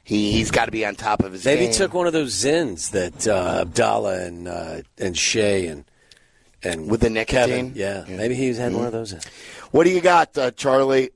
He 0.05 0.31
he's 0.31 0.53
got 0.53 0.67
to 0.67 0.71
be 0.71 0.87
on 0.87 0.95
top 0.95 1.25
of 1.25 1.33
his 1.33 1.45
Maybe 1.45 1.63
game. 1.63 1.73
he 1.73 1.77
took 1.77 1.93
one 1.93 2.07
of 2.07 2.13
those 2.13 2.35
Zyns 2.35 2.91
that 2.93 3.27
uh, 3.27 3.65
Abdalla 3.65 4.25
and 4.27 4.47
uh, 4.49 4.83
and 4.99 5.17
Shea 5.19 5.67
and 5.67 5.85
and 6.69 6.91
With 6.91 7.01
the 7.01 7.25
Kevin. 7.25 7.73
Yeah, 7.75 8.05
Yeah. 8.07 8.17
maybe 8.17 8.35
he's 8.35 8.59
had 8.59 8.73
one 8.73 8.87
of 8.87 8.93
those. 8.93 9.15
What 9.71 9.85
do 9.85 9.91
you 9.91 10.01
got, 10.01 10.37
uh, 10.39 10.51
Charlie? 10.53 11.11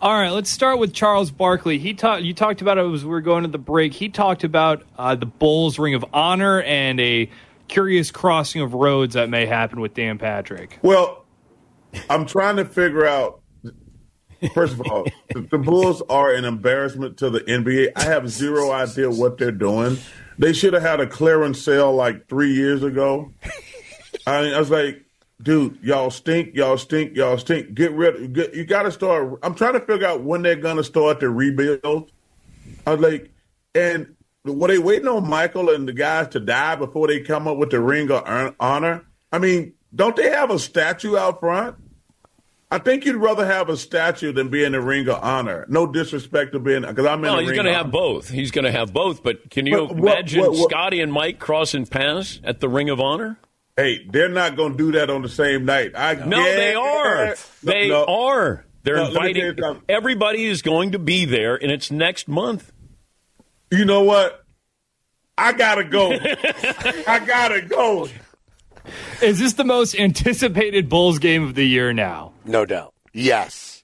All 0.00 0.12
right, 0.12 0.30
let's 0.30 0.50
start 0.50 0.78
with 0.78 0.92
Charles 0.92 1.30
Barkley. 1.30 1.78
He 1.78 1.94
talked. 1.94 2.22
You 2.22 2.34
talked 2.34 2.60
about 2.62 2.78
it 2.78 2.84
as 2.92 3.04
we 3.04 3.10
were 3.10 3.20
going 3.20 3.42
to 3.44 3.48
the 3.48 3.58
break. 3.58 3.92
He 3.92 4.08
talked 4.08 4.42
about 4.44 4.82
uh, 4.98 5.14
the 5.14 5.26
Bulls' 5.26 5.78
Ring 5.78 5.94
of 5.94 6.04
Honor 6.12 6.60
and 6.62 7.00
a 7.00 7.30
curious 7.68 8.10
crossing 8.10 8.60
of 8.60 8.74
roads 8.74 9.14
that 9.14 9.30
may 9.30 9.46
happen 9.46 9.80
with 9.80 9.94
Dan 9.94 10.18
Patrick. 10.18 10.78
Well, 10.82 11.24
I'm 12.10 12.26
trying 12.26 12.56
to 12.56 12.64
figure 12.64 13.06
out. 13.06 13.40
First 14.52 14.74
of 14.74 14.82
all, 14.90 15.06
the, 15.30 15.40
the 15.42 15.58
Bulls 15.58 16.02
are 16.10 16.34
an 16.34 16.44
embarrassment 16.44 17.16
to 17.18 17.30
the 17.30 17.40
NBA. 17.40 17.92
I 17.96 18.02
have 18.04 18.28
zero 18.28 18.72
idea 18.72 19.08
what 19.10 19.38
they're 19.38 19.50
doing. 19.52 19.96
They 20.38 20.52
should 20.52 20.74
have 20.74 20.82
had 20.82 21.00
a 21.00 21.06
clearance 21.06 21.62
sale 21.62 21.94
like 21.94 22.28
three 22.28 22.52
years 22.52 22.82
ago. 22.82 23.32
I, 24.26 24.42
mean, 24.42 24.54
I 24.54 24.58
was 24.58 24.70
like, 24.70 25.04
dude, 25.42 25.78
y'all 25.82 26.10
stink, 26.10 26.54
y'all 26.54 26.78
stink, 26.78 27.16
y'all 27.16 27.38
stink. 27.38 27.74
Get 27.74 27.92
rid. 27.92 28.32
Get, 28.32 28.54
you 28.54 28.64
got 28.64 28.84
to 28.84 28.92
start. 28.92 29.38
I'm 29.42 29.54
trying 29.54 29.74
to 29.74 29.80
figure 29.80 30.06
out 30.06 30.22
when 30.22 30.42
they're 30.42 30.56
to 30.56 30.84
start 30.84 31.20
the 31.20 31.28
rebuild. 31.30 32.10
I 32.86 32.94
was 32.94 33.00
like, 33.00 33.30
and 33.74 34.14
were 34.44 34.68
they 34.68 34.78
waiting 34.78 35.08
on 35.08 35.28
Michael 35.28 35.70
and 35.70 35.88
the 35.88 35.92
guys 35.92 36.28
to 36.28 36.40
die 36.40 36.76
before 36.76 37.08
they 37.08 37.20
come 37.20 37.48
up 37.48 37.56
with 37.56 37.70
the 37.70 37.80
ring 37.80 38.10
of 38.10 38.54
honor? 38.60 39.04
I 39.32 39.38
mean, 39.38 39.74
don't 39.94 40.16
they 40.16 40.30
have 40.30 40.50
a 40.50 40.58
statue 40.58 41.16
out 41.16 41.40
front? 41.40 41.76
I 42.70 42.78
think 42.78 43.04
you'd 43.04 43.16
rather 43.16 43.46
have 43.46 43.68
a 43.68 43.76
statue 43.76 44.32
than 44.32 44.48
be 44.48 44.64
in 44.64 44.72
the 44.72 44.80
ring 44.80 45.06
of 45.08 45.22
honor. 45.22 45.64
No 45.68 45.86
disrespect 45.86 46.52
to 46.52 46.58
being 46.58 46.82
because 46.82 47.06
I'm 47.06 47.18
in 47.24 47.30
No, 47.30 47.38
he's 47.38 47.52
going 47.52 47.66
to 47.66 47.72
have 47.72 47.82
honor. 47.86 47.92
both. 47.92 48.28
He's 48.28 48.50
going 48.50 48.64
to 48.64 48.72
have 48.72 48.92
both. 48.92 49.22
But 49.22 49.48
can 49.50 49.66
you 49.66 49.86
But 49.86 49.96
what- 49.96 50.12
imagine 50.18 50.40
what- 50.40 50.52
what- 50.52 50.70
Scotty 50.70 51.00
and 51.00 51.12
Mike 51.12 51.38
crossing 51.38 51.86
paths 51.86 52.40
at 52.42 52.60
the 52.60 52.68
Ring 52.68 52.90
of 52.90 53.00
Honor? 53.00 53.38
Hey, 53.76 54.06
they're 54.08 54.28
not 54.28 54.56
going 54.56 54.72
to 54.72 54.78
do 54.78 54.92
that 54.92 55.10
on 55.10 55.22
the 55.22 55.28
same 55.28 55.64
night. 55.64 55.92
I 55.96 56.14
No, 56.14 56.42
they 56.42 56.74
are. 56.74 57.26
No, 57.26 57.34
They 57.62 57.88
no. 57.88 58.04
are. 58.04 58.64
They're 58.84 58.96
No, 58.96 59.08
let 59.08 59.22
me 59.24 59.32
tell 59.32 59.42
you 59.42 59.48
inviting. 59.50 59.82
Everybody 59.88 60.44
is 60.44 60.62
going 60.62 60.92
to 60.92 60.98
be 60.98 61.24
there, 61.24 61.56
and 61.56 61.72
it's 61.72 61.90
next 61.90 62.28
month. 62.28 62.70
You 63.70 63.84
know 63.84 64.02
what? 64.02 64.44
I 65.36 65.52
gotta 65.52 65.82
go. 65.82 66.12
I 67.08 67.20
gotta 67.26 67.62
go. 67.62 68.08
Is 69.20 69.40
this 69.40 69.54
the 69.54 69.64
most 69.64 69.96
anticipated 69.96 70.88
Bulls 70.88 71.18
game 71.18 71.42
of 71.42 71.54
the 71.54 71.66
year 71.66 71.92
now? 71.92 72.34
No 72.44 72.64
doubt. 72.66 72.94
Yes. 73.12 73.82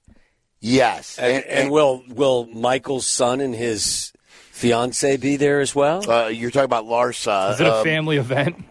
Yes. 0.60 1.18
And, 1.18 1.44
and 1.44 1.70
will 1.72 2.04
will 2.08 2.46
Michael's 2.46 3.06
son 3.06 3.40
and 3.40 3.54
his 3.54 4.12
fiance 4.52 5.16
be 5.16 5.36
there 5.36 5.60
as 5.60 5.74
well? 5.74 6.08
Uh, 6.08 6.28
you're 6.28 6.50
talking 6.50 6.66
about 6.66 6.84
Larsa. 6.84 7.54
Is 7.54 7.60
it 7.60 7.66
a 7.66 7.78
um, 7.78 7.84
family 7.84 8.18
event? 8.18 8.62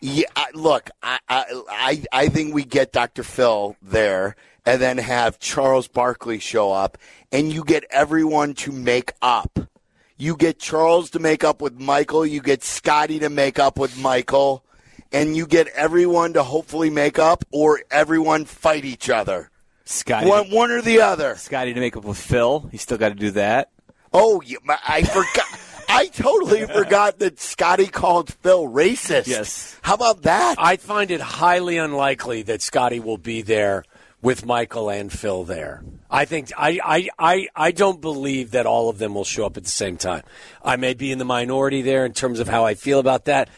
Yeah, 0.00 0.26
I, 0.36 0.46
look, 0.54 0.90
I, 1.02 1.18
I, 1.28 2.02
I, 2.12 2.28
think 2.28 2.54
we 2.54 2.64
get 2.64 2.92
Dr. 2.92 3.22
Phil 3.22 3.76
there, 3.80 4.36
and 4.66 4.80
then 4.80 4.98
have 4.98 5.38
Charles 5.38 5.88
Barkley 5.88 6.38
show 6.38 6.70
up, 6.70 6.98
and 7.32 7.50
you 7.50 7.64
get 7.64 7.84
everyone 7.90 8.54
to 8.54 8.72
make 8.72 9.12
up. 9.22 9.58
You 10.18 10.36
get 10.36 10.58
Charles 10.58 11.10
to 11.10 11.18
make 11.18 11.44
up 11.44 11.62
with 11.62 11.80
Michael. 11.80 12.26
You 12.26 12.42
get 12.42 12.62
Scotty 12.62 13.18
to 13.20 13.30
make 13.30 13.58
up 13.58 13.78
with 13.78 13.98
Michael, 13.98 14.64
and 15.12 15.34
you 15.34 15.46
get 15.46 15.68
everyone 15.68 16.34
to 16.34 16.42
hopefully 16.42 16.90
make 16.90 17.18
up, 17.18 17.44
or 17.50 17.80
everyone 17.90 18.44
fight 18.44 18.84
each 18.84 19.08
other. 19.08 19.50
Scotty, 19.86 20.28
One, 20.28 20.50
one 20.50 20.70
or 20.70 20.82
the 20.82 21.00
other. 21.00 21.36
Scotty 21.36 21.72
to 21.72 21.80
make 21.80 21.96
up 21.96 22.04
with 22.04 22.18
Phil. 22.18 22.68
He's 22.70 22.82
still 22.82 22.98
got 22.98 23.10
to 23.10 23.14
do 23.14 23.30
that. 23.32 23.70
Oh, 24.12 24.42
I 24.86 25.02
forgot. 25.02 25.60
I 25.96 26.06
totally 26.08 26.66
forgot 26.72 27.18
that 27.20 27.40
Scotty 27.40 27.86
called 27.86 28.32
Phil 28.32 28.64
racist. 28.68 29.26
Yes. 29.26 29.78
How 29.82 29.94
about 29.94 30.22
that? 30.22 30.56
I 30.58 30.76
find 30.76 31.10
it 31.10 31.20
highly 31.20 31.78
unlikely 31.78 32.42
that 32.42 32.60
Scotty 32.60 33.00
will 33.00 33.18
be 33.18 33.42
there 33.42 33.84
with 34.20 34.44
Michael 34.44 34.90
and 34.90 35.12
Phil 35.12 35.44
there. 35.44 35.82
I 36.10 36.24
think 36.24 36.52
I, 36.56 36.80
I, 36.84 37.08
I, 37.18 37.48
I 37.54 37.70
don't 37.70 38.00
believe 38.00 38.50
that 38.52 38.66
all 38.66 38.88
of 38.88 38.98
them 38.98 39.14
will 39.14 39.24
show 39.24 39.46
up 39.46 39.56
at 39.56 39.64
the 39.64 39.70
same 39.70 39.96
time. 39.96 40.22
I 40.62 40.76
may 40.76 40.94
be 40.94 41.12
in 41.12 41.18
the 41.18 41.24
minority 41.24 41.82
there 41.82 42.04
in 42.04 42.12
terms 42.12 42.40
of 42.40 42.48
how 42.48 42.64
I 42.64 42.74
feel 42.74 42.98
about 42.98 43.26
that. 43.26 43.48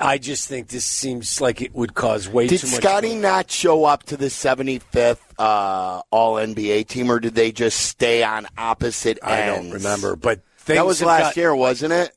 I 0.00 0.18
just 0.18 0.48
think 0.48 0.68
this 0.68 0.84
seems 0.84 1.40
like 1.40 1.60
it 1.60 1.74
would 1.74 1.94
cause 1.94 2.28
way 2.28 2.46
Did 2.46 2.60
too 2.60 2.68
much. 2.68 2.80
Scotty 2.80 3.16
not 3.16 3.50
show 3.50 3.84
up 3.84 4.04
to 4.04 4.16
the 4.16 4.26
75th 4.26 5.18
uh, 5.38 6.02
All 6.10 6.36
NBA 6.36 6.86
team, 6.86 7.10
or 7.10 7.18
did 7.18 7.34
they 7.34 7.50
just 7.50 7.80
stay 7.80 8.22
on 8.22 8.46
opposite 8.56 9.18
ends? 9.22 9.32
I 9.32 9.46
don't 9.46 9.70
remember, 9.72 10.14
but 10.14 10.40
that 10.76 10.86
was 10.86 11.02
last 11.02 11.22
got- 11.22 11.36
year, 11.36 11.54
wasn't 11.54 11.92
it? 11.92 12.12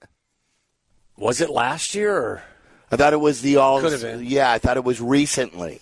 Was 1.17 1.41
it 1.41 1.49
last 1.49 1.93
year? 1.93 2.15
Or? 2.17 2.43
I 2.91 2.95
thought 2.97 3.13
it 3.13 3.19
was 3.19 3.41
the 3.41 3.57
All. 3.57 3.79
Could 3.79 3.91
have 3.91 4.01
been. 4.01 4.25
Yeah, 4.25 4.51
I 4.51 4.57
thought 4.57 4.77
it 4.77 4.83
was 4.83 4.99
recently. 4.99 5.79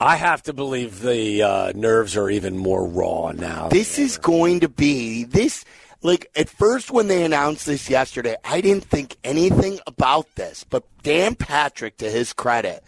I 0.00 0.16
have 0.16 0.42
to 0.44 0.52
believe 0.52 1.00
the 1.00 1.42
uh, 1.42 1.72
nerves 1.74 2.16
are 2.16 2.28
even 2.28 2.56
more 2.58 2.86
raw 2.86 3.32
now. 3.32 3.68
This 3.68 3.98
is 3.98 4.18
going 4.18 4.60
to 4.60 4.68
be 4.68 5.24
this. 5.24 5.64
Like 6.02 6.30
at 6.36 6.48
first, 6.48 6.90
when 6.90 7.08
they 7.08 7.24
announced 7.24 7.66
this 7.66 7.88
yesterday, 7.88 8.36
I 8.44 8.60
didn't 8.60 8.84
think 8.84 9.16
anything 9.24 9.80
about 9.86 10.26
this. 10.34 10.64
But 10.64 10.84
Dan 11.02 11.34
Patrick, 11.34 11.96
to 11.98 12.10
his 12.10 12.32
credit, 12.32 12.84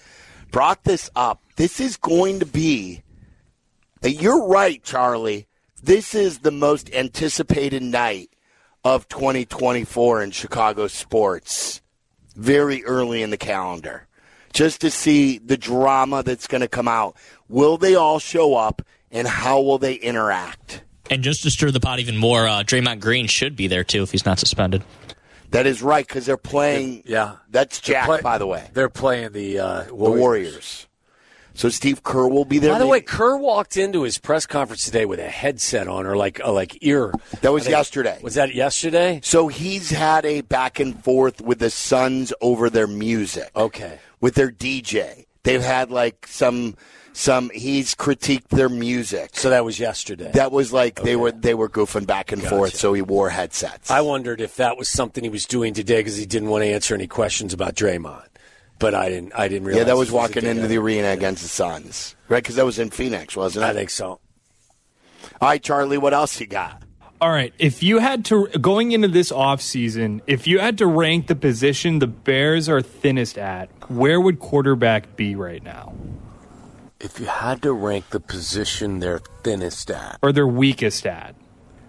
brought 0.50 0.85
this 0.85 1.09
up. 1.16 1.42
This 1.56 1.80
is 1.80 1.96
going 1.96 2.40
to 2.40 2.46
be. 2.46 3.02
You're 4.02 4.46
right, 4.46 4.82
Charlie. 4.82 5.46
This 5.82 6.14
is 6.14 6.40
the 6.40 6.50
most 6.50 6.92
anticipated 6.92 7.82
night 7.82 8.30
of 8.87 9.09
2024 9.09 10.22
in 10.22 10.31
Chicago 10.31 10.87
sports. 10.87 11.83
Very 12.37 12.85
early 12.85 13.20
in 13.22 13.31
the 13.31 13.37
calendar, 13.37 14.07
just 14.53 14.83
to 14.83 14.90
see 14.90 15.38
the 15.38 15.57
drama 15.57 16.22
that's 16.22 16.46
going 16.46 16.61
to 16.61 16.68
come 16.68 16.87
out. 16.87 17.16
Will 17.49 17.79
they 17.79 17.94
all 17.96 18.18
show 18.20 18.55
up, 18.55 18.83
and 19.11 19.27
how 19.27 19.61
will 19.61 19.79
they 19.79 19.94
interact? 19.94 20.85
And 21.11 21.25
just 21.25 21.42
to 21.42 21.51
stir 21.51 21.70
the 21.72 21.81
pot 21.81 21.99
even 21.99 22.16
more, 22.16 22.46
uh, 22.46 22.62
Draymond 22.62 23.01
Green 23.01 23.27
should 23.27 23.57
be 23.57 23.66
there 23.66 23.83
too 23.85 24.03
if 24.03 24.12
he's 24.12 24.27
not 24.27 24.38
suspended. 24.38 24.85
That 25.51 25.66
is 25.66 25.83
right 25.83 26.07
because 26.07 26.27
they're 26.27 26.37
playing. 26.37 27.03
Yeah, 27.07 27.37
that's 27.51 27.81
Jack, 27.81 28.05
play- 28.07 28.20
by 28.20 28.38
the 28.38 28.46
way. 28.46 28.68
They're 28.75 28.88
playing 28.90 29.33
the 29.33 29.59
uh, 29.59 29.83
The 29.85 29.94
Warriors. 29.94 30.87
So 31.57 31.71
Steve 31.71 32.03
Kerr 32.03 32.29
will 32.29 32.45
be 32.45 32.59
there. 32.59 32.73
By 32.73 32.79
the 32.79 32.85
maybe? 32.85 32.90
way, 32.90 33.01
Kerr 33.01 33.38
walked 33.38 33.79
into 33.79 34.03
his 34.03 34.19
press 34.19 34.45
conference 34.45 34.85
today 34.85 35.07
with 35.07 35.19
a 35.19 35.29
headset 35.29 35.88
on, 35.88 36.07
or 36.07 36.14
like 36.14 36.38
a 36.45 36.51
like 36.53 36.79
ear. 36.83 37.14
That 37.40 37.51
was 37.51 37.66
yesterday. 37.66 38.19
Was 38.23 38.35
that 38.35 38.55
yesterday? 38.55 39.21
So 39.25 39.49
he's 39.49 39.88
had 39.90 40.27
a 40.27 40.42
back 40.42 40.79
and 40.79 41.03
forth 41.03 41.40
with 41.40 41.59
the 41.59 41.71
Suns 41.71 42.33
over 42.42 42.69
their 42.69 42.87
music. 42.87 43.51
Okay. 43.57 43.99
With 44.21 44.35
their 44.35 44.51
DJ. 44.51 45.25
They've 45.45 45.62
had 45.62 45.90
like 45.90 46.27
some 46.27 46.77
some 47.14 47.51
he's 47.55 47.95
critiqued 47.95 48.49
their 48.49 48.69
music. 48.69 49.31
So 49.33 49.49
that 49.49 49.64
was 49.64 49.81
yesterday. 49.81 50.33
That 50.35 50.53
was 50.53 50.75
like 50.75 51.01
they 51.01 51.16
were 51.16 51.33
they 51.33 51.55
were 51.55 51.71
goofing 51.71 52.07
back 52.07 52.33
and 52.33 52.42
forth, 52.42 52.77
so 52.77 52.92
he 52.92 53.01
wore 53.01 53.31
headsets. 53.31 53.90
I 53.90 54.03
wondered 54.03 54.42
if 54.42 54.57
that 54.57 54.77
was 54.77 54.90
something 54.90 55.25
he 55.25 55.31
was 55.31 55.47
doing 55.47 55.73
today 55.73 56.01
because 56.01 56.19
he 56.19 56.27
didn't 56.27 56.51
want 56.51 56.64
to 56.64 56.69
answer 56.69 56.95
any 56.95 57.07
questions 57.07 57.55
about 57.55 57.75
Draymond. 57.75 58.27
But 58.79 58.95
I 58.95 59.09
didn't. 59.09 59.33
I 59.35 59.49
didn't 59.49 59.65
realize. 59.67 59.81
yeah, 59.81 59.85
that 59.85 59.97
was 59.97 60.11
walking 60.12 60.43
day 60.43 60.51
into 60.51 60.62
ago. 60.62 60.69
the 60.69 60.79
arena 60.79 61.09
against 61.09 61.43
the 61.43 61.49
Suns, 61.49 62.15
right? 62.29 62.43
Because 62.43 62.57
that 62.57 62.67
was 62.67 62.79
in 62.79 62.91
Phoenix, 62.91 63.35
wasn't 63.37 63.65
it? 63.65 63.69
I 63.69 63.73
think 63.73 63.91
so. 63.91 64.21
All 65.41 65.49
right, 65.49 65.62
Charlie, 65.62 65.99
what 65.99 66.12
else 66.12 66.39
you 66.41 66.47
got? 66.47 66.83
All 67.21 67.31
right. 67.31 67.55
If 67.59 67.83
you 67.83 67.99
had 67.99 68.27
to, 68.27 68.47
going 68.61 68.93
into 68.93 69.09
this 69.09 69.33
offseason, 69.33 70.21
if 70.27 70.47
you 70.47 70.59
had 70.59 70.77
to 70.79 70.87
rank 70.87 71.29
the 71.29 71.35
position 71.35 71.99
the 71.99 72.07
Bears 72.07 72.69
are 72.69 72.83
thinnest 72.83 73.39
at, 73.39 73.71
where 73.91 74.21
would 74.21 74.39
quarterback 74.39 75.17
be 75.17 75.35
right 75.35 75.62
now? 75.62 75.95
If 77.01 77.19
you 77.19 77.27
had 77.27 77.62
to 77.62 77.73
rank 77.73 78.11
the 78.11 78.21
position 78.21 79.01
they're 79.01 79.21
thinnest 79.43 79.91
at, 79.91 80.19
Or 80.23 80.31
their 80.33 80.47
weakest 80.47 81.07
at? 81.07 81.35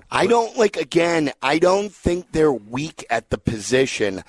I 0.10 0.28
don't 0.28 0.58
like 0.58 0.78
again, 0.78 1.34
I 1.42 1.60
don't 1.60 1.92
think 1.92 2.32
they're 2.32 2.54
weak 2.54 3.06
at 3.10 3.30
the 3.30 3.38
position. 3.38 4.24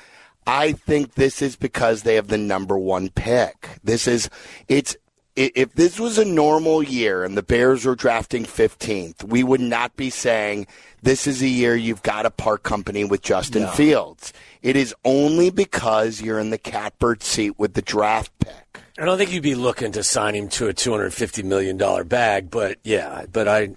I 0.48 0.72
think 0.72 1.14
this 1.14 1.42
is 1.42 1.56
because 1.56 2.02
they 2.02 2.14
have 2.14 2.28
the 2.28 2.38
number 2.38 2.78
1 2.78 3.10
pick. 3.10 3.68
This 3.84 4.08
is 4.08 4.30
it's 4.66 4.96
if 5.36 5.74
this 5.74 6.00
was 6.00 6.18
a 6.18 6.24
normal 6.24 6.82
year 6.82 7.22
and 7.22 7.36
the 7.36 7.42
Bears 7.44 7.84
were 7.84 7.94
drafting 7.94 8.44
15th, 8.44 9.22
we 9.22 9.44
would 9.44 9.60
not 9.60 9.94
be 9.94 10.10
saying 10.10 10.66
this 11.02 11.28
is 11.28 11.42
a 11.42 11.46
year 11.46 11.76
you've 11.76 12.02
got 12.02 12.22
to 12.22 12.30
part 12.30 12.64
company 12.64 13.04
with 13.04 13.22
Justin 13.22 13.62
No. 13.62 13.70
Fields. 13.70 14.32
It 14.62 14.74
is 14.74 14.94
only 15.04 15.50
because 15.50 16.20
you're 16.20 16.40
in 16.40 16.50
the 16.50 16.58
catbird 16.58 17.22
seat 17.22 17.56
with 17.58 17.74
the 17.74 17.82
draft 17.82 18.32
pick. 18.40 18.80
I 18.98 19.04
don't 19.04 19.16
think 19.16 19.30
you'd 19.30 19.44
be 19.44 19.54
looking 19.54 19.92
to 19.92 20.02
sign 20.02 20.34
him 20.34 20.48
to 20.48 20.66
a 20.66 20.72
two 20.72 20.90
hundred 20.90 21.12
fifty 21.12 21.42
million 21.42 21.76
dollar 21.76 22.04
bag. 22.04 22.50
But 22.50 22.78
yeah, 22.82 23.26
but 23.30 23.46
I, 23.46 23.76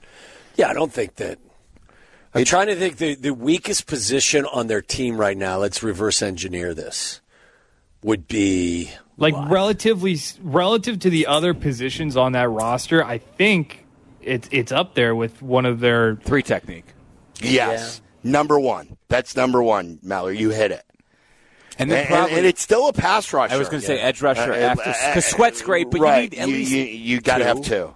yeah, 0.55 0.69
I 0.69 0.73
don't 0.73 0.91
think 0.91 1.15
that. 1.15 1.38
I'm 2.34 2.46
trying 2.46 2.67
to 2.67 2.76
think 2.76 2.98
the 2.98 3.15
the 3.15 3.34
weakest 3.34 3.88
position 3.88 4.46
on 4.46 4.67
their 4.67 4.82
team 4.82 5.17
right 5.17 5.38
now. 5.38 5.58
Let's 5.58 5.84
reverse 5.84 6.22
engineer 6.22 6.74
this. 6.74 7.22
Would 8.04 8.28
be 8.28 8.89
Like 9.17 9.36
relatively 9.50 10.17
relative 10.41 11.00
to 11.00 11.10
the 11.12 11.28
other 11.28 11.54
positions 11.54 12.17
on 12.17 12.32
that 12.32 12.50
roster, 12.50 13.04
I 13.04 13.20
think 13.20 13.86
it's 14.22 14.48
it's 14.52 14.72
up 14.72 14.96
there 14.96 15.13
with 15.13 15.41
one 15.41 15.65
of 15.65 15.80
their 15.82 16.15
three 16.15 16.41
technique. 16.41 16.86
Yes. 17.41 18.02
Number 18.24 18.60
1. 18.60 18.98
That's 19.08 19.36
number 19.36 19.63
1, 19.63 20.00
Mallory. 20.04 20.38
You 20.38 20.52
hit 20.52 20.72
it. 20.72 20.84
And 21.80 21.89
then 21.89 22.00
and, 22.02 22.08
probably- 22.08 22.38
and 22.38 22.46
it's 22.46 22.62
still 22.62 22.88
a 22.88 22.94
pass 22.94 23.34
rusher. 23.34 23.54
I 23.54 23.58
was 23.58 23.67
gonna 23.67 23.82
say 23.82 24.00
edge 24.00 24.22
rusher 24.22 24.54
Uh, 24.54 24.58
after- 24.58 24.89
uh, 24.89 25.13
'cause 25.13 25.26
Sweat's 25.26 25.62
great, 25.63 25.89
but 25.89 26.00
you 26.02 26.06
need 26.22 26.34
at 26.39 26.48
you, 26.48 26.54
least 26.56 26.72
you, 26.72 26.84
you 26.84 27.22
got 27.22 27.39
to 27.39 27.46
have 27.46 27.62
two. 27.63 27.94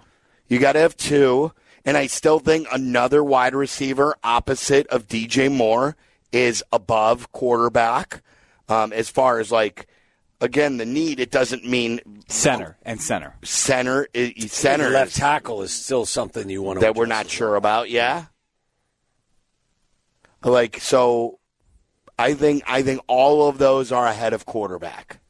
You 0.48 0.58
got 0.58 0.72
to 0.72 0.80
have 0.80 0.96
two, 0.96 1.52
and 1.86 1.96
I 1.96 2.06
still 2.08 2.38
think 2.40 2.66
another 2.72 3.22
wide 3.24 3.54
receiver 3.54 4.16
opposite 4.24 4.86
of 4.88 5.06
DJ 5.08 5.50
Moore 5.50 5.96
is 6.32 6.62
above 6.72 7.32
quarterback. 7.32 8.22
Um, 8.68 8.92
as 8.92 9.08
far 9.08 9.38
as 9.38 9.52
like, 9.52 9.86
again, 10.40 10.76
the 10.76 10.84
need 10.84 11.20
it 11.20 11.30
doesn't 11.30 11.64
mean 11.64 12.00
center 12.28 12.76
and 12.82 13.00
center. 13.00 13.36
Center, 13.44 14.08
i- 14.14 14.34
center 14.48 14.90
left 14.90 15.12
is- 15.12 15.16
tackle 15.16 15.62
is 15.62 15.72
still 15.72 16.04
something 16.04 16.50
you 16.50 16.62
want 16.62 16.80
to 16.80 16.84
that 16.84 16.96
we're 16.96 17.06
not 17.06 17.30
sure 17.30 17.54
about. 17.54 17.88
Yeah. 17.88 18.24
Like 20.42 20.80
so, 20.80 21.38
I 22.18 22.34
think 22.34 22.62
I 22.66 22.82
think 22.82 23.00
all 23.06 23.48
of 23.48 23.58
those 23.58 23.90
are 23.92 24.06
ahead 24.06 24.32
of 24.32 24.46
quarterback. 24.46 25.20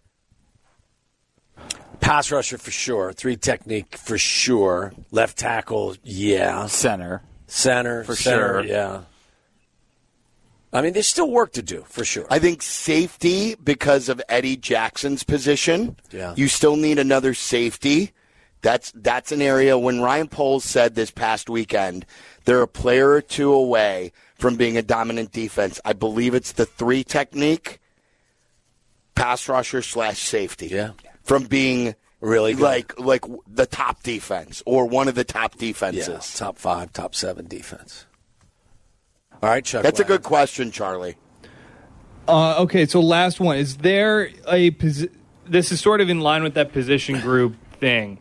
Pass 2.07 2.31
rusher 2.31 2.57
for 2.57 2.71
sure. 2.71 3.13
Three 3.13 3.37
technique 3.37 3.97
for 3.97 4.17
sure. 4.17 4.93
Left 5.11 5.37
tackle, 5.37 5.97
yeah. 6.05 6.67
Center. 6.67 7.23
Center 7.49 8.05
For 8.05 8.15
center, 8.15 8.63
sure. 8.63 8.65
Yeah. 8.65 9.01
I 10.73 10.83
mean, 10.83 10.93
there's 10.93 11.09
still 11.09 11.29
work 11.29 11.53
to 11.55 11.63
do 11.63 11.85
for 11.89 12.05
sure. 12.05 12.27
I 12.31 12.39
think 12.39 12.63
safety 12.63 13.57
because 13.57 14.09
of 14.09 14.23
Eddie 14.29 14.57
Jackson's 14.57 15.25
position. 15.25 15.97
Yeah. 16.13 16.33
You 16.37 16.47
still 16.47 16.77
need 16.77 17.01
another 17.01 17.35
safety. 17.35 18.13
That's 18.63 18.93
that's 18.95 19.33
an 19.33 19.43
area 19.43 19.77
when 19.77 20.01
Ryan 20.01 20.29
Poles 20.29 20.63
said 20.63 20.95
this 20.95 21.11
past 21.11 21.51
weekend, 21.51 22.07
they're 22.45 22.63
a 22.63 22.69
player 22.69 23.11
or 23.11 23.21
two 23.21 23.53
away 23.53 24.13
from 24.37 24.55
being 24.55 24.77
a 24.77 24.83
dominant 24.83 25.33
defense. 25.33 25.81
I 25.85 25.93
believe 25.93 26.35
it's 26.35 26.53
the 26.53 26.67
three 26.67 27.03
technique, 27.03 27.81
pass 29.17 29.49
rusher 29.49 29.83
slash 29.83 30.21
safety. 30.21 30.69
Yeah. 30.69 30.91
From 31.27 31.45
being 31.45 31.95
Really 32.23 32.55
good. 32.55 32.63
like 32.63 32.99
like 32.99 33.25
the 33.47 33.67
top 33.67 34.03
defense 34.03 34.63
or 34.65 34.87
one 34.87 35.07
of 35.07 35.15
the 35.15 35.23
top 35.25 35.57
defenses. 35.59 36.09
yeah, 36.09 36.19
top 36.47 36.57
five, 36.57 36.93
top 36.93 37.15
seven 37.15 37.47
defense. 37.47 38.07
All 39.43 39.51
right, 39.51 39.63
Chuck. 39.65 39.83
That's 39.83 40.01
a 40.01 40.05
good 40.05 40.23
question, 40.23 40.71
Charlie. 40.71 41.17
Uh, 42.27 42.57
okay, 42.63 42.87
so 42.87 43.01
last 43.01 43.39
one 43.39 43.59
is 43.59 43.77
there 43.77 44.31
a 44.49 44.71
posi- 44.73 45.13
this 45.47 45.71
is 45.71 45.81
sort 45.81 46.01
of 46.01 46.09
in 46.09 46.21
line 46.21 46.43
with 46.43 46.55
that 46.55 46.73
position 46.73 47.21
group 47.21 47.55
thing, 47.79 48.19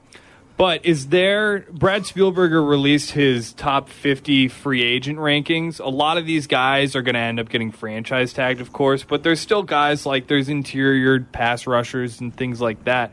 but 0.58 0.86
is 0.86 1.08
there 1.08 1.62
Brad 1.72 2.04
Spielberger 2.04 2.68
released 2.68 3.12
his 3.12 3.52
top 3.54 3.90
50 3.90 4.48
free 4.48 4.84
agent 4.84 5.20
rankings? 5.20 5.80
A 5.80 5.90
lot 5.90 6.18
of 6.18 6.26
these 6.26 6.48
guys 6.48 6.96
are 6.96 7.02
going 7.02 7.16
to 7.16 7.20
end 7.20 7.40
up 7.40 7.50
getting 7.50 7.72
franchise 7.72 8.32
tagged, 8.32 8.62
of 8.62 8.72
course, 8.72 9.04
but 9.04 9.24
there's 9.24 9.40
still 9.40 9.64
guys 9.64 10.06
like 10.06 10.28
there's 10.28 10.48
interior 10.48 11.20
pass 11.20 11.68
rushers 11.68 12.22
and 12.22 12.36
things 12.36 12.62
like 12.62 12.86
that. 12.86 13.12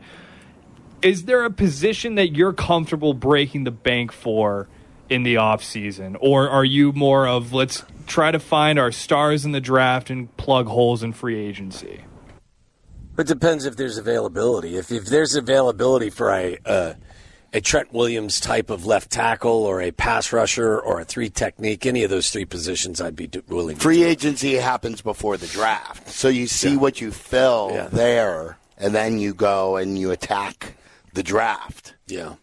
Is 1.01 1.25
there 1.25 1.43
a 1.43 1.51
position 1.51 2.15
that 2.15 2.29
you're 2.29 2.53
comfortable 2.53 3.13
breaking 3.13 3.65
the 3.65 3.71
bank 3.71 4.13
for 4.13 4.69
in 5.09 5.23
the 5.23 5.35
offseason? 5.35 6.15
Or 6.21 6.49
are 6.49 6.63
you 6.63 6.93
more 6.93 7.27
of 7.27 7.51
let's 7.51 7.83
try 8.07 8.31
to 8.31 8.39
find 8.39 8.79
our 8.79 8.91
stars 8.91 9.43
in 9.43 9.51
the 9.51 9.59
draft 9.59 10.09
and 10.09 10.35
plug 10.37 10.67
holes 10.67 11.03
in 11.03 11.11
free 11.11 11.45
agency? 11.45 12.05
It 13.17 13.27
depends 13.27 13.65
if 13.65 13.75
there's 13.75 13.97
availability. 13.97 14.77
If, 14.77 14.91
if 14.91 15.05
there's 15.05 15.35
availability 15.35 16.09
for 16.09 16.31
a 16.31 16.57
uh, 16.65 16.93
a 17.53 17.61
Trent 17.61 17.93
Williams 17.93 18.39
type 18.39 18.69
of 18.71 18.85
left 18.85 19.11
tackle 19.11 19.63
or 19.65 19.79
a 19.81 19.91
pass 19.91 20.33
rusher 20.33 20.79
or 20.79 20.99
a 20.99 21.05
three 21.05 21.29
technique, 21.29 21.85
any 21.85 22.03
of 22.03 22.09
those 22.09 22.29
three 22.31 22.45
positions, 22.45 22.99
I'd 22.99 23.15
be 23.15 23.27
do- 23.27 23.43
willing. 23.47 23.75
to 23.77 23.81
Free 23.81 24.03
agency 24.03 24.55
happens 24.55 25.01
before 25.01 25.37
the 25.37 25.47
draft. 25.47 26.09
So 26.09 26.29
you 26.29 26.47
see 26.47 26.75
what 26.77 26.99
you 26.99 27.11
fill 27.11 27.69
Yeah. 27.73 27.87
there, 27.91 28.57
and 28.77 28.93
then 28.95 29.19
you 29.19 29.33
go 29.33 29.75
and 29.77 29.97
you 29.97 30.09
attack 30.11 30.73
the 31.13 31.21
draft. 31.23 31.93
Yeah. 32.07 32.33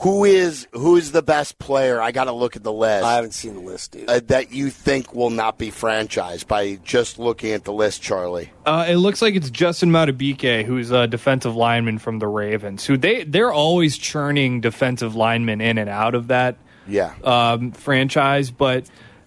Who 0.00 0.24
is 0.24 0.66
who 0.72 0.96
is 0.96 1.12
the 1.12 1.22
best 1.22 1.58
player? 1.58 2.02
I 2.02 2.12
got 2.12 2.24
to 2.24 2.32
look 2.32 2.54
at 2.54 2.62
the 2.62 2.72
list. 2.72 3.02
I 3.04 3.14
haven't 3.14 3.32
seen 3.32 3.54
the 3.54 3.60
list 3.60 3.96
either. 3.96 4.12
uh, 4.12 4.20
that 4.26 4.52
you 4.52 4.68
think 4.68 5.14
will 5.14 5.30
not 5.30 5.56
be 5.56 5.70
franchised 5.70 6.46
by 6.46 6.78
just 6.84 7.18
looking 7.18 7.52
at 7.52 7.64
the 7.64 7.72
list, 7.72 8.02
Charlie. 8.02 8.50
Uh, 8.66 8.84
it 8.88 8.96
looks 8.96 9.22
like 9.22 9.34
it's 9.34 9.48
Justin 9.48 9.90
Madubuike, 9.90 10.64
who's 10.64 10.90
a 10.90 11.06
defensive 11.06 11.56
lineman 11.56 11.98
from 11.98 12.18
the 12.18 12.28
Ravens. 12.28 12.84
Who 12.84 12.98
they 12.98 13.24
they're 13.24 13.52
always 13.52 13.96
churning 13.96 14.60
defensive 14.60 15.14
linemen 15.16 15.62
in 15.62 15.78
and 15.78 15.88
out 15.88 16.14
of 16.14 16.28
that 16.28 16.56
Yeah. 16.86 17.14
um, 17.24 17.72
franchise, 17.72 18.50
but 18.50 18.84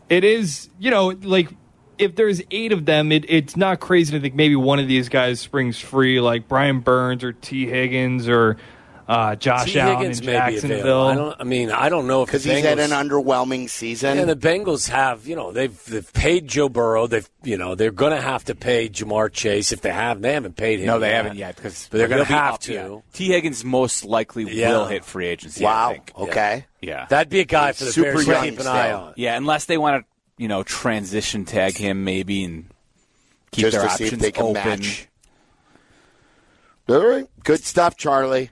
it 0.08 0.24
is 0.24 0.70
you 0.80 0.92
know 0.92 1.08
like 1.24 1.50
if 1.98 2.16
there's 2.16 2.42
eight 2.52 2.72
of 2.72 2.86
them, 2.86 3.12
it, 3.12 3.26
it's 3.28 3.58
not 3.58 3.80
crazy 3.80 4.12
to 4.14 4.20
think 4.22 4.34
maybe 4.36 4.56
one 4.56 4.78
of 4.80 4.88
these 4.88 5.10
guys 5.10 5.40
springs 5.42 5.80
free, 5.80 6.22
like 6.22 6.48
Brian 6.48 6.80
Burns 6.80 7.24
or 7.24 7.34
Tee 7.34 7.66
Higgins 7.68 8.30
or 8.30 8.56
uh, 9.10 9.36
Josh 9.36 9.74
T. 9.74 9.80
Allen 9.80 9.98
Higgins 9.98 10.20
in 10.20 10.26
may 10.28 10.32
be 10.34 10.38
available. 10.38 10.60
Jacksonville. 10.62 11.02
I 11.08 11.16
don't. 11.16 11.36
I 11.42 11.44
mean, 11.44 11.72
I 11.72 11.90
don't 11.90 12.06
know 12.08 12.22
if 12.22 12.28
Because 12.28 12.44
the 12.44 12.54
he's 12.54 12.64
had 12.64 12.78
an 12.80 12.92
underwhelming 12.92 13.68
season. 13.70 14.20
And 14.20 14.30
the 14.30 14.36
Bengals 14.36 14.88
have, 14.90 15.26
you 15.28 15.36
know, 15.36 15.52
they've 15.52 15.84
they've 15.86 16.14
paid 16.14 16.48
Joe 16.48 16.70
Burrow. 16.70 17.08
They've, 17.08 17.28
you 17.44 17.58
know, 17.58 17.74
they're 17.76 17.90
going 17.92 18.12
to 18.16 18.22
have 18.22 18.44
to 18.46 18.56
pay 18.56 18.88
Ja'Marr 18.88 19.32
Chase 19.34 19.72
if 19.72 19.82
they 19.82 19.92
have. 19.92 20.22
They 20.22 20.34
haven't 20.34 20.56
paid 20.56 20.80
him. 20.80 20.86
No, 20.86 21.00
they 21.00 21.08
yet. 21.10 21.16
haven't 21.16 21.38
yet 21.38 21.56
because 21.56 21.88
but 21.90 21.98
they're 21.98 22.08
going 22.08 22.24
to 22.24 22.32
have 22.32 22.60
to. 22.60 22.74
yeah. 22.74 22.98
Tee 23.14 23.28
Higgins 23.30 23.66
most 23.66 24.06
likely 24.06 24.44
Yeah. 24.44 24.70
will 24.78 24.86
hit 24.86 25.04
free 25.04 25.26
agency. 25.28 25.66
I 25.66 25.70
wow. 25.70 25.90
think. 25.92 26.12
Okay. 26.16 26.66
Yeah. 26.82 27.08
That'd 27.10 27.30
be 27.30 27.40
a 27.40 27.46
guy 27.46 27.72
for 27.72 27.86
the 27.86 27.92
Super 27.92 28.12
Bears 28.14 28.26
to 28.26 28.32
young 28.32 28.44
keep 28.44 28.60
an 28.60 28.68
eye 28.68 28.88
still. 28.90 28.98
on. 29.00 29.14
Yeah, 29.18 29.36
unless 29.38 29.66
they 29.66 29.78
want 29.80 30.06
to, 30.06 30.08
you 30.42 30.48
know, 30.48 30.62
transition 30.64 31.46
tag 31.46 31.76
him 31.76 32.04
maybe 32.04 32.44
and 32.44 32.66
keep 33.52 33.64
Just 33.64 33.76
their 33.76 33.88
to 33.88 33.90
see 33.96 34.04
options 34.06 34.14
if 34.14 34.20
they 34.20 34.32
can 34.32 34.44
open. 34.44 34.54
match. 34.54 35.08
All 36.88 37.06
right. 37.06 37.28
Good 37.44 37.64
stuff, 37.64 37.98
Charlie. 37.98 38.52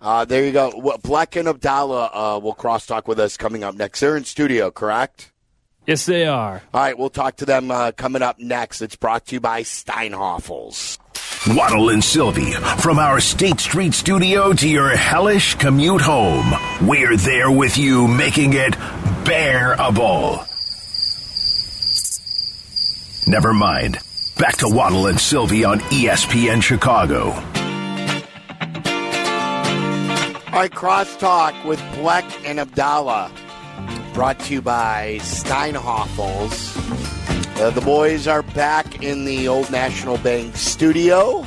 Uh, 0.00 0.24
there 0.24 0.44
you 0.46 0.52
go. 0.52 0.70
Bleck 1.02 1.38
and 1.38 1.48
Abdalla 1.48 2.10
uh, 2.12 2.40
will 2.40 2.54
crosstalk 2.54 3.06
with 3.06 3.20
us 3.20 3.36
coming 3.36 3.64
up 3.64 3.74
next. 3.74 4.00
They're 4.00 4.16
in 4.16 4.24
studio, 4.24 4.70
correct? 4.70 5.32
yes, 5.86 6.06
they 6.06 6.24
are. 6.24 6.62
All 6.72 6.80
right, 6.80 6.96
we'll 6.96 7.10
talk 7.10 7.36
to 7.36 7.44
them 7.46 7.70
uh, 7.70 7.92
coming 7.92 8.22
up 8.22 8.38
next. 8.38 8.80
It's 8.80 8.96
brought 8.96 9.26
to 9.26 9.36
you 9.36 9.40
by 9.40 9.62
Steinhafels. 9.62 10.98
Waddle 11.56 11.88
and 11.88 12.04
Silvy, 12.04 12.52
from 12.52 12.98
our 12.98 13.18
State 13.18 13.60
Street 13.60 13.94
studio 13.94 14.52
to 14.52 14.68
your 14.68 14.90
hellish 14.90 15.54
commute 15.54 16.02
home, 16.02 16.52
we're 16.82 17.16
there 17.16 17.50
with 17.50 17.76
you, 17.78 18.06
making 18.06 18.52
it 18.52 18.76
bearable. 19.24 20.44
Never 23.26 23.54
mind. 23.54 23.98
Back 24.38 24.58
to 24.58 24.68
Waddle 24.68 25.06
and 25.06 25.18
Silvy 25.18 25.64
on 25.64 25.80
ESPN 25.80 26.62
Chicago. 26.62 27.32
All 30.52 30.58
right, 30.58 30.70
crosstalk 30.70 31.64
with 31.64 31.78
Bleck 31.94 32.24
and 32.44 32.58
Abdalla. 32.58 33.30
Brought 34.14 34.40
to 34.40 34.54
you 34.54 34.60
by 34.60 35.18
Steinhafels. 35.22 36.76
Uh, 37.60 37.70
the 37.70 37.80
boys 37.80 38.26
are 38.26 38.42
back 38.42 39.02
in 39.02 39.24
the 39.24 39.46
old 39.46 39.70
National 39.70 40.18
Bank 40.18 40.56
studio. 40.56 41.46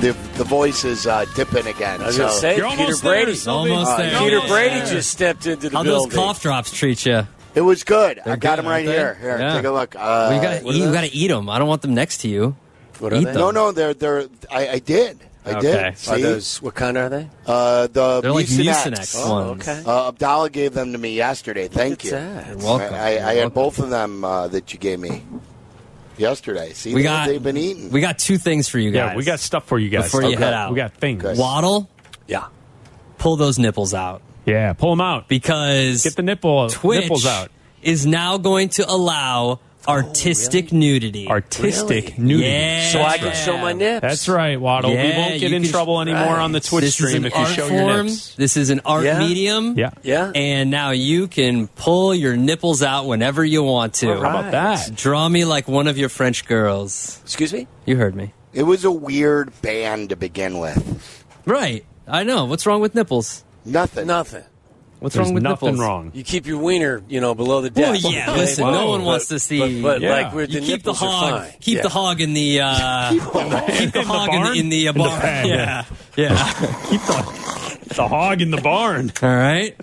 The, 0.00 0.16
the 0.36 0.44
voice 0.44 0.84
is 0.84 1.06
uh, 1.06 1.26
dipping 1.36 1.66
again. 1.68 2.00
I 2.02 2.06
was 2.06 2.16
so- 2.16 2.22
going 2.22 2.32
to 2.34 2.38
say, 2.40 2.56
You're 2.56 2.70
Peter 2.70 2.80
almost 2.82 3.02
there, 3.02 3.24
Brady. 3.24 3.34
Silvy. 3.36 3.70
Almost 3.70 3.90
Uh, 3.92 3.96
there. 3.98 4.18
Peter 4.18 4.36
Almost 4.36 4.48
Brady 4.52 4.74
there. 4.80 4.86
just 4.86 5.10
stepped 5.10 5.46
into 5.46 5.68
the 5.68 5.76
How 5.76 5.82
those 5.84 6.12
cough 6.12 6.42
drops 6.42 6.72
treat 6.72 7.06
you? 7.06 7.26
it 7.54 7.60
was 7.60 7.84
good. 7.84 8.18
I 8.18 8.22
They're 8.24 8.36
got 8.36 8.56
good, 8.56 8.64
them 8.64 8.70
right 8.70 8.84
here. 8.84 9.14
Here, 9.20 9.38
Yeah. 9.38 9.54
take 9.54 9.64
a 9.64 9.70
look. 9.70 9.94
Uh, 9.94 9.98
well, 10.00 10.34
you 10.34 10.42
gotta 10.42 10.60
eat. 10.60 10.68
are 10.68 10.72
You 10.76 10.86
they? 10.86 10.92
gotta 10.92 11.10
eat 11.12 11.28
them. 11.28 11.48
I 11.50 11.58
don't 11.60 11.68
want 11.68 11.82
them 11.82 11.94
next 11.94 12.18
to 12.18 12.28
you. 12.28 12.56
What 12.98 13.12
are 13.12 13.16
Eat 13.16 13.24
they? 13.26 13.32
them. 13.32 13.40
No, 13.40 13.50
no, 13.52 13.70
they're 13.72 13.94
they're. 13.94 14.24
I, 14.50 14.68
I 14.68 14.78
did. 14.80 15.18
I 15.48 15.58
Okay. 15.58 15.94
did. 15.96 16.08
Are 16.08 16.14
Are 16.14 16.18
those, 16.20 16.62
what 16.62 16.74
kind 16.74 16.96
are 16.96 17.08
they? 17.08 17.28
uh, 17.46 17.86
the 17.88 18.20
They're 18.20 18.32
like 18.32 18.46
Mucinex. 18.46 18.90
Mucinex 18.92 19.14
Oh, 19.24 19.48
ones. 19.50 19.68
okay. 19.68 19.82
Uh, 19.86 20.12
Abdalla 20.12 20.50
gave 20.52 20.74
them 20.74 20.92
to 20.92 20.98
me 20.98 21.14
yesterday. 21.14 21.68
Thank 21.68 22.04
you. 22.04 22.10
That. 22.12 22.46
You're 22.48 22.56
welcome. 22.58 22.94
I, 22.94 22.98
I, 22.98 23.10
You're 23.10 23.20
I 23.20 23.32
had 23.34 23.36
welcome. 23.36 23.52
both 23.54 23.78
of 23.78 23.90
them 23.90 24.24
uh, 24.24 24.48
that 24.48 24.72
you 24.72 24.78
gave 24.78 24.98
me 25.00 25.22
yesterday. 26.16 26.72
See, 26.72 26.94
We 26.94 27.00
they, 27.02 27.04
got. 27.08 27.26
they've 27.28 27.42
been 27.42 27.56
eating. 27.56 27.90
We 27.90 28.00
got 28.00 28.18
two 28.18 28.38
things 28.38 28.68
for 28.68 28.78
you 28.78 28.90
guys. 28.90 29.10
Yeah, 29.12 29.16
we 29.16 29.24
got 29.24 29.40
stuff 29.40 29.66
for 29.66 29.78
you 29.78 29.88
guys. 29.88 30.04
before 30.04 30.22
you 30.24 30.36
head 30.36 30.52
out. 30.52 30.70
We 30.72 30.76
got 30.76 30.94
things. 30.94 31.22
Good. 31.22 31.38
Waddle. 31.38 31.88
Yeah. 32.26 32.46
Pull 33.18 33.36
those 33.36 33.58
nipples 33.58 33.94
out 33.94 34.22
Yeah, 34.46 34.72
pull 34.74 34.90
them 34.90 35.00
out. 35.00 35.26
because 35.28 36.04
Get 36.04 36.14
the 36.16 36.22
nipple 36.22 36.68
Twitch 36.70 37.00
nipples 37.02 37.26
out. 37.26 37.50
is 37.82 38.06
now 38.06 38.38
going 38.38 38.68
to 38.70 38.88
allow 38.88 39.58
Oh, 39.86 39.92
artistic 39.92 40.72
nudity. 40.72 41.28
Artistic 41.28 42.18
nudity. 42.18 42.48
Yeah. 42.50 42.90
So 42.90 43.00
I 43.02 43.16
can 43.18 43.34
show 43.34 43.56
my 43.56 43.72
nips. 43.72 44.02
That's 44.02 44.28
right, 44.28 44.60
Waddle. 44.60 44.90
Yeah, 44.92 45.02
we 45.04 45.16
won't 45.16 45.40
get 45.40 45.52
in 45.52 45.62
can- 45.62 45.70
trouble 45.72 46.00
anymore 46.00 46.34
right. 46.34 46.42
on 46.42 46.52
the 46.52 46.60
Twitch 46.60 46.82
this 46.84 46.94
stream 46.94 47.24
if 47.24 47.32
you 47.32 47.38
art 47.40 47.48
show 47.48 47.66
your 47.68 47.78
form. 47.80 48.06
nips. 48.06 48.34
This 48.34 48.56
is 48.56 48.70
an 48.70 48.80
art 48.84 49.04
Yeah. 49.04 49.18
medium. 49.18 49.78
Yeah. 49.78 49.90
Yeah. 50.02 50.30
And 50.34 50.70
now 50.70 50.90
you 50.90 51.26
can 51.28 51.68
pull 51.68 52.14
your 52.14 52.36
nipples 52.36 52.82
out 52.82 53.06
whenever 53.06 53.44
you 53.44 53.62
want 53.62 53.94
to. 53.94 54.14
All 54.14 54.20
How 54.22 54.38
about 54.40 54.50
that? 54.52 54.94
Draw 54.94 55.28
me 55.28 55.44
like 55.44 55.68
one 55.68 55.86
of 55.86 55.96
your 55.96 56.08
French 56.10 56.44
girls. 56.46 57.20
Excuse 57.24 57.52
me? 57.52 57.66
You 57.86 57.96
heard 57.96 58.14
me. 58.14 58.34
It 58.52 58.64
was 58.64 58.84
a 58.84 58.90
weird 58.92 59.52
band 59.62 60.08
to 60.10 60.16
begin 60.16 60.58
with. 60.58 61.24
Right. 61.46 61.84
I 62.06 62.24
know. 62.24 62.44
What's 62.46 62.66
wrong 62.66 62.80
with 62.80 62.94
nipples? 62.94 63.44
Nothing. 63.64 64.06
Nothing. 64.06 64.44
What's 65.00 65.14
There's 65.14 65.26
wrong 65.26 65.34
with 65.34 65.42
nothing 65.44 65.66
nipples? 65.70 65.80
wrong. 65.80 66.10
You 66.12 66.24
keep 66.24 66.46
your 66.46 66.58
wiener, 66.58 67.02
you 67.08 67.20
know, 67.20 67.34
below 67.34 67.60
the 67.60 67.70
Well, 67.74 67.94
yeah. 67.94 68.30
Okay? 68.30 68.40
Listen, 68.40 68.64
Whoa. 68.64 68.72
no 68.72 68.88
one 68.88 69.00
But- 69.00 69.06
wants 69.06 69.28
to 69.28 69.38
see. 69.38 69.80
But, 69.80 69.82
but 69.82 70.00
Yeah. 70.00 70.10
like, 70.10 70.34
where 70.34 70.44
you 70.44 70.60
the 70.60 70.66
keep 70.66 70.82
the 70.82 70.92
hog. 70.92 71.46
Keep 71.60 71.76
Yeah. 71.76 71.82
the 71.82 71.88
hog 71.88 72.20
in 72.20 72.34
the. 72.34 72.60
Uh, 72.62 73.10
keep 73.78 73.92
the 73.92 74.02
hog 74.02 74.28
in 74.28 74.40
the, 74.40 74.46
barn? 74.46 74.56
in 74.58 74.68
the 74.70 74.88
uh, 74.88 74.90
In 74.92 74.98
the 74.98 75.04
barn. 75.04 75.20
pen, 75.20 75.46
yeah. 75.46 75.84
Yeah. 76.16 76.52
Keep 76.90 77.00
the, 77.02 77.94
the 77.94 78.08
hog 78.08 78.42
in 78.42 78.50
the 78.50 78.60
barn. 78.60 79.12
All 79.22 79.28
right. 79.28 79.76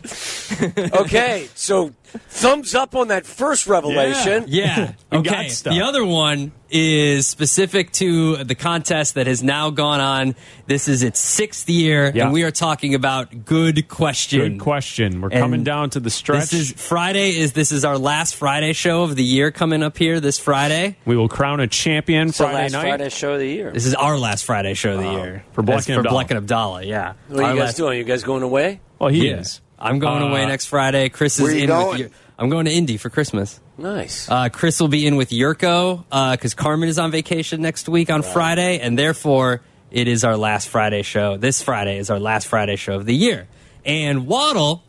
okay, 1.01 1.47
so 1.55 1.91
thumbs 2.27 2.75
up 2.75 2.95
on 2.95 3.09
that 3.09 3.25
first 3.25 3.67
revelation. 3.67 4.45
Yeah. 4.47 4.93
You 5.11 5.19
okay. 5.19 5.29
got 5.29 5.51
stuff. 5.51 5.73
The 5.73 5.81
other 5.81 6.05
one 6.05 6.51
is 6.69 7.27
specific 7.27 7.91
to 7.93 8.43
the 8.43 8.55
contest 8.55 9.15
that 9.15 9.27
has 9.27 9.41
now 9.43 9.69
gone 9.69 9.99
on. 9.99 10.35
This 10.67 10.87
is 10.87 11.03
its 11.03 11.19
sixth 11.19 11.69
year, 11.69 12.11
Yeah. 12.13 12.25
and 12.25 12.33
we 12.33 12.43
are 12.43 12.51
talking 12.51 12.95
about 12.95 13.45
good 13.45 13.87
question. 13.87 14.39
Good 14.39 14.59
question. 14.59 15.21
We're 15.21 15.29
And 15.29 15.39
coming 15.41 15.63
down 15.63 15.89
to 15.91 15.99
the 15.99 16.09
stretch. 16.09 16.49
This 16.49 16.53
is 16.53 16.71
Friday. 16.71 17.37
Is 17.37 17.53
this 17.53 17.71
is 17.71 17.85
our 17.85 17.97
last 17.97 18.35
Friday 18.35 18.73
show 18.73 19.03
of 19.03 19.15
the 19.15 19.23
year 19.23 19.51
coming 19.51 19.83
up 19.83 19.97
here 19.97 20.19
this 20.19 20.39
Friday? 20.39 20.97
we 21.05 21.15
will 21.15 21.29
crown 21.29 21.59
a 21.59 21.67
champion 21.67 22.29
It's 22.29 22.37
the 22.37 22.45
Friday 22.45 22.63
last 22.63 22.71
night. 22.73 22.81
Friday 22.81 23.09
show 23.09 23.33
of 23.33 23.39
the 23.39 23.47
year. 23.47 23.71
This 23.71 23.85
is 23.85 23.95
our 23.95 24.17
last 24.17 24.45
Friday 24.45 24.73
show 24.73 24.93
of 24.93 24.99
the 25.03 25.11
year 25.11 25.45
For 25.53 25.63
Bleck 25.63 25.85
That's 25.85 25.89
and 25.89 26.05
Abdalla. 26.05 26.27
Abdalla. 26.29 26.85
Yeah. 26.85 27.13
What 27.27 27.39
are 27.39 27.43
Our 27.43 27.49
you 27.53 27.59
guys 27.59 27.65
last- 27.67 27.77
doing? 27.77 27.97
You 27.97 28.03
guys 28.03 28.23
going 28.23 28.43
away? 28.43 28.79
Well, 28.99 29.09
he 29.09 29.27
Yeah. 29.29 29.37
is. 29.39 29.61
I'm 29.79 29.99
going 29.99 30.23
Uh, 30.23 30.27
away 30.27 30.45
next 30.45 30.65
Friday. 30.67 31.09
Chris 31.09 31.37
is 31.37 31.43
where 31.43 31.53
you 31.55 31.61
in 31.63 31.67
going? 31.67 31.87
with 31.89 31.99
you. 31.99 32.09
I'm 32.37 32.49
going 32.49 32.65
to 32.65 32.71
Indy 32.71 32.97
for 32.97 33.09
Christmas. 33.09 33.59
Nice. 33.77 34.29
Uh, 34.29 34.49
Chris 34.49 34.79
will 34.79 34.87
be 34.87 35.05
in 35.07 35.15
with 35.15 35.29
Jurko 35.31 36.03
because 36.31 36.53
Carmen 36.53 36.89
is 36.89 36.97
on 36.99 37.11
vacation 37.11 37.61
next 37.61 37.87
week 37.89 38.09
on 38.09 38.23
Friday, 38.23 38.79
and 38.79 38.97
therefore 38.99 39.61
it 39.91 40.07
is 40.07 40.23
our 40.23 40.35
last 40.37 40.67
Friday 40.69 41.01
show. 41.01 41.37
This 41.37 41.61
Friday 41.61 41.97
is 41.97 42.09
our 42.09 42.19
last 42.19 42.47
Friday 42.47 42.75
show 42.75 42.95
of 42.95 43.05
the 43.05 43.15
year. 43.15 43.47
And 43.85 44.27
Waddle, 44.27 44.83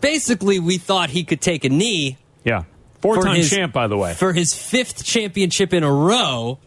basically, 0.00 0.58
we 0.58 0.78
thought 0.78 1.10
he 1.10 1.24
could 1.24 1.40
take 1.40 1.64
a 1.64 1.68
knee. 1.68 2.16
Yeah. 2.44 2.64
Four 3.00 3.22
time 3.22 3.42
champ, 3.42 3.72
by 3.72 3.86
the 3.86 3.96
way. 3.96 4.14
For 4.14 4.32
his 4.32 4.54
fifth 4.54 5.04
championship 5.04 5.72
in 5.72 5.82
a 5.84 5.92
row. 5.92 6.58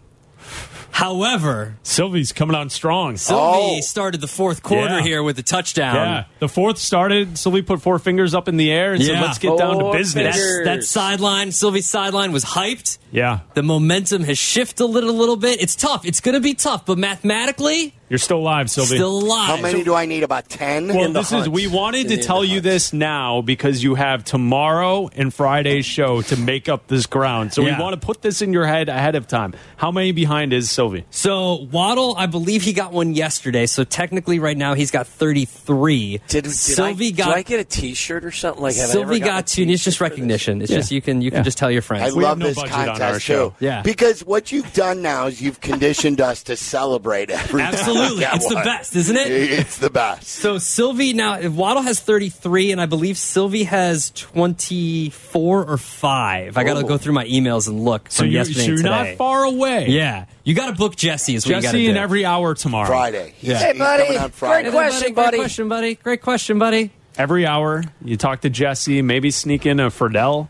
However, 0.91 1.77
Silvy's 1.83 2.31
coming 2.31 2.55
on 2.55 2.69
strong. 2.69 3.17
Silvy 3.17 3.77
oh. 3.77 3.81
started 3.81 4.21
the 4.21 4.27
fourth 4.27 4.61
quarter 4.61 4.97
Yeah. 4.97 5.01
here 5.01 5.23
with 5.23 5.39
a 5.39 5.43
touchdown. 5.43 5.95
Yeah. 5.95 6.23
The 6.39 6.49
fourth 6.49 6.77
started, 6.77 7.37
Silvy 7.37 7.61
put 7.61 7.81
four 7.81 7.97
fingers 7.97 8.33
up 8.33 8.47
in 8.47 8.57
the 8.57 8.71
air 8.71 8.93
and 8.93 9.03
said, 9.03 9.21
let's 9.21 9.39
get 9.39 9.57
down 9.57 9.79
to 9.79 9.91
business. 9.91 10.35
That, 10.35 10.63
that 10.65 10.83
sideline, 10.83 11.51
Silvy's 11.51 11.87
sideline 11.87 12.31
was 12.31 12.43
hyped. 12.43 12.97
Yeah. 13.11 13.39
The 13.53 13.63
momentum 13.63 14.23
has 14.23 14.37
shifted 14.37 14.83
a 14.83 14.85
little, 14.85 15.09
a 15.09 15.11
little 15.11 15.35
bit. 15.35 15.61
It's 15.61 15.75
tough. 15.75 16.05
It's 16.05 16.21
going 16.21 16.35
to 16.35 16.39
be 16.41 16.53
tough, 16.53 16.85
but 16.85 16.97
mathematically, 16.97 17.93
You're 18.09 18.17
still 18.19 18.39
alive, 18.39 18.69
Silvy. 18.69 18.95
Still 18.95 19.19
alive. 19.19 19.47
How 19.47 19.61
many 19.61 19.83
do 19.83 19.93
I 19.93 20.05
need? 20.05 20.23
About 20.23 20.49
ten. 20.49 20.87
Well, 20.87 21.11
this 21.13 21.31
is 21.31 21.47
we 21.49 21.67
wanted 21.67 22.09
to 22.09 22.17
tell 22.17 22.43
you 22.43 22.59
this 22.61 22.91
now 22.93 23.41
because 23.41 23.81
you 23.83 23.95
have 23.95 24.23
tomorrow 24.23 25.09
and 25.15 25.33
Friday's 25.33 25.85
show 25.85 26.21
to 26.23 26.35
make 26.37 26.67
up 26.69 26.87
this 26.87 27.05
ground. 27.05 27.53
So 27.53 27.61
Yeah. 27.61 27.77
we 27.77 27.83
want 27.83 27.99
to 27.99 28.05
put 28.05 28.21
this 28.21 28.41
in 28.41 28.51
your 28.53 28.65
head 28.65 28.89
ahead 28.89 29.15
of 29.15 29.27
time. 29.27 29.53
How 29.77 29.91
many 29.91 30.11
behind 30.11 30.51
is 30.53 30.69
Silvy? 30.69 31.05
So 31.09 31.67
Waddle, 31.71 32.15
I 32.17 32.25
believe 32.25 32.63
he 32.63 32.73
got 32.73 32.91
one 32.93 33.13
yesterday. 33.13 33.65
So 33.65 33.83
technically, 33.83 34.39
right 34.39 34.57
now 34.57 34.73
he's 34.73 34.91
got 34.91 35.07
thirty-three. 35.07 36.21
Did, 36.27 36.43
did 36.45 36.51
Silvy 36.51 37.07
I, 37.07 37.11
got? 37.11 37.25
did 37.27 37.35
I 37.35 37.41
get 37.43 37.59
a 37.59 37.63
T-shirt 37.63 38.25
or 38.25 38.31
something? 38.31 38.61
Like 38.63 38.75
have 38.75 38.89
Silvy 38.89 39.19
gotten 39.19 39.35
got 39.35 39.47
two. 39.47 39.61
and 39.63 39.71
It's 39.71 39.83
just 39.83 39.97
t-shirt 39.97 40.09
for 40.09 40.09
this? 40.09 40.19
recognition. 40.19 40.61
It's 40.61 40.71
Yeah. 40.71 40.77
just 40.77 40.91
you 40.91 41.01
can 41.01 41.21
you 41.21 41.29
Yeah. 41.31 41.37
can 41.37 41.43
just 41.43 41.57
tell 41.57 41.71
your 41.71 41.81
friends. 41.81 42.03
I 42.03 42.09
love 42.19 42.39
this 42.39 42.57
contest 43.01 43.27
too. 43.27 43.53
Yeah. 43.59 43.81
Because 43.81 44.21
what 44.25 44.51
you've 44.51 44.71
done 44.73 45.01
now 45.01 45.27
is 45.27 45.41
you've 45.41 45.59
conditioned 45.61 46.21
us 46.21 46.43
to 46.43 46.55
celebrate 46.55 47.29
every 47.29 47.61
Absolutely. 47.61 48.19
get 48.21 48.35
It's 48.35 48.47
the 48.49 48.55
best, 48.55 48.95
isn't 48.95 49.15
it? 49.17 49.27
It's 49.31 49.77
the 49.77 49.89
best. 49.89 50.27
So 50.27 50.57
Silvy 50.57 51.13
now 51.13 51.39
Waddle 51.49 51.83
has 51.83 51.99
33 51.99 52.71
and 52.71 52.79
I 52.81 52.85
believe 52.85 53.17
Silvy 53.17 53.63
has 53.63 54.11
24 54.11 55.65
or 55.65 55.77
5. 55.77 56.57
I 56.57 56.63
got 56.63 56.73
to 56.75 56.79
Oh. 56.79 56.83
go 56.87 56.97
through 56.97 57.13
my 57.13 57.25
emails 57.25 57.67
and 57.67 57.83
look 57.83 58.09
So 58.11 58.19
from 58.23 58.27
you're, 58.31 58.39
yesterday 58.41 58.59
so 58.61 58.65
you're 58.67 58.75
and 58.77 58.85
not 58.85 59.17
far 59.17 59.43
away. 59.43 59.87
Yeah. 59.89 60.25
You 60.43 60.53
got 60.55 60.67
to 60.67 60.73
book 60.75 60.95
Jesse 60.95 61.35
is 61.35 61.45
what 61.45 61.49
you 61.49 61.55
got 61.55 61.59
to 61.61 61.67
Jesse 61.67 61.85
do. 61.85 61.91
in 61.91 61.97
every 61.97 62.25
hour 62.25 62.55
tomorrow. 62.55 62.87
Friday. 62.87 63.33
Yeah. 63.41 63.57
He's- 63.59 63.71
he's 63.75 63.77
coming 63.81 64.17
on 64.17 64.31
Friday. 64.31 64.69
Hey, 64.71 65.11
buddy. 65.11 65.37
Great 65.37 65.39
question, 65.41 65.69
buddy. 65.69 65.95
Great 65.95 66.21
question, 66.21 66.59
buddy. 66.59 66.91
Every 67.17 67.45
hour, 67.45 67.83
you 68.03 68.15
talk 68.17 68.41
to 68.41 68.49
Jesse, 68.49 69.01
maybe 69.01 69.31
sneak 69.31 69.65
in 69.65 69.79
a 69.79 69.89
Friedel, 69.91 70.49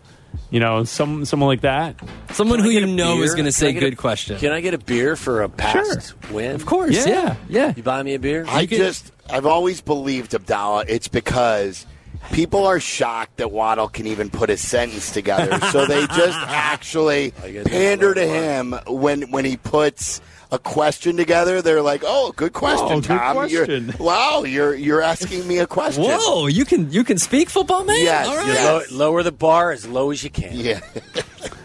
you 0.50 0.60
know, 0.60 0.84
some 0.84 1.26
someone 1.26 1.48
like 1.48 1.62
that. 1.62 1.96
Someone 2.32 2.58
Can 2.60 2.66
who 2.66 2.72
you 2.72 2.86
know 2.86 3.16
beer? 3.16 3.26
is 3.26 3.34
going 3.34 3.46
to 3.46 3.52
say 3.52 3.74
get 3.74 3.84
a- 3.84 3.90
good 3.90 3.98
question. 3.98 4.38
Can 4.38 4.52
I 4.52 4.62
get 4.62 4.74
a 4.74 4.78
beer 4.78 5.16
for 5.16 5.42
a 5.44 5.50
past 5.50 6.14
win? 6.32 6.56
Of 6.56 6.66
course, 6.66 6.96
yeah. 7.06 7.08
Yeah. 7.08 7.36
yeah. 7.50 7.74
You 7.76 7.84
buy 7.84 8.02
me 8.04 8.14
a 8.16 8.20
beer? 8.20 8.46
I 8.48 8.66
just, 8.66 9.12
I've 9.30 9.46
always 9.46 9.82
believed, 9.82 10.32
Abdalla, 10.32 10.86
it's 10.88 11.08
because 11.08 11.86
people 12.32 12.66
are 12.66 12.80
shocked 12.80 13.38
that 13.38 13.52
Waddle 13.52 13.88
can 13.88 14.08
even 14.08 14.30
put 14.30 14.50
a 14.50 14.58
sentence 14.58 15.12
together. 15.12 15.58
so 15.72 15.86
they 15.86 16.06
just 16.08 16.38
actually 16.40 17.32
pander 17.66 18.14
to 18.14 18.26
him 18.28 18.74
when, 18.88 19.32
when 19.32 19.46
he 19.46 19.58
puts 19.58 20.22
a 20.52 20.60
question 20.60 21.18
together. 21.18 21.62
They're 21.62 21.82
like, 21.82 22.04
oh, 22.06 22.34
good 22.36 22.54
question, 22.54 22.88
Oh, 22.92 22.96
good 23.02 23.06
Tom. 23.06 23.36
question. 23.36 23.86
You're, 23.98 23.98
wow, 24.06 24.44
you're, 24.44 24.76
you're 24.76 25.02
asking 25.02 25.48
me 25.48 25.60
a 25.60 25.68
question. 25.68 26.04
Whoa, 26.04 26.48
you 26.48 26.66
can 26.66 26.92
you 26.92 27.04
can 27.04 27.18
speak 27.18 27.50
football, 27.50 27.84
man? 27.86 28.04
Yes, 28.04 28.28
All 28.28 28.36
right. 28.36 28.48
You 28.48 28.98
low, 28.98 29.06
lower 29.12 29.24
the 29.24 29.32
bar 29.32 29.72
as 29.72 29.88
low 29.88 30.12
as 30.12 30.24
you 30.24 30.30
can. 30.30 30.52
Yeah. 30.56 30.82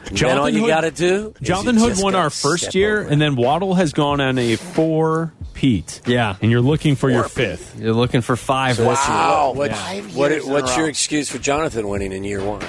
And 0.09 0.17
then 0.19 0.39
all 0.39 0.49
you 0.49 0.61
Hood- 0.61 0.69
got 0.69 0.81
to 0.83 0.93
do. 0.93 1.35
Jonathan 1.43 1.77
Hood 1.77 1.95
won 1.99 2.15
our 2.15 2.31
first 2.31 2.77
year, 2.77 3.01
over. 3.01 3.09
and 3.09 3.21
then 3.21 3.35
Waddle 3.35 3.75
has 3.75 3.93
gone 3.93 4.21
on 4.21 4.39
a 4.39 4.55
four 4.55 5.33
Pete. 5.53 6.01
Yeah. 6.07 6.37
And 6.41 6.53
you're 6.53 6.61
looking 6.61 6.95
for 6.95 7.11
your 7.11 7.25
fifth. 7.25 7.81
You're 7.81 7.93
looking 7.95 8.21
for 8.21 8.37
5 8.37 8.77
So 8.77 8.83
this 8.83 8.87
what's, 8.89 9.09
year. 9.09 9.17
Wow, 9.17 9.53
what, 9.55 9.73
five 9.73 10.15
what- 10.15 10.31
in 10.33 10.49
what's 10.49 10.71
row. 10.73 10.77
your 10.79 10.89
excuse 10.89 11.29
for 11.31 11.39
Jonathan 11.39 11.89
winning 11.89 12.13
in 12.13 12.23
year 12.25 12.45
one? 12.45 12.63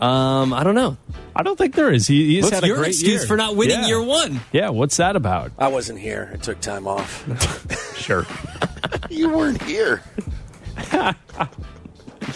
Um, 0.00 0.52
I 0.52 0.62
don't 0.64 0.74
know. 0.74 0.96
I 1.34 1.42
don't 1.42 1.56
think 1.56 1.74
there 1.74 1.92
is. 1.92 2.06
He, 2.06 2.34
he's 2.34 2.44
What's 2.44 2.54
had 2.54 2.64
a 2.64 2.66
your 2.68 2.76
great 2.76 2.88
excuse 2.90 3.20
year. 3.20 3.26
for 3.26 3.36
not 3.36 3.56
winning 3.56 3.80
Yeah. 3.80 3.86
year 3.86 4.02
1? 4.02 4.40
Yeah, 4.52 4.68
what's 4.70 4.96
that 4.98 5.16
about? 5.16 5.52
I 5.58 5.68
wasn't 5.68 5.98
here. 6.00 6.30
I 6.32 6.36
took 6.36 6.60
time 6.60 6.86
off. 6.86 7.24
Sure. 7.96 8.24
You 9.10 9.30
weren't 9.30 9.60
here. 9.62 10.02
what 10.92 11.16
do 12.20 12.26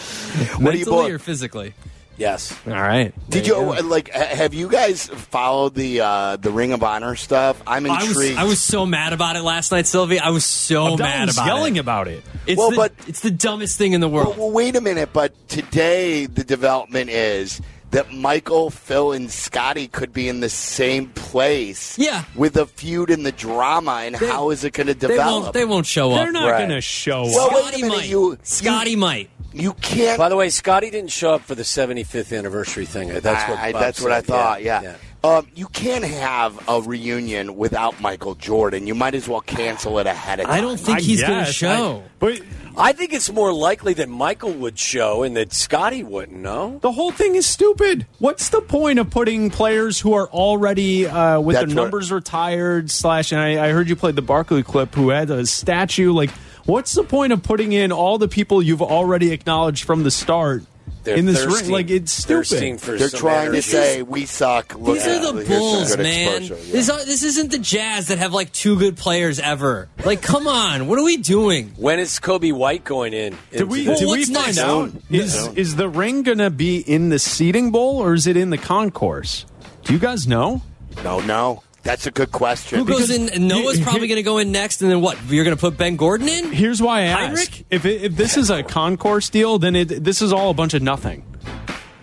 you 0.55 0.59
Mentally 0.59 0.83
book? 0.85 1.09
or 1.11 1.19
physically? 1.19 1.73
Yes. 2.17 2.55
All 2.67 2.73
right. 2.73 3.13
Did 3.29 3.47
you 3.47 3.55
like? 3.81 4.09
Have 4.09 4.53
you 4.53 4.69
guys 4.69 5.07
followed 5.07 5.73
the 5.73 6.01
uh, 6.01 6.35
the 6.37 6.51
Ring 6.51 6.71
of 6.73 6.83
Honor 6.83 7.15
stuff? 7.15 7.61
I'm 7.65 7.85
I 7.89 7.95
was 7.99 8.07
intrigued. 8.09 8.37
I 8.37 8.43
was 8.43 8.59
so 8.61 8.85
mad 8.85 9.13
about 9.13 9.35
it 9.37 9.41
last 9.41 9.71
night, 9.71 9.87
Silvy. 9.87 10.19
I 10.19 10.29
was 10.29 10.45
so 10.45 10.89
Abdalla 10.95 10.99
mad 10.99 11.25
was 11.27 11.37
about 11.37 11.45
yelling 11.47 11.75
it. 11.77 11.79
about 11.79 12.07
it. 12.07 12.23
It's 12.45 12.57
Well, 12.57 12.69
the, 12.71 12.75
but- 12.75 12.93
it's 13.07 13.21
the 13.21 13.31
dumbest 13.31 13.77
thing 13.77 13.93
in 13.93 14.01
the 14.01 14.09
world. 14.09 14.37
well, 14.37 14.51
wait 14.51 14.75
a 14.75 14.81
minute. 14.81 15.09
But 15.13 15.33
today 15.49 16.25
the 16.27 16.43
development 16.43 17.09
is 17.09 17.59
that 17.91 18.11
Michael, 18.13 18.69
Phil, 18.69 19.11
and 19.11 19.29
Scotty 19.29 19.87
could 19.87 20.13
be 20.13 20.29
in 20.29 20.39
the 20.39 20.49
same 20.49 21.09
place. 21.09 21.97
Yeah. 21.99 22.23
With 22.35 22.55
a 22.55 22.65
feud 22.65 23.09
and 23.09 23.25
the 23.25 23.31
drama, 23.33 24.01
and 24.05 24.15
how 24.15 24.49
is 24.51 24.63
it 24.63 24.71
going 24.73 24.87
to 24.87 24.93
they 24.93 25.07
develop? 25.07 25.43
won't. 25.43 25.53
They 25.53 25.65
won't 25.65 25.85
show 25.85 26.11
up. 26.11 26.17
They're 26.23 26.31
not 26.31 26.49
Right. 26.51 26.57
going 26.59 26.69
to 26.69 26.81
show 26.81 27.23
Well, 27.23 27.47
up. 27.47 27.53
wait 27.53 27.63
Scotty 27.73 27.83
might. 27.89 28.07
you- 28.07 28.37
Scotty 28.43 28.95
might. 28.95 29.29
You 29.53 29.73
can't. 29.73 30.17
By 30.17 30.29
the 30.29 30.35
way, 30.35 30.49
Scotty 30.49 30.89
didn't 30.89 31.11
show 31.11 31.33
up 31.33 31.41
for 31.41 31.55
the 31.55 31.63
75th 31.63 32.37
anniversary 32.37 32.85
thing. 32.85 33.09
That's 33.09 33.49
what 33.49 33.59
I, 33.59 33.71
Bob 33.71 33.81
that's 33.81 34.01
what 34.01 34.11
I 34.11 34.21
thought. 34.21 34.63
Yeah. 34.63 34.95
Um, 35.23 35.47
you 35.53 35.67
can't 35.67 36.03
have 36.03 36.67
a 36.67 36.81
reunion 36.81 37.55
without 37.55 38.01
Michael 38.01 38.33
Jordan. 38.33 38.87
You 38.87 38.95
might 38.95 39.13
as 39.13 39.29
well 39.29 39.41
cancel 39.41 39.99
it 39.99 40.07
ahead 40.07 40.39
of 40.39 40.47
time. 40.47 40.55
I 40.55 40.61
don't 40.61 40.79
think 40.79 40.97
I 40.97 41.01
he's 41.01 41.21
going 41.21 41.45
to 41.45 41.51
show. 41.51 42.03
I- 42.05 42.09
but 42.17 42.41
I 42.75 42.93
think 42.93 43.13
it's 43.13 43.31
more 43.31 43.53
likely 43.53 43.93
that 43.95 44.09
Michael 44.09 44.51
would 44.51 44.79
show 44.79 45.21
and 45.21 45.35
that 45.37 45.53
Scotty 45.53 46.01
wouldn't. 46.01 46.39
No. 46.39 46.79
the 46.81 46.91
whole 46.91 47.11
thing 47.11 47.35
is 47.35 47.45
stupid. 47.45 48.07
What's 48.17 48.49
the 48.49 48.61
point 48.61 48.97
of 48.97 49.11
putting 49.11 49.51
players 49.51 49.99
who 49.99 50.13
are 50.13 50.27
already 50.29 51.05
uh, 51.05 51.39
with 51.39 51.55
That's 51.55 51.67
their 51.67 51.75
what- 51.75 51.83
numbers 51.83 52.11
retired? 52.11 52.89
Slash, 52.89 53.31
and 53.31 53.39
I, 53.41 53.67
I 53.67 53.71
heard 53.73 53.89
you 53.89 53.95
played 53.95 54.15
the 54.15 54.21
Barkley 54.23 54.63
clip, 54.63 54.95
who 54.95 55.09
had 55.09 55.29
a 55.29 55.45
statue. 55.45 56.13
Like, 56.13 56.31
what's 56.65 56.93
the 56.93 57.03
point 57.03 57.33
of 57.33 57.43
putting 57.43 57.71
in 57.73 57.91
all 57.91 58.17
the 58.17 58.27
people 58.27 58.61
you've 58.61 58.81
already 58.81 59.31
acknowledged 59.31 59.83
from 59.83 60.03
the 60.03 60.11
start 60.11 60.63
They're 61.03 61.15
in 61.15 61.25
this 61.25 61.43
thirsting- 61.43 61.65
ring? 61.67 61.71
Like, 61.71 61.89
it's 61.89 62.11
stupid. 62.11 62.79
for 62.79 62.97
They're 62.97 63.09
trying 63.09 63.47
energy. 63.47 63.61
to 63.61 63.67
say 63.67 64.01
we 64.03 64.25
suck. 64.25 64.75
Look, 64.77 64.95
These 64.97 65.07
are 65.07 65.31
the 65.33 65.43
here's 65.45 65.47
Bulls, 65.59 65.97
man. 65.97 66.43
Yeah. 66.43 66.49
This, 66.71 66.89
are, 66.89 67.03
this 67.05 67.23
isn't 67.23 67.51
the 67.51 67.59
Jazz 67.59 68.07
that 68.07 68.19
have 68.19 68.33
like 68.33 68.51
two 68.51 68.77
good 68.77 68.97
players 68.97 69.39
ever. 69.39 69.89
Like, 70.05 70.21
come 70.21 70.47
on, 70.47 70.87
what 70.87 70.99
are 70.99 71.03
we 71.03 71.17
doing? 71.17 71.73
When 71.77 71.99
is 71.99 72.19
Coby 72.19 72.53
White 72.53 72.83
going 72.83 73.13
in? 73.13 73.37
Did 73.51 73.63
we, 73.69 73.79
into 73.87 73.91
the- 73.91 73.97
did 73.99 74.09
we 74.09 74.25
find 74.25 74.33
next? 74.47 74.57
out? 74.59 74.91
Is, 75.09 75.33
Soon. 75.33 75.57
is 75.57 75.75
the 75.75 75.89
ring 75.89 76.23
going 76.23 76.37
to 76.39 76.49
be 76.51 76.77
in 76.79 77.09
the 77.09 77.19
seating 77.19 77.71
bowl 77.71 77.97
or 77.97 78.13
is 78.13 78.27
it 78.27 78.37
in 78.37 78.49
the 78.51 78.57
concourse? 78.57 79.45
Do 79.83 79.93
you 79.93 79.99
guys 79.99 80.27
know? 80.27 80.61
No, 81.03 81.19
no. 81.21 81.63
That's 81.83 82.05
a 82.05 82.11
good 82.11 82.31
question. 82.31 82.77
Who 82.79 82.85
goes 82.85 83.07
Because 83.07 83.33
in? 83.35 83.47
Noah's 83.47 83.79
you- 83.79 83.83
probably 83.83 84.07
going 84.07 84.17
to 84.17 84.23
go 84.23 84.37
in 84.37 84.51
next, 84.51 84.81
and 84.81 84.91
then 84.91 85.01
what? 85.01 85.17
You're 85.27 85.43
going 85.43 85.55
to 85.55 85.59
put 85.59 85.77
Ben 85.77 85.95
Gordon 85.95 86.29
in? 86.29 86.51
Here's 86.51 86.81
why 86.81 86.99
I 86.99 87.03
ask: 87.05 87.61
if 87.71 87.85
it, 87.85 88.03
if 88.03 88.15
this 88.15 88.37
is 88.37 88.49
a 88.51 88.61
concourse 88.61 89.29
deal, 89.29 89.57
then 89.57 89.75
it, 89.75 89.85
this 90.03 90.21
is 90.21 90.31
all 90.31 90.51
a 90.51 90.53
bunch 90.53 90.75
of 90.75 90.83
nothing, 90.83 91.23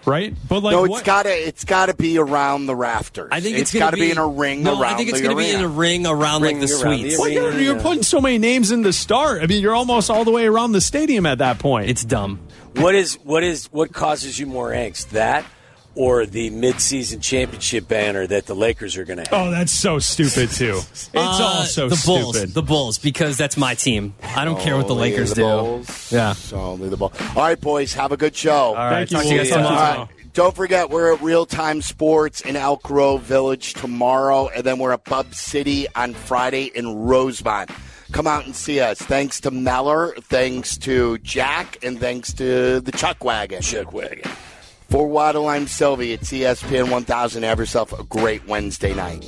right? 0.05 0.35
But 0.49 0.65
like, 0.65 0.73
no, 0.73 0.85
it's 0.85 0.91
what- 0.91 1.05
gotta 1.05 1.31
it's 1.31 1.65
gotta 1.65 1.95
be 1.95 2.19
around 2.19 2.67
the 2.67 2.75
rafters. 2.75 3.29
I 3.31 3.41
think 3.41 3.57
it's, 3.59 3.73
it's 3.73 3.79
got 3.79 3.91
to 3.91 3.97
be 3.97 4.11
in 4.11 4.19
a 4.19 4.27
ring 4.27 4.67
around. 4.67 4.75
No, 4.75 4.83
around 4.83 4.95
I 4.95 4.97
think 4.97 5.11
it's 5.11 5.21
the 5.21 5.29
gonna 5.29 5.37
be 5.39 5.51
in 5.51 5.61
a 5.61 5.69
ring 5.69 6.07
around 6.07 6.43
Ring 6.43 6.59
like 6.61 6.69
the 6.69 6.75
around 6.75 6.91
the 7.01 7.11
suites. 7.11 7.19
Well, 7.21 7.29
you're, 7.29 7.53
you're 7.61 7.81
putting 7.81 8.03
so 8.03 8.21
many 8.21 8.39
names 8.39 8.73
in 8.73 8.83
the 8.83 8.93
start. 8.93 9.43
I 9.43 9.47
mean, 9.47 9.63
you're 9.63 9.75
almost 9.77 10.11
all 10.11 10.25
the 10.25 10.33
way 10.33 10.47
around 10.47 10.73
the 10.73 10.81
stadium 10.81 11.25
at 11.27 11.39
that 11.39 11.61
point. 11.61 11.89
It's 11.89 12.05
dumb. 12.05 12.41
What 12.75 12.95
is 12.97 13.15
what 13.23 13.45
is 13.45 13.67
what 13.67 13.93
causes 13.93 14.39
you 14.41 14.47
more 14.47 14.71
angst? 14.71 15.11
That 15.11 15.45
or 15.99 16.25
the 16.27 16.51
midseason 16.51 17.21
championship 17.21 17.89
banner 17.89 18.27
that 18.27 18.47
the 18.47 18.55
Lakers 18.55 18.97
are 18.97 19.05
going 19.05 19.19
to 19.23 19.29
have? 19.29 19.33
oh, 19.49 19.51
that's 19.51 19.73
so 19.73 19.99
stupid 19.99 20.51
too. 20.51 20.79
It's 20.91 21.11
Uh, 21.15 21.19
all 21.21 21.63
so 21.65 21.89
the 21.89 22.03
Bulls, 22.07 22.37
stupid. 22.37 22.55
the 22.55 22.63
Bulls, 22.63 22.99
because 22.99 23.37
that's 23.37 23.57
my 23.57 23.75
team. 23.75 24.15
I 24.23 24.45
don't 24.45 24.61
care 24.61 24.77
what 24.77 24.87
the 24.87 24.95
Only 24.95 25.11
Lakers 25.11 25.31
the 25.31 25.35
do. 25.37 25.43
Bulls. 25.43 26.13
Yeah. 26.13 26.35
Only 26.53 26.89
the 26.89 26.97
ball. 26.97 27.13
All 27.37 27.43
right, 27.43 27.61
boys, 27.61 27.93
have 27.95 28.13
a 28.13 28.17
good 28.17 28.37
show. 28.37 28.53
All 28.53 28.75
right, 28.75 29.09
Thank 29.09 29.25
you. 29.25 29.29
to 29.31 29.35
you 29.35 29.41
guys 29.43 29.51
tomorrow. 29.51 29.69
All 29.99 30.05
right. 30.07 30.09
Don't 30.35 30.55
forget, 30.55 30.91
we're 30.91 31.15
at 31.15 31.21
Real 31.21 31.47
Time 31.47 31.83
Sports 31.83 32.43
in 32.43 32.55
Elk 32.55 32.83
Grove 32.85 33.23
Village 33.23 33.75
tomorrow, 33.75 34.49
and 34.49 34.63
then 34.63 34.79
we're 34.79 34.93
at 34.93 35.05
Bub 35.05 35.35
City 35.35 35.87
on 35.97 36.15
Friday 36.15 36.67
in 36.75 36.95
Rosemont. 36.95 37.71
Come 38.13 38.27
out 38.29 38.45
and 38.47 38.55
see 38.55 38.79
us. 38.81 38.99
Thanks 38.99 39.41
to 39.41 39.51
Meller, 39.51 40.15
thanks 40.23 40.79
to 40.79 41.19
Jack, 41.19 41.79
and 41.83 41.99
thanks 41.99 42.33
to 42.35 42.81
the 42.81 42.93
Chuck 42.93 43.25
Wagon. 43.25 43.61
Chuck 43.63 43.93
Wagon. 43.93 44.31
For 44.89 45.07
Waddle, 45.07 45.49
I'm 45.49 45.67
Silvy. 45.67 46.13
It's 46.13 46.33
ESPN 46.33 46.91
1000. 46.91 47.43
Have 47.43 47.59
yourself 47.59 47.93
a 47.93 48.05
great 48.05 48.47
Wednesday 48.47 48.95
night. 48.95 49.23